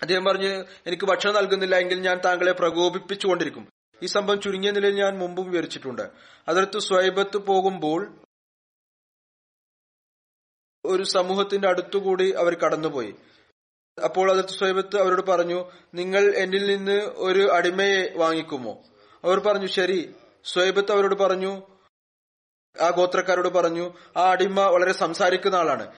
അദ്ദേഹം 0.01 0.25
പറഞ്ഞു 0.25 0.47
എനിക്ക് 0.87 1.05
ഭക്ഷണം 1.05 1.33
നൽകുന്നില്ല 1.33 1.75
എങ്കിൽ 1.75 2.01
ഞാൻ 2.01 2.21
താങ്കളെ 2.25 2.51
പ്രകോപിപ്പിച്ചുകൊണ്ടിരിക്കും. 2.51 3.67
ഈ 4.03 4.05
സംഭവം 4.05 4.41
ചുരുങ്ങിയ 4.41 4.71
നിലയിൽ 4.71 4.95
ഞാൻ 4.95 5.17
മുമ്പും 5.17 5.51
വിവരിച്ചിട്ടുണ്ട്. 5.51 6.09
അതിർത്ത് 6.47 6.79
സ്വൈബത്ത് 6.79 7.37
പോകുമ്പോൾ 7.37 8.17
ഒരു 10.85 11.03
സമൂഹത്തിന്റെ 11.03 11.67
അടുത്തുകൂടി 11.67 12.31
അവർ 12.31 12.55
കടന്നുപോയി. 12.55 13.15
അപ്പോൾ 14.03 14.31
അതിർത്ത് 14.31 14.51
സ്വൈബത്ത് 14.51 14.99
അവരോട് 14.99 15.21
പറഞ്ഞു 15.21 15.71
നിങ്ങൾ 15.93 16.35
എന്നിൽ 16.35 16.75
നിന്ന് 16.75 17.01
ഒരു 17.01 17.51
അടിമയെ 17.51 18.13
വാങ്ങിക്കുമോ? 18.15 18.83
അവർ 19.23 19.39
പറഞ്ഞു 19.39 19.67
ശരി. 19.67 20.15
സ്വൈബത്ത് 20.45 20.91
അവരോട് 20.91 21.15
പറഞ്ഞു 21.15 21.61
ആ 22.81 22.89
ഗോത്രക്കാരോട് 22.89 23.49
പറഞ്ഞു 23.49 23.93
ആ 24.17 24.31
അടിമ 24.31 24.61
വളരെ 24.61 24.91
സംസാരിക്കുന്ന 24.91 25.55
ആളാണ്. 25.55 25.91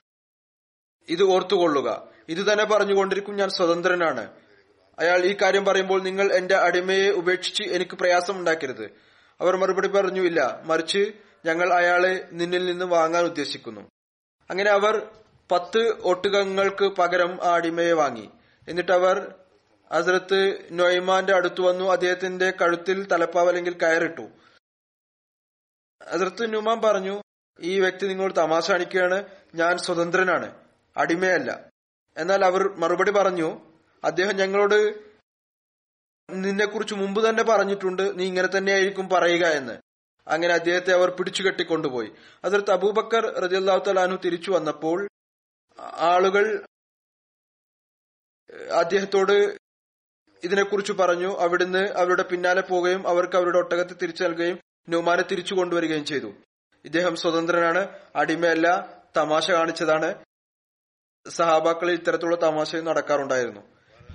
ഇത് 1.08 1.22
ഓർത്തുകൊള്ളുക. 1.22 2.08
ഇത് 2.28 2.52
തന്നെ 2.52 2.64
പറഞ്ഞുകൊണ്ടിരിക്കും 2.64 3.36
ഞാൻ 3.36 3.48
സ്വതന്ത്രനാണ്. 3.48 4.30
അയാൾ 4.98 5.18
ഈ 5.18 5.36
കാര്യം 5.42 5.64
പറയുമ്പോൾ 5.64 6.02
നിങ്ങൾ 6.02 6.32
എന്റെ 6.32 6.54
അടിമയെ 6.54 7.10
ഉപേക്ഷിച്ച് 7.10 7.62
എനിക്ക് 7.62 7.96
പ്രയാസം 7.96 8.38
ഉണ്ടാക്കരുത് 8.38 8.84
അവർ 9.40 9.56
മറുപടി 9.56 9.88
പറഞ്ഞു 9.88 10.22
ഇല്ല. 10.22 10.60
മറിച്ച് 10.64 11.12
ഞങ്ങൾ 11.44 11.72
അയാളെ 11.72 12.28
നിന്നിൽ 12.32 12.66
നിന്ന് 12.66 12.84
വാങ്ങാൻ 12.84 13.24
ഉദ്ദേശിക്കുന്നു. 13.24 13.90
അങ്ങനെ 14.50 14.70
അവർ 14.70 15.10
പത്ത് 15.52 16.00
ഒട്ടുകങ്ങൾക്ക് 16.00 16.84
പകരം 16.84 17.44
അടിമയെ 17.44 17.92
വാങ്ങി. 17.92 18.30
എന്നിട്ട് 18.68 18.92
അവർ 18.92 19.34
ഹസ്രത്ത് 19.92 20.68
നൊയ്മാന്റെ 20.72 21.34
അടുത്ത് 21.34 21.60
വന്നു 21.60 21.84
അദ്ദേഹത്തിന്റെ 21.84 22.50
കഴുത്തിൽ 22.50 23.06
തലപ്പാവ് 23.06 23.48
അല്ലെങ്കിൽ 23.48 23.74
കയറിട്ടു. 23.74 24.28
ഹസ്രത്ത് 26.08 26.54
നുമാൻ 26.54 26.80
പറഞ്ഞു 26.80 27.22
ഈ 27.60 27.80
വ്യക്തി 27.80 28.06
നിങ്ങളോട് 28.06 28.34
തമാശ 28.34 28.70
കാണിക്കുകയാണ് 28.70 29.24
ഞാൻ 29.54 29.78
സ്വതന്ത്രനാണ് 29.78 30.64
അടിമയല്ല. 30.96 31.70
എന്നാൽ 32.16 32.44
അവർ 32.44 32.74
മറുപടി 32.76 33.10
പറഞ്ഞു 33.10 33.60
അദ്ദേഹം 34.04 34.36
ഞങ്ങളോട് 34.36 35.06
നിന്നെക്കുറിച്ച് 36.30 36.94
മുമ്പ് 36.94 37.28
തന്നെ 37.28 37.42
പറഞ്ഞിട്ടുണ്ട് 37.42 38.18
നീ 38.18 38.26
ഇങ്ങനെ 38.26 38.48
തന്നെയായിരിക്കും 38.58 39.08
പറയുക 39.08 39.46
എന്ന്. 39.46 39.85
അങ്ങനെ 40.28 40.54
അദ്ദേഹത്തെ 40.54 40.92
അവർ 40.92 41.10
പിടിച്ചു 41.10 41.42
കെട്ടിക്കൊണ്ടുപോയി. 41.42 42.12
അതിർത്ത് 42.44 42.70
അബൂബക്കർ 42.70 43.38
റജിയല്ലാഹു 43.38 43.90
അൻഹു 43.90 44.16
തിരിച്ചു 44.16 44.50
വന്നപ്പോൾ 44.50 45.08
ആളുകൾ 45.80 46.66
അദ്ദേഹത്തോട് 48.74 49.56
ഇതിനെക്കുറിച്ച് 50.44 50.92
പറഞ്ഞു. 50.92 51.38
അവിടുന്ന് 51.38 51.92
അവരുടെ 51.92 52.22
പിന്നാലെ 52.22 52.60
പോവുകയും 52.60 53.08
അവർക്ക് 53.08 53.36
അവരുടെ 53.36 53.58
ഒട്ടകത്തെ 53.58 53.94
തിരിച്ചു 53.94 54.24
നൽകുകയും 54.24 54.58
നുമാനെ 54.88 55.22
തിരിച്ചു 55.22 55.54
കൊണ്ടുവരികയും 55.54 56.04
ചെയ്തു. 56.04 56.32
ഇദ്ദേഹം 56.84 57.16
സ്വതന്ത്രനാണ്. 57.16 57.88
അടിമയല്ല. 58.16 58.96
തമാശ 59.16 59.50
കാണിച്ചതാണ്. 59.50 60.24
സഹാബാക്കളിൽ 61.28 61.92
ഇത്തരത്തിലുള്ള 61.92 62.36
തമാശയും 62.36 62.84
നടക്കാറുണ്ടായിരുന്നു. 62.84 63.60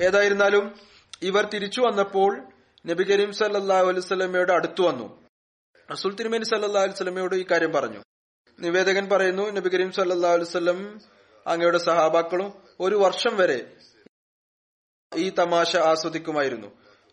ഏതായിരുന്നാലും 0.02 0.80
ഇവർ 1.22 1.46
തിരിച്ചു 1.46 1.82
വന്നപ്പോൾ 1.82 2.48
നബി 2.88 3.04
കരീം 3.04 3.34
സല്ലാ 3.34 3.80
അലൈവല്ലമയുടെ 3.80 4.54
അടുത്തു 4.54 4.82
വന്നു. 4.82 5.21
റസൂൽ 5.92 6.16
തിരുമേനി 6.16 6.44
സല്ലാ 6.44 6.82
അലുസലമയോട് 6.82 7.36
ഈ 7.36 7.46
കാര്യം 7.52 7.72
പറഞ്ഞു. 7.72 8.04
നിവേദകൻ 8.60 9.10
പറയുന്നു 9.10 9.50
നബി 9.52 9.70
കരീം 9.70 9.92
സല്ലാ 9.92 10.34
അലുസല്ലം 10.34 11.00
അങ്ങയുടെ 11.48 11.78
സഹാബാക്കളും 11.78 12.54
ഒരു 12.80 12.96
വർഷം 12.96 13.38
വരെ 13.38 13.74
ഈ 15.16 15.30
തമാശ 15.30 15.76
ആസ്വദിക്കുമായിരുന്നു. 15.76 16.68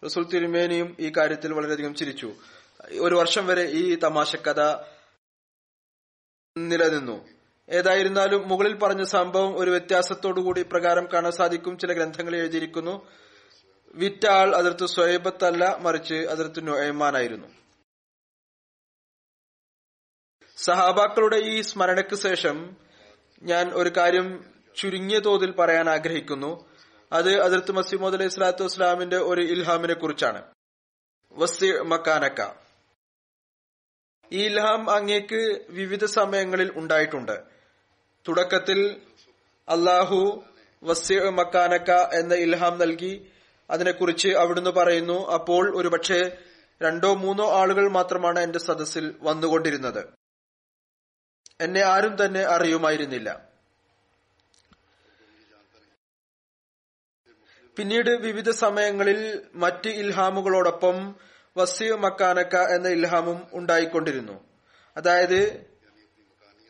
റസൂൽ 0.04 0.24
തിരുമേനിയും 0.24 0.96
ഈ 1.00 1.12
കാര്യത്തിൽ 1.16 1.52
വളരെയധികം 1.52 1.94
ചിരിച്ചു. 1.94 2.34
ഒരു 3.00 3.14
വർഷം 3.14 3.46
വരെ 3.46 3.62
ഈ 3.62 3.94
തമാശ 3.94 4.36
കഥ 4.36 4.76
നിലനിന്നു. 6.58 7.28
ഏതായിരുന്നാലും 7.70 8.48
മുകളിൽ 8.48 8.74
പറഞ്ഞ 8.74 9.02
സംഭവം 9.02 9.58
ഒരു 9.58 9.70
വ്യത്യാസത്തോടുകൂടി 9.70 10.62
പ്രകാരം 10.62 11.08
കാണാൻ 11.12 11.32
സാധിക്കും. 11.32 11.78
ചില 11.78 11.92
ഗ്രന്ഥങ്ങൾ 11.92 12.36
എഴുതിയിരിക്കുന്നു. 12.36 13.08
വിറ്റ 13.94 14.26
ആൾ 14.26 14.56
അതിർത്ത് 14.56 14.86
സ്വയബത്തല്ല 14.86 15.78
മറിച്ച് 15.80 16.14
അതിർത്ത് 16.14 16.68
നൊയമാനായിരുന്നു. 16.68 17.48
സഹാബാക്കളുടെ 20.58 21.36
ഈ 21.36 21.60
സ്മരണയ്ക്ക് 21.60 22.14
ശേഷം 22.14 22.76
ഞാൻ 23.42 23.70
ഒരു 23.72 23.90
കാര്യം 23.96 24.44
ചുരുങ്ങിയ 24.76 25.18
തോതിൽ 25.18 25.50
പറയാൻ 25.50 25.90
ആഗ്രഹിക്കുന്നു. 25.90 26.68
അത് 27.12 27.40
അതിർത്ത് 27.40 27.72
മസീമോദ് 27.72 28.14
അലൈഹി 28.14 28.28
സ്വലാത്തു 28.28 28.64
വസ്സലാമിന്റെ 28.64 29.16
ഒരു 29.16 29.40
ഇൽഹാമിനെ 29.40 29.94
കുറിച്ചാണ്. 29.94 30.42
വസി 31.32 31.72
മക്കാനക്ക. 31.72 32.46
ഈ 34.32 34.44
ഇൽഹാം 34.44 34.90
അങ്ങേക്ക് 34.90 35.60
വിവിധ 35.68 36.04
സമയങ്ങളിൽ 36.04 36.72
ഉണ്ടായിട്ടുണ്ട്. 36.76 37.42
തുടക്കത്തിൽ 38.28 39.00
അള്ളാഹു 39.68 40.44
വസ്യ 40.82 41.20
മക്കാനക്ക 41.20 41.90
എന്ന 41.90 42.34
ഇൽഹാം 42.34 42.78
നൽകി. 42.78 43.30
അതിനെക്കുറിച്ച് 43.70 44.28
അവിടുന്ന് 44.28 44.70
പറയുന്നു 44.70 45.30
അപ്പോൾ 45.30 45.76
ഒരുപക്ഷെ 45.76 46.38
രണ്ടോ 46.82 47.14
മൂന്നോ 47.14 47.50
ആളുകൾ 47.50 47.88
മാത്രമാണ് 47.88 48.40
എന്റെ 48.40 48.58
സദസ്സിൽ 48.58 49.14
വന്നുകൊണ്ടിരുന്നത്. 49.20 50.17
എന്നെ 51.60 51.82
ആരും 51.82 52.26
തന്നെ 52.26 52.40
അറിയുമായിരുന്നില്ല. 52.40 53.48
പിന്നീട് 57.76 58.10
വിവിധ 58.10 58.50
സമയങ്ങളിൽ 58.50 59.46
മറ്റ് 59.54 59.88
ഇൽഹാമുകളോടൊപ്പം 59.88 61.16
വസീ 61.56 61.90
മക്കാനക്ക 61.90 62.56
എന്ന 62.56 62.88
ഇൽഹാമും 62.88 63.46
ഉണ്ടായിക്കൊണ്ടിരുന്നു. 63.52 64.44
അതായത് 64.96 65.66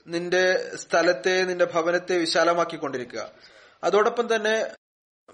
നിന്റെ 0.06 0.76
സ്ഥലത്തെ 0.76 1.42
നിന്റെ 1.42 1.64
ഭവനത്തെ 1.64 2.18
വിശാലമാക്കിക്കൊണ്ടിരിക്കുക. 2.18 3.32
അതോടൊപ്പം 3.84 4.36
തന്നെ 4.36 4.74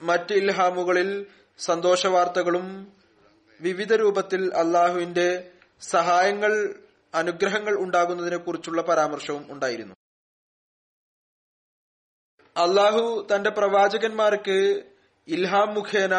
മറ്റ് 0.03 0.33
ഇൽഹാമുകളിൽ 0.33 1.27
സന്തോഷ 1.59 2.07
വാർത്തകളും 2.07 2.93
വിവിധ 3.61 3.93
രൂപത്തിൽ 3.93 4.55
അള്ളാഹുവിന്റെ 4.55 5.51
സഹായങ്ങൾ 5.81 6.75
അനുഗ്രഹങ്ങൾ 7.15 7.75
ഉണ്ടാകുന്നതിനെ 7.75 8.37
കുറിച്ചുള്ള 8.37 8.83
പരാമർശവും 8.83 9.53
ഉണ്ടായിരുന്നു. 9.53 9.95
അള്ളാഹു 12.57 13.27
തന്റെ 13.35 13.51
പ്രവാചകന്മാർക്ക് 13.51 14.59
ഇൽഹാം 15.29 15.75
മുഖേന 15.75 16.15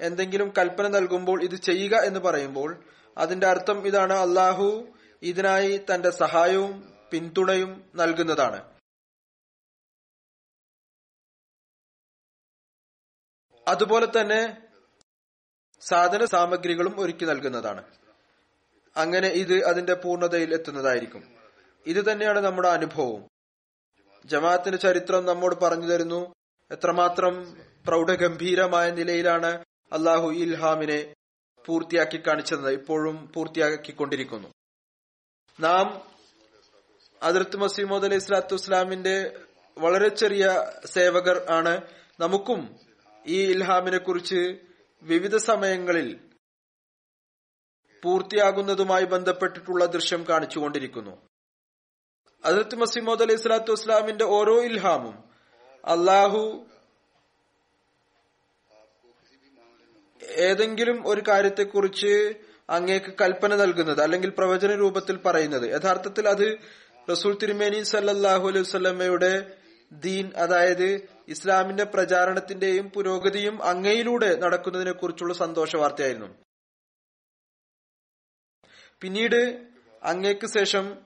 എന്തെങ്കിലും 0.00 0.52
കൽപ്പന 0.58 0.88
നൽകുമ്പോൾ 0.88 1.42
ഇത് 1.42 1.54
ചെയ്യുക 1.54 1.96
എന്ന് 1.96 2.20
പറയുമ്പോൾ 2.20 2.84
അതിന്റെ 3.18 3.46
അർത്ഥം 3.46 3.86
ഇതാണ് 3.86 4.12
അള്ളാഹു 4.12 4.96
ഇതിനായി 5.22 5.84
തന്റെ 5.94 6.10
സഹായവും 6.10 6.72
പിന്തുണയും 7.10 7.90
നൽകുന്നതാണ്. 7.94 8.74
അതുപോലെ 13.68 14.06
തന്നെ 14.06 14.68
സാധന 15.80 16.24
സാമഗ്രികളും 16.24 17.00
ഒരുക്കി 17.00 17.24
നൽകുന്നതാണ്. 17.24 18.03
അങ്ങനെ 18.96 19.28
ഇത് 19.28 19.64
അതിന്റെ 19.64 19.94
പൂർണതയിൽ 19.94 20.54
എത്തുന്നതായിരിക്കും. 20.54 21.34
ഇത് 21.86 22.12
തന്നെയാണ് 22.12 22.40
നമ്മുടെ 22.40 22.68
അനുഭവവും. 22.68 23.28
ജമാഅത്തിന്റെ 24.24 24.78
ചരിത്രം 24.78 25.26
നമ്മോട് 25.26 25.54
പറഞ്ഞു 25.54 25.86
തരുന്നു. 25.86 26.34
എത്രമാത്രം 26.70 27.56
പ്രൗഢഗംഭീരമായ 27.86 28.90
നിലയിലാണ് 28.90 29.64
അള്ളാഹു 29.92 30.30
ഇൽഹാമിനെ 30.30 31.14
പൂർത്തിയാക്കി 31.66 32.22
കാണിച്ചത്. 32.26 32.70
ഇപ്പോഴും 32.70 33.32
പൂർത്തിയാക്കിക്കൊണ്ടിരിക്കുന്നു. 33.34 34.48
നാം 35.60 36.08
അതിർത്ത് 37.22 37.56
മസീമോദ് 37.56 38.04
അലൈഹി 38.04 38.20
സ്വലാത്തു 38.20 38.54
വസ്സലാമിന്റെ 38.54 39.36
വളരെ 39.78 40.08
ചെറിയ 40.08 40.72
സേവകർ 40.84 41.46
ആണ്. 41.50 41.82
നമുക്കും 42.20 42.76
ഈ 43.26 43.50
ഇൽഹാമിനെ 43.50 43.98
കുറിച്ച് 43.98 44.58
വിവിധ 45.02 45.36
സമയങ്ങളിൽ 45.36 46.20
പൂർത്തിയാകുന്നതുമായി 48.04 49.04
ബന്ധപ്പെട്ടിട്ടുള്ള 49.04 49.84
ദൃശ്യം 49.86 50.22
കാണിച്ചുകൊണ്ടിരിക്കുന്നു. 50.28 51.14
അതിർത്ത് 52.44 52.76
മസീമോദ് 52.76 53.22
അലൈഹി 53.22 53.40
സ്വലാത്തു 53.42 53.72
വസ്സലാമിന്റെ 53.72 54.24
ഓരോ 54.24 54.56
ഇൽഹാമും 54.64 55.16
അള്ളാഹു 55.84 56.42
ഏതെങ്കിലും 60.46 60.98
ഒരു 61.06 61.22
കാര്യത്തെക്കുറിച്ച് 61.28 62.12
അങ്ങേക്ക് 62.70 63.10
കൽപ്പന 63.20 63.54
നൽകുന്നത് 63.56 64.00
അല്ലെങ്കിൽ 64.02 64.30
പ്രവചന 64.30 64.74
രൂപത്തിൽ 64.74 65.16
പറയുന്നത്. 65.26 65.66
യഥാർത്ഥത്തിൽ 65.70 66.28
അത് 66.28 66.46
റസൂൽ 67.10 67.32
തിരുമേനി 67.42 67.82
സല്ലാഹു 67.82 68.44
അലൈഹി 68.48 68.64
വസ്ലമയുടെ 68.66 69.32
ദീൻ 69.92 70.26
അതായത് 70.36 70.88
ഇസ്ലാമിന്റെ 71.28 71.84
പ്രചാരണത്തിന്റെയും 71.84 72.86
പുരോഗതിയും 72.94 73.56
അങ്ങയിലൂടെ 73.72 74.30
നടക്കുന്നതിനെ 74.44 74.92
കുറിച്ചുള്ള 74.92 75.34
സന്തോഷ 75.34 75.76
വാർത്തയായിരുന്നു 75.76 76.30
പിന്നീട് 79.04 79.66
അങ്ങേക്ക് 80.02 80.46
ശേഷം 80.46 80.98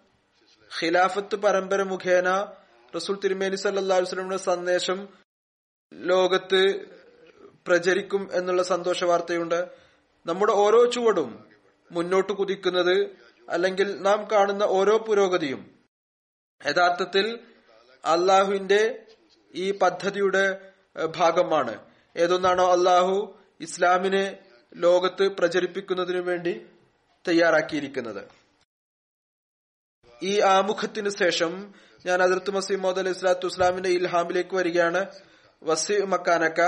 ഖിലാഫത്ത് 0.81 1.37
പരമ്പര 1.37 1.83
മുഖേന 1.83 2.53
റസൂൽ 2.97 3.19
തിരുമേനി 3.25 3.57
സല്ലാ 3.57 4.37
സന്ദേശം 4.37 5.09
ലോകത്ത് 5.95 6.87
പ്രചരിക്കും 7.67 8.29
എന്നുള്ള 8.33 8.63
സന്തോഷ 8.63 9.05
വാർത്തയുണ്ട്. 9.05 9.69
നമ്മുടെ 10.27 10.53
ഓരോ 10.53 10.91
ചുവടും 10.91 11.45
മുന്നോട്ട് 11.91 12.33
കുതിക്കുന്നത് 12.33 13.17
അല്ലെങ്കിൽ 13.49 14.03
നാം 14.03 14.29
കാണുന്ന 14.33 14.63
ഓരോ 14.63 14.99
പുരോഗതിയും 14.99 15.71
യഥാർത്ഥത്തിൽ 16.67 17.41
അള്ളാഹുവിന്റെ 18.05 19.07
ഈ 19.55 19.71
പദ്ധതിയുടെ 19.71 20.73
ഭാഗമാണ്. 21.17 21.85
ഏതൊന്നാണോ 22.17 22.73
അള്ളാഹു 22.73 23.39
ഇസ്ലാമിനെ 23.61 24.39
ലോകത്ത് 24.75 25.29
പ്രചരിപ്പിക്കുന്നതിനു 25.29 26.21
വേണ്ടി 26.21 26.67
തയ്യാറാക്കിയിരിക്കുന്നത്. 27.29 28.29
ഈ 30.23 30.41
ആമുഖത്തിന് 30.41 31.11
ശേഷം 31.19 31.75
ഞാൻ 32.07 32.23
അതിർത്ത് 32.23 32.51
മസീമോദ് 32.51 32.99
അലൈഹി 32.99 33.15
സ്വലാത്തു 33.15 33.47
ഇസ്ലാമിന്റെ 33.47 33.89
ഇൽഹാമിലേക്ക് 33.89 34.55
വരികയാണ്. 34.55 35.07
വസി 35.63 35.99
മക്കാനക്ക. 35.99 36.61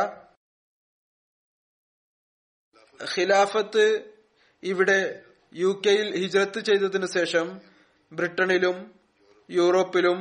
ഖിലാഫത്ത് 3.15 4.15
ഇവിടെ 4.63 5.23
യു 5.55 5.83
കെയിൽ 5.87 6.17
ഹിജ്രത്ത് 6.17 6.61
ചെയ്തതിനു 6.61 7.07
ശേഷം 7.07 7.61
ബ്രിട്ടനിലും 8.13 8.95
യൂറോപ്പിലും 9.51 10.19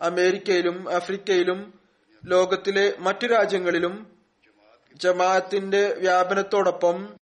അമേരിക്കയിലും 0.00 0.92
ആഫ്രിക്കയിലും 0.94 1.78
ലോകത്തിലെ 2.24 2.96
മറ്റു 2.98 3.26
രാജ്യങ്ങളിലും 3.26 3.94
ജമാഅത്തിന്റെ 4.94 5.94
വ്യാപനത്തോടൊപ്പം 5.94 7.16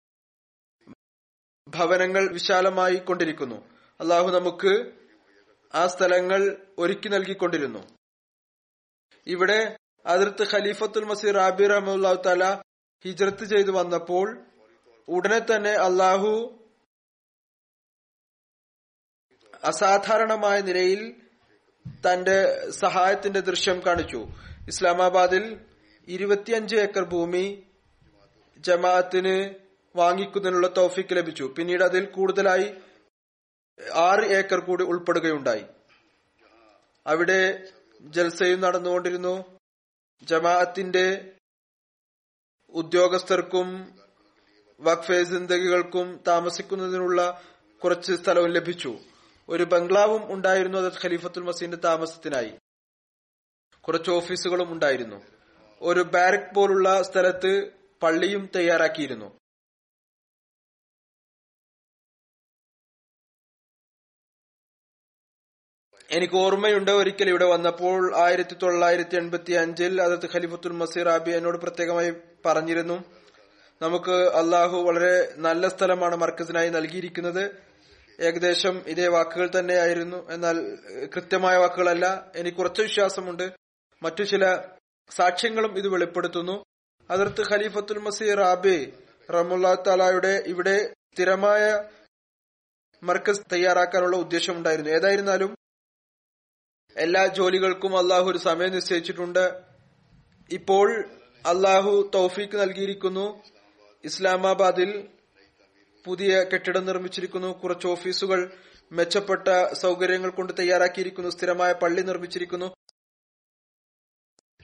ഭവനങ്ങൾ 1.76 2.24
വിശാലമായി 2.32 2.96
കൊണ്ടിരിക്കുന്നു. 3.08 3.58
അള്ളാഹു 4.00 4.28
നമുക്ക് 4.38 4.72
ആ 5.74 5.86
സ്ഥലങ്ങൾ 5.86 6.40
ഒരുക്കി 6.78 7.08
നൽകിക്കൊണ്ടിരുന്നു. 7.08 7.82
ഇവിടെ 9.26 9.60
അതിർത്ത് 10.06 10.44
ഖലീഫത്തുൽ 10.52 11.04
മസീർ 11.04 11.34
റാബി 11.34 11.66
റഹ്മുല്ലാ 11.66 12.12
തല 12.26 12.44
ചെയ്തു 13.52 13.70
വന്നപ്പോൾ 13.70 14.26
ഉടനെ 15.08 15.38
തന്നെ 15.38 15.72
അള്ളാഹു 15.88 16.32
അസാധാരണമായ 19.64 20.60
നിലയിൽ 20.60 21.00
തന്റെ 22.06 22.38
സഹായത്തിന്റെ 22.70 23.40
ദൃശ്യം 23.40 23.78
കാണിച്ചു. 23.86 24.20
ഇസ്ലാമാബാദിൽ 24.68 25.44
ഇരുപത്തിയഞ്ച് 26.08 26.76
ഏക്കർ 26.76 27.04
ഭൂമി 27.04 27.46
ജമാഅത്തിന് 28.58 29.36
വാങ്ങിക്കുന്നതിനുള്ള 29.96 30.66
തൗഫീക്ക് 30.76 31.16
ലഭിച്ചു. 31.16 31.54
പിന്നീട് 31.58 31.84
അതിൽ 31.84 32.04
കൂടുതലായി 32.04 32.74
ആറ് 33.94 34.24
ഏക്കർ 34.24 34.60
കൂടി 34.60 34.84
ഉൾപ്പെടുകയുണ്ടായി. 34.84 35.64
അവിടെ 37.06 37.68
ജൽസയും 38.00 38.60
നടന്നുകൊണ്ടിരുന്നു. 38.60 39.58
ജമാഅത്തിന്റെ 40.22 41.32
ഉദ്യോഗസ്ഥർക്കും 42.68 43.98
വഖഫെ 44.80 45.24
സിന്ദഗികൾക്കും 45.24 46.20
താമസിക്കുന്നതിനുള്ള 46.26 47.42
കുറച്ച് 47.84 48.12
സ്ഥലവും 48.12 48.50
ലഭിച്ചു. 48.50 48.98
ഒരു 49.48 49.64
ബംഗ്ലാവും 49.64 50.32
ഉണ്ടായിരുന്നു 50.32 50.78
അത് 50.78 50.92
ഖലീഫത്തുൽ 51.04 51.42
മസീന്റെ 51.42 51.76
താമസത്തിനായി. 51.76 52.52
കുറച്ച് 53.80 54.10
ഓഫീസുകളും 54.10 54.72
ഉണ്ടായിരുന്നു. 54.72 55.22
ഒരു 55.80 56.00
ബാരക് 56.00 56.54
പോലുള്ള 56.54 57.02
സ്ഥലത്ത് 57.02 57.70
പള്ളിയും 58.02 58.50
തയ്യാറാക്കിയിരുന്നു. 58.56 59.39
എനിക്ക് 66.12 66.34
ഓർമ്മയുണ്ട് 66.34 66.90
ഒരിക്കൽ 66.90 67.28
ഇവിടെ 67.28 67.44
വന്നപ്പോൾ 67.44 68.16
ആയിരത്തി 68.16 68.56
തൊള്ളായിരത്തി 68.62 69.16
എൺപത്തി 69.16 69.52
അഞ്ചിൽ 69.52 70.02
അതത് 70.02 70.26
ഖലീഫത്തുൽ 70.34 70.72
മസീർ 70.72 71.08
ആബി 71.08 71.30
എന്നോട് 71.30 71.58
പ്രത്യേകമായി 71.58 72.12
പറഞ്ഞിരുന്നു. 72.46 73.04
നമുക്ക് 73.82 74.10
അള്ളാഹു 74.10 74.76
വളരെ 74.76 75.32
നല്ല 75.36 75.68
സ്ഥലമാണ് 75.68 76.16
മർക്കസിനായി 76.16 76.68
നൽകിയിരിക്കുന്നത്. 76.68 77.50
ഏകദേശം 78.20 78.82
ഇതേ 78.86 79.06
വാക്കുകൾ 79.06 79.50
തന്നെയായിരുന്നു. 79.58 80.30
എന്നാൽ 80.30 80.78
കൃത്യമായ 81.16 81.56
വാക്കുകളല്ല. 81.56 82.30
എനിക്ക് 82.36 82.58
കുറച്ച് 82.58 82.82
വിശ്വാസമുണ്ട്. 82.82 83.52
മറ്റു 84.02 84.22
ചില 84.22 84.58
സാക്ഷ്യങ്ങളും 85.16 85.78
ഇത് 85.78 85.88
വെളിപ്പെടുത്തുന്നു. 85.88 86.64
അതിർത്ത് 87.10 87.52
ഖലീഫത്തുൽ 87.52 87.98
മസീർ 87.98 88.40
ആബി 88.40 88.92
റമുല്ലാ 89.30 89.74
താലായുടെ 89.74 90.42
ഇവിടെ 90.46 90.92
സ്ഥിരമായ 91.14 91.84
മർക്കസ് 93.02 93.40
തയ്യാറാക്കാനുള്ള 93.52 94.16
ഉദ്ദേശമുണ്ടായിരുന്നു. 94.16 94.90
ഏതായിരുന്നാലും 94.90 95.56
എല്ലാ 97.00 97.26
ജോലികൾക്കും 97.26 97.98
അള്ളാഹു 97.98 98.30
ഒരു 98.30 98.38
സമയം 98.38 98.70
നിശ്ചയിച്ചിട്ടുണ്ട്. 98.70 99.60
ഇപ്പോൾ 100.50 101.04
അള്ളാഹു 101.46 102.10
തൗഫീക്ക് 102.14 102.56
നൽകിയിരിക്കുന്നു. 102.56 103.42
ഇസ്ലാമാബാദിൽ 104.04 105.08
പുതിയ 106.04 106.44
കെട്ടിടം 106.44 106.86
നിർമ്മിച്ചിരിക്കുന്നു. 106.86 107.60
കുറച്ച് 107.60 107.86
ഓഫീസുകൾ 107.86 108.52
മെച്ചപ്പെട്ട 108.92 109.72
സൗകര്യങ്ങൾ 109.72 110.30
കൊണ്ട് 110.30 110.52
തയ്യാറാക്കിയിരിക്കുന്നു. 110.58 111.30
സ്ഥിരമായ 111.30 111.72
പള്ളി 111.72 112.02
നിർമ്മിച്ചിരിക്കുന്നു. 112.02 112.74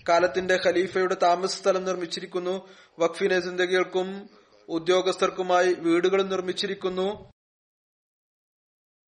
കാലത്തിന്റെ 0.09 0.61
ഖലീഫയുടെ 0.67 1.17
താമസ 1.23 1.61
സ്ഥലം 1.61 1.85
നിർമ്മിച്ചിരിക്കുന്നു. 1.85 2.69
വഖഫിനെ 2.99 3.41
ജിന്ദഗികൾക്കും 3.41 4.31
ഉദ്യോഗസ്ഥർക്കുമായി 4.69 5.75
വീടുകൾ 5.75 6.23
നിർമ്മിച്ചിരിക്കുന്നു. 6.23 7.31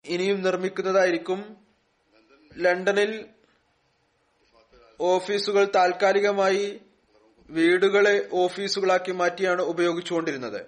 ഇനിയും 0.05 0.41
നിർമ്മിക്കുന്നതായിരിക്കും 0.41 1.66
ലണ്ടനിൽ 2.57 3.25
ഓഫീസുകൾ 4.99 5.71
താൽക്കാലികമായി 5.75 6.81
വീടുകളെ 7.49 8.29
ഓഫീസുകളാക്കി 8.33 9.11
മാറ്റിയാണ് 9.11 9.61
ഉപയോഗിച്ചുകൊണ്ടിരുന്നത്. 9.61 10.65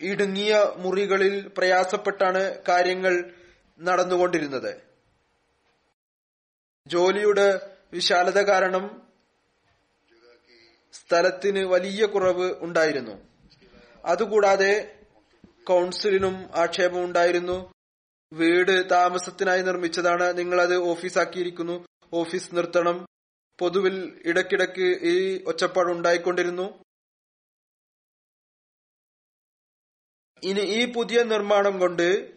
ഇടുങ്ങിയ 0.00 0.74
മുറികളിൽ 0.76 1.48
പ്രയാസപ്പെട്ടാണ് 1.48 2.62
കാര്യങ്ങൾ 2.68 3.32
നടന്നുകൊണ്ടിരുന്നത്. 3.80 4.72
ജോലിയുടെ 6.86 7.48
വിശാലത 7.92 8.40
കാരണം 8.42 8.84
സ്ഥലത്തിന് 10.92 11.64
വലിയ 11.64 12.06
കുറവ് 12.06 12.54
ഉണ്ടായിരുന്നു. 12.60 13.14
അതുകൂടാതെ 14.04 14.98
കൗൺസിലിനും 15.68 16.36
ആക്ഷേപം 16.54 17.04
ഉണ്ടായിരുന്നു 17.04 17.75
വീട് 18.32 18.90
താമസത്തിനായി 18.90 19.62
നിർമ്മിച്ചതാണ് 19.62 20.38
നിങ്ങൾ 20.38 20.60
അത് 20.60 20.76
ഓഫീസാക്കിയിരിക്കുന്നു. 20.76 21.86
ഓഫീസ് 22.12 22.56
നിർത്തണം. 22.56 23.06
പൊതുവിൽ 23.58 24.22
ഇടക്കിടക്ക് 24.24 24.98
ഈ 25.02 25.44
ഒച്ചപ്പാട് 25.44 25.88
ഉണ്ടായിക്കൊണ്ടിരുന്നു. 25.88 26.84
ഇനി 30.42 30.60
ഈ 30.60 30.92
പുതിയ 30.92 31.22
നിർമ്മാണം 31.22 31.78
കൊണ്ട് 31.78 32.32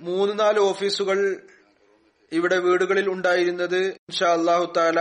മൂന്ന് 0.00 0.38
നാല് 0.38 0.58
ഓഫീസുകൾ 0.58 1.48
ഇവിടെ 2.32 2.58
വീടുകളിൽ 2.58 3.10
ഉണ്ടായിരുന്നത് 3.10 3.78
ഇൻഷാ 3.78 4.32
അള്ളാഹു 4.32 4.72
താല 4.76 5.00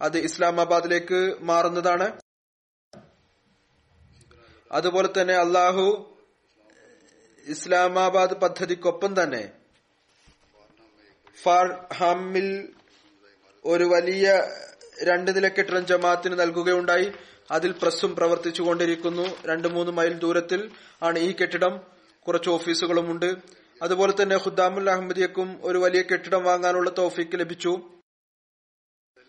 അത് 0.00 0.18
ഇസ്ലാമാബാദിലേക്ക് 0.18 1.38
മാറുന്നതാണ്. 1.40 2.20
അതുപോലെ 4.72 5.08
തന്നെ 5.20 5.34
അള്ളാഹു 5.34 6.16
ഇസ്ലാമാബാദ് 7.48 8.34
പദ്ധതിക്കൊപ്പം 8.34 9.22
തന്നെ 9.22 9.52
ഫാർഹാമിൽ 11.42 12.68
ഒരു 13.64 13.84
വലിയ 13.84 14.48
രണ്ട് 15.02 15.36
നില 15.36 15.48
കെട്ടിടം 15.48 15.86
ജമാഅത്തിന് 15.86 16.40
നൽകുകയുണ്ടായി. 16.40 17.12
അതിൽ 17.50 17.72
പ്രസ്സും 17.72 18.16
പ്രവർത്തിച്ചുകൊണ്ടിരിക്കുന്നു 18.16 19.36
രണ്ട് 19.46 19.68
മൂന്ന് 19.68 19.92
മൈൽ 19.92 20.18
ദൂരത്തിൽ 20.18 20.70
ആണ് 21.02 21.18
ഈ 21.18 21.32
കെട്ടിടം. 21.32 21.80
കുറച്ച് 22.26 22.50
ഓഫീസുകളുമുണ്ട് 22.50 23.36
അതുപോലെ 23.82 24.22
തന്നെ 24.22 24.36
ഖുദ്ദാമുൽ 24.36 24.90
അഹമ്മദിയക്കും 24.90 25.58
ഒരു 25.62 25.78
വലിയ 25.78 26.02
കെട്ടിടം 26.02 26.44
വാങ്ങാനുള്ള 26.44 26.90
തോഫീക്ക് 26.90 27.40
ലഭിച്ചു. 27.40 27.90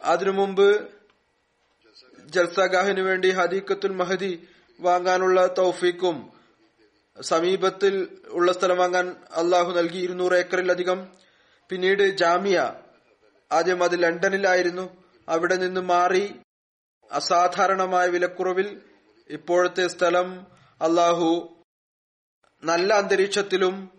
അതിനു 0.01 0.31
മുമ്പ് 0.31 0.89
ജൽസാഗാഹിനു 2.25 3.01
വേണ്ടി 3.01 3.29
ഹദീഖത്തുൽ 3.29 3.93
മഹദി 3.93 4.47
വാങ്ങാനുള്ള 4.79 5.45
തൗഫീക്കും 5.57 6.40
സമീപത്തിൽ 7.21 8.17
ഉള്ള 8.27 8.51
സ്ഥലം 8.51 8.77
വാങ്ങാൻ 8.77 9.15
അള്ളാഹു 9.31 9.71
നൽകി 9.71 9.97
ഇരുന്നൂറ് 9.97 10.33
ഏക്കറിലധികം. 10.33 11.07
പിന്നീട് 11.69 12.03
ജാമിയ 12.03 12.73
ആദ്യം 13.51 13.83
അത് 13.83 14.03
ലണ്ടനിലായിരുന്നു 14.03 15.03
അവിടെ 15.29 15.55
നിന്ന് 15.55 15.81
മാറി 15.81 16.35
അസാധാരണമായ 17.11 18.07
വിലക്കുറവിൽ 18.07 18.81
ഇപ്പോഴത്തെ 19.29 19.87
സ്ഥലം 19.87 20.47
അള്ളാഹു 20.81 21.57
നല്ല 22.63 22.93
അന്തരീക്ഷത്തിലും 22.93 23.89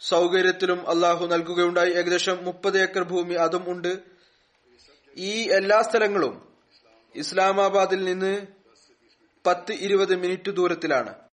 സൗകര്യത്തിലും 0.00 0.88
അള്ളാഹു 0.88 1.26
നൽകുകയുണ്ടായി. 1.26 1.92
ഏകദേശം 1.92 2.44
മുപ്പത് 2.44 2.82
ഏക്കർ 2.82 3.02
ഭൂമി 3.02 3.34
അതും 3.34 3.64
ഉണ്ട്. 3.68 3.98
ഈ 5.16 5.48
എല്ലാ 5.48 5.82
സ്ഥലങ്ങളും 5.82 6.54
ഇസ്ലാമാബാദിൽ 7.14 8.04
നിന്ന് 8.04 8.46
പത്ത് 9.46 9.72
ഇരുപത് 9.72 10.16
മിനിറ്റ് 10.16 10.50
ദൂരത്തിലാണ്. 10.50 11.25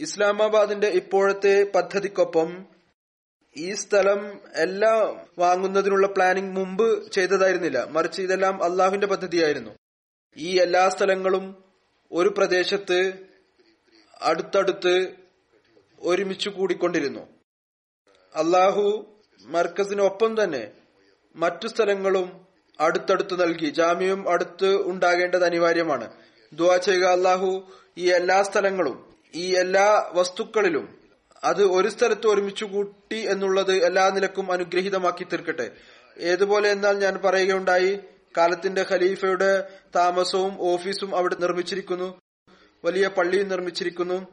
ഇസ്ലാമാബാദിന്റെ 0.00 0.88
ഇപ്പോഴത്തെ 0.88 1.70
പദ്ധതിക്കൊപ്പം 1.74 2.66
ഈ 3.56 3.72
സ്ഥലം 3.72 4.40
എല്ലാം 4.54 5.26
വാങ്ങുന്നതിനുള്ള 5.38 6.06
പ്ലാനിംഗ് 6.06 6.56
മുമ്പ് 6.56 7.12
ചെയ്തതായിരുന്നില്ല. 7.12 7.84
മറിച്ച് 7.84 8.22
ഇതെല്ലാം 8.22 8.64
അള്ളാഹുവിന്റെ 8.64 9.06
പദ്ധതിയായിരുന്നു. 9.06 9.70
ഈ 10.36 10.60
എല്ലാ 10.60 10.88
സ്ഥലങ്ങളും 10.88 11.64
ഒരു 12.12 12.34
പ്രദേശത്ത് 12.38 13.12
അടുത്തടുത്ത് 14.22 15.12
ഒരുമിച്ച് 16.00 16.48
കൂടിക്കൊണ്ടിരുന്നു. 16.48 17.20
അള്ളാഹു 18.34 19.14
മർക്കസിനൊപ്പം 19.44 20.44
തന്നെ 20.44 20.72
മറ്റു 21.36 21.68
സ്ഥലങ്ങളും 21.68 22.46
അടുത്തടുത്ത് 22.80 23.42
നൽകി. 23.42 23.70
ജാമ്യവും 23.70 24.30
അടുത്ത് 24.30 24.86
ഉണ്ടാകേണ്ടത് 24.86 25.44
അനിവാര്യമാണ്. 25.44 26.12
ദുവാ 26.52 26.76
ചെയ്യുക 26.76 27.04
അള്ളാഹു 27.04 27.72
ഈ 27.98 28.10
എല്ലാ 28.10 28.42
സ്ഥലങ്ങളും 28.42 29.09
ഈ 29.34 29.56
എല്ലാ 29.56 30.10
വസ്തുക്കളിലും 30.12 30.98
അത് 31.44 31.64
ഒരു 31.64 31.88
സ്ഥലത്ത് 31.88 32.26
ഒരുമിച്ച് 32.26 32.64
കൂട്ടി 32.64 33.16
എന്നുള്ളത് 33.16 33.84
എല്ലാ 33.84 34.08
നിലക്കും 34.08 34.52
അനുഗ്രഹീതമാക്കി 34.52 35.24
തീർക്കട്ടെ. 35.24 35.70
ഏതുപോലെ 36.18 36.70
എന്നാൽ 36.70 36.98
ഞാൻ 36.98 37.20
പറയുകയുണ്ടായി 37.24 38.00
കാലത്തിന്റെ 38.36 38.86
ഖലീഫയുടെ 38.90 39.68
താമസവും 39.96 40.56
ഓഫീസും 40.60 41.16
അവിടെ 41.16 41.36
നിർമ്മിച്ചിരിക്കുന്നു 41.40 42.20
വലിയ 42.84 43.08
പള്ളിയും 43.08 43.48
നിർമ്മിച്ചിരിക്കുന്നു. 43.48 44.26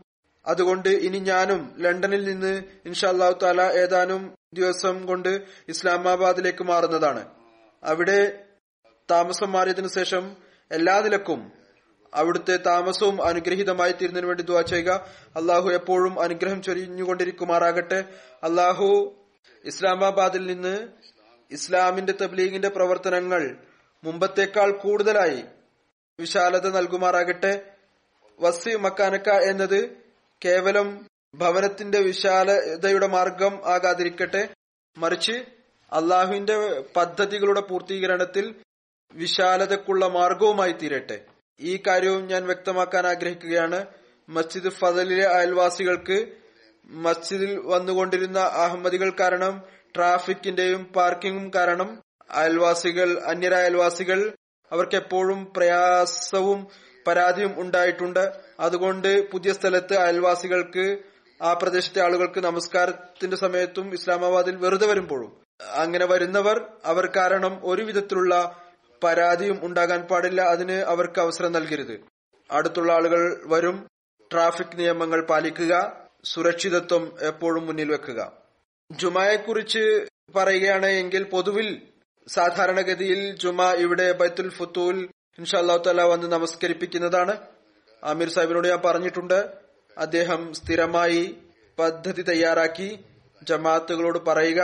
അതുകൊണ്ട് 0.48 0.90
ഇനി 0.90 1.18
ഞാനും 1.18 1.76
ലണ്ടനിൽ 1.78 2.24
നിന്ന് 2.24 2.48
ഇൻഷാ 2.48 2.82
ഇൻഷാല്ലാഹു 2.86 3.40
താല 3.44 3.62
ഏതാനും 3.62 4.36
ദിവസം 4.54 5.06
കൊണ്ട് 5.06 5.42
ഇസ്ലാമാബാദിലേക്ക് 5.70 6.64
മാറുന്നതാണ്. 6.64 7.28
അവിടെ 7.84 8.44
താമസം 9.12 9.52
മാറിയതിനു 9.52 9.88
ശേഷം 9.88 10.36
എല്ലാ 10.72 11.02
നിലക്കും 11.02 11.57
അവിടുത്തെ 12.14 12.58
താമസവും 12.58 13.26
അനുഗ്രഹീതമായി 13.26 13.92
തീരുന്നതിന് 13.92 14.28
വേണ്ടി 14.28 14.44
ദുവാ 14.44 14.62
ചെയ്യുക. 14.62 15.08
അള്ളാഹു 15.36 15.70
എപ്പോഴും 15.70 16.20
അനുഗ്രഹം 16.20 16.62
ചൊരിഞ്ഞുകൊണ്ടിരിക്കുമാറാകട്ടെ. 16.62 18.04
അള്ളാഹു 18.44 19.16
ഇസ്ലാമാബാദിൽ 19.66 20.46
നിന്ന് 20.46 20.88
ഇസ്ലാമിന്റെ 21.52 22.14
തബ്ലീഗിന്റെ 22.22 22.70
പ്രവർത്തനങ്ങൾ 22.70 23.58
മുമ്പത്തേക്കാൾ 24.04 24.72
കൂടുതലായി 24.72 25.44
വിശാലത 26.20 26.70
നൽകുമാറാകട്ടെ. 26.70 27.72
വസി 28.40 28.76
മക്കാനക്ക 28.76 29.30
എന്നത് 29.30 29.98
കേവലം 30.46 31.08
ഭവനത്തിന്റെ 31.36 32.00
വിശാലതയുടെ 32.00 33.08
മാർഗം 33.08 33.62
ആകാതിരിക്കട്ടെ. 33.66 34.50
മറിച്ച് 34.98 35.32
അള്ളാഹുവിന്റെ 35.92 36.84
പദ്ധതികളുടെ 36.96 37.62
പൂർത്തീകരണത്തിൽ 37.62 38.56
വിശാലതക്കുള്ള 39.14 40.08
മാർഗവുമായി 40.08 40.72
തീരട്ടെ. 40.72 41.26
ഈ 41.60 41.80
കാര്യവും 41.88 42.28
ഞാൻ 42.28 42.46
വ്യക്തമാക്കാൻ 42.46 43.08
ആഗ്രഹിക്കുകയാണ്. 43.08 43.86
മസ്ജിദ് 44.30 44.70
ഫസലിലെ 44.70 45.26
അയൽവാസികൾക്ക് 45.28 46.28
മസ്ജിദിൽ 46.86 47.60
വന്നുകൊണ്ടിരുന്ന 47.60 48.40
അഹമ്മദികൾ 48.40 49.12
കാരണം 49.20 49.64
ട്രാഫിക്കിന്റെയും 49.96 50.84
പാർക്കിംഗും 50.84 51.52
കാരണം 51.56 52.04
അയൽവാസികൾ 52.32 53.20
അന്യരായ 53.20 53.62
അയൽവാസികൾ 53.62 54.32
അവർക്ക് 54.72 54.96
എപ്പോഴും 54.96 55.54
പ്രയാസവും 55.58 56.68
പരാതിയും 57.08 57.54
ഉണ്ടായിട്ടുണ്ട്. 57.62 58.32
അതുകൊണ്ട് 58.60 59.32
പുതിയ 59.32 59.54
സ്ഥലത്ത് 59.54 59.96
അയൽവാസികൾക്ക് 59.96 60.98
ആ 61.42 61.54
പ്രദേശത്തെ 61.54 62.02
ആളുകൾക്ക് 62.02 62.40
നമസ്കാരത്തിന്റെ 62.40 63.38
സമയത്തും 63.38 63.94
ഇസ്ലാമാബാദിൽ 63.94 64.56
വെറുതെ 64.56 64.88
വരുമ്പോഴും. 64.88 65.42
അങ്ങനെ 65.62 66.06
വരുന്നവർ 66.06 66.72
അവർ 66.86 67.12
കാരണം 67.16 67.60
ഒരു 67.64 67.82
വിധത്തിലുള്ള 67.84 68.64
പരാതിയും 69.04 69.58
ഉണ്ടാകാൻ 69.68 70.02
പാടില്ല 70.10 70.42
അതിന് 70.54 70.78
അവർക്ക് 70.94 71.20
അവസരം 71.26 71.52
നൽകരുത്. 71.58 71.96
അടുത്തുള്ള 72.50 72.92
ആളുകൾ 72.98 73.22
വരും 73.54 73.78
ട്രാഫിക് 74.32 74.78
നിയമങ്ങൾ 74.80 75.20
പാലിക്കുക 75.32 75.74
സുരക്ഷിതത്വം 76.32 77.04
എപ്പോഴും 77.30 77.64
മുന്നിൽ 77.68 77.90
വെക്കുക. 77.96 78.20
ജുമായെക്കുറിച്ച് 78.90 79.84
പറയുകയാണ് 80.36 80.90
എങ്കിൽ 81.02 81.24
പൊതുവിൽ 81.34 81.70
സാധാരണഗതിയിൽ 82.28 83.22
ജുമ 83.42 83.62
ഇവിടെ 83.84 84.08
ബൈത്തുൽ 84.20 84.50
ഫുത്തൂൽ 84.58 84.98
ഇൻഷാല്ലാ 85.40 85.76
തല 85.86 86.02
വന്ന് 86.12 86.28
നമസ്കരിപ്പിക്കുന്നതാണ്. 86.36 87.34
ആമിർ 88.04 88.30
സാഹിബിനോട് 88.36 88.68
ഞാൻ 88.72 88.82
പറഞ്ഞിട്ടുണ്ട് 88.86 89.40
അദ്ദേഹം 89.98 90.42
സ്ഥിരമായി 90.60 91.22
പദ്ധതി 91.78 92.24
തയ്യാറാക്കി 92.30 92.90
ജമാഅത്തുകളോട് 93.42 94.20
പറയുക 94.30 94.62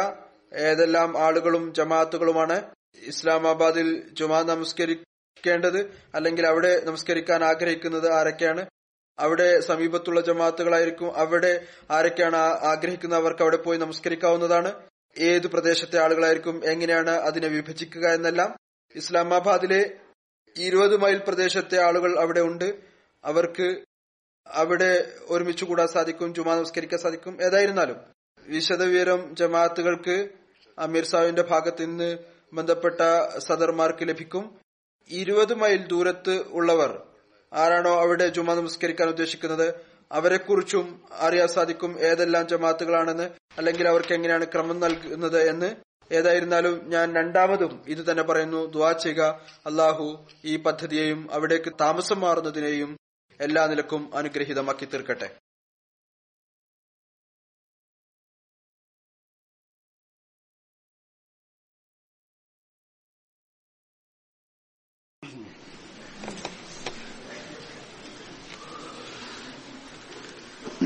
ഏതെല്ലാം 0.68 1.10
ആളുകളും 1.26 1.64
ജമാഅത്തുകളുമാണ് 1.78 2.58
ഇസ്ലാമാബാദിൽ 3.02 4.10
ജുമാ 4.14 4.44
നമസ്കരിക്കേണ്ടത് 4.44 5.98
അല്ലെങ്കിൽ 6.16 6.48
അവിടെ 6.48 6.86
നമസ്കരിക്കാൻ 6.86 7.44
ആഗ്രഹിക്കുന്നത് 7.44 8.12
ആരൊക്കെയാണ്? 8.12 8.66
അവിടെ 9.20 9.60
സമീപത്തുള്ള 9.60 10.22
ജമാഅത്തുകളായിരിക്കും. 10.22 11.18
അവിടെ 11.18 11.66
ആരൊക്കെയാണ് 11.92 12.36
ആഗ്രഹിക്കുന്നത് 12.36 13.20
അവർക്ക് 13.20 13.42
അവിടെ 13.42 13.58
പോയി 13.58 13.78
നമസ്കരിക്കാവുന്നതാണ്. 13.78 14.74
ഏത് 15.18 15.48
പ്രദേശത്തെ 15.48 16.00
ആളുകളായിരിക്കും? 16.00 16.66
എങ്ങനെയാണ് 16.66 17.10
അതിനെ 17.10 17.48
വിഭജിക്കുക 17.48 18.08
എന്നെല്ലാം. 18.08 18.56
ഇസ്ലാമാബാദിലെ 18.96 19.96
ഇരുപത് 20.58 20.98
മൈൽ 20.98 21.18
പ്രദേശത്തെ 21.28 21.82
ആളുകൾ 21.82 22.20
അവിടെ 22.20 22.42
ഉണ്ട്. 22.42 22.80
അവർക്ക് 23.24 23.84
അവിടെ 24.48 25.12
ഒരുമിച്ച് 25.28 25.66
കൂടാൻ 25.66 25.88
സാധിക്കും 25.88 26.34
ജുമാ 26.34 26.56
നമസ്കരിക്കാൻ 26.56 27.00
സാധിക്കും. 27.00 27.44
ഏതായിരുന്നാലും 27.44 27.96
വിശദവിവരം 28.48 29.36
ജമാഅത്തുകൾക്ക് 29.36 30.30
അമീർ 30.80 31.06
സാഹിബിന്റെ 31.06 31.42
ഭാഗത്ത് 31.42 31.86
നിന്ന് 31.86 32.33
ബന്ധപ്പെട്ട 32.54 33.02
സദർമാർക്ക് 33.38 34.08
ലഭിക്കും. 34.08 34.60
ഇരുപത് 35.10 35.54
മൈൽ 35.54 35.88
ദൂരത്ത് 35.88 36.36
ഉള്ളവർ 36.48 37.02
ആരാണോ 37.54 38.02
അവിടെ 38.02 38.28
ജുമ 38.28 38.54
നമസ്കരിക്കാൻ 38.54 39.10
ഉദ്ദേശിക്കുന്നത് 39.10 39.74
അവരെക്കുറിച്ചും 40.12 41.02
അറിയാൻ 41.20 41.48
സാധിക്കും 41.48 42.00
ഏതെല്ലാം 42.00 42.48
ജമാത്തുകളാണെന്ന് 42.48 43.30
അല്ലെങ്കിൽ 43.58 43.88
അവർക്ക് 43.88 44.14
എങ്ങനെയാണ് 44.14 44.46
ക്രമം 44.46 44.80
നൽകുന്നത് 44.80 45.50
എന്ന്. 45.50 45.76
ഏതായിരുന്നാലും 46.12 46.90
ഞാൻ 46.90 47.16
രണ്ടാമതും 47.16 47.84
ഇത് 47.88 48.12
തന്നെ 48.12 48.24
പറയുന്നു 48.24 48.66
ദ്വാ 48.66 48.92
ചെയ്യുക. 48.92 49.42
അള്ളാഹു 49.66 50.26
ഈ 50.46 50.56
പദ്ധതിയെയും 50.58 51.34
അവിടേക്ക് 51.34 51.74
താമസം 51.82 52.20
മാറുന്നതിനെയും 52.20 52.98
എല്ലാ 53.40 53.68
നിലക്കും 53.68 54.16
അനുഗ്രഹീതമാക്കി 54.16 54.86
തീർക്കട്ടെ. 54.86 55.30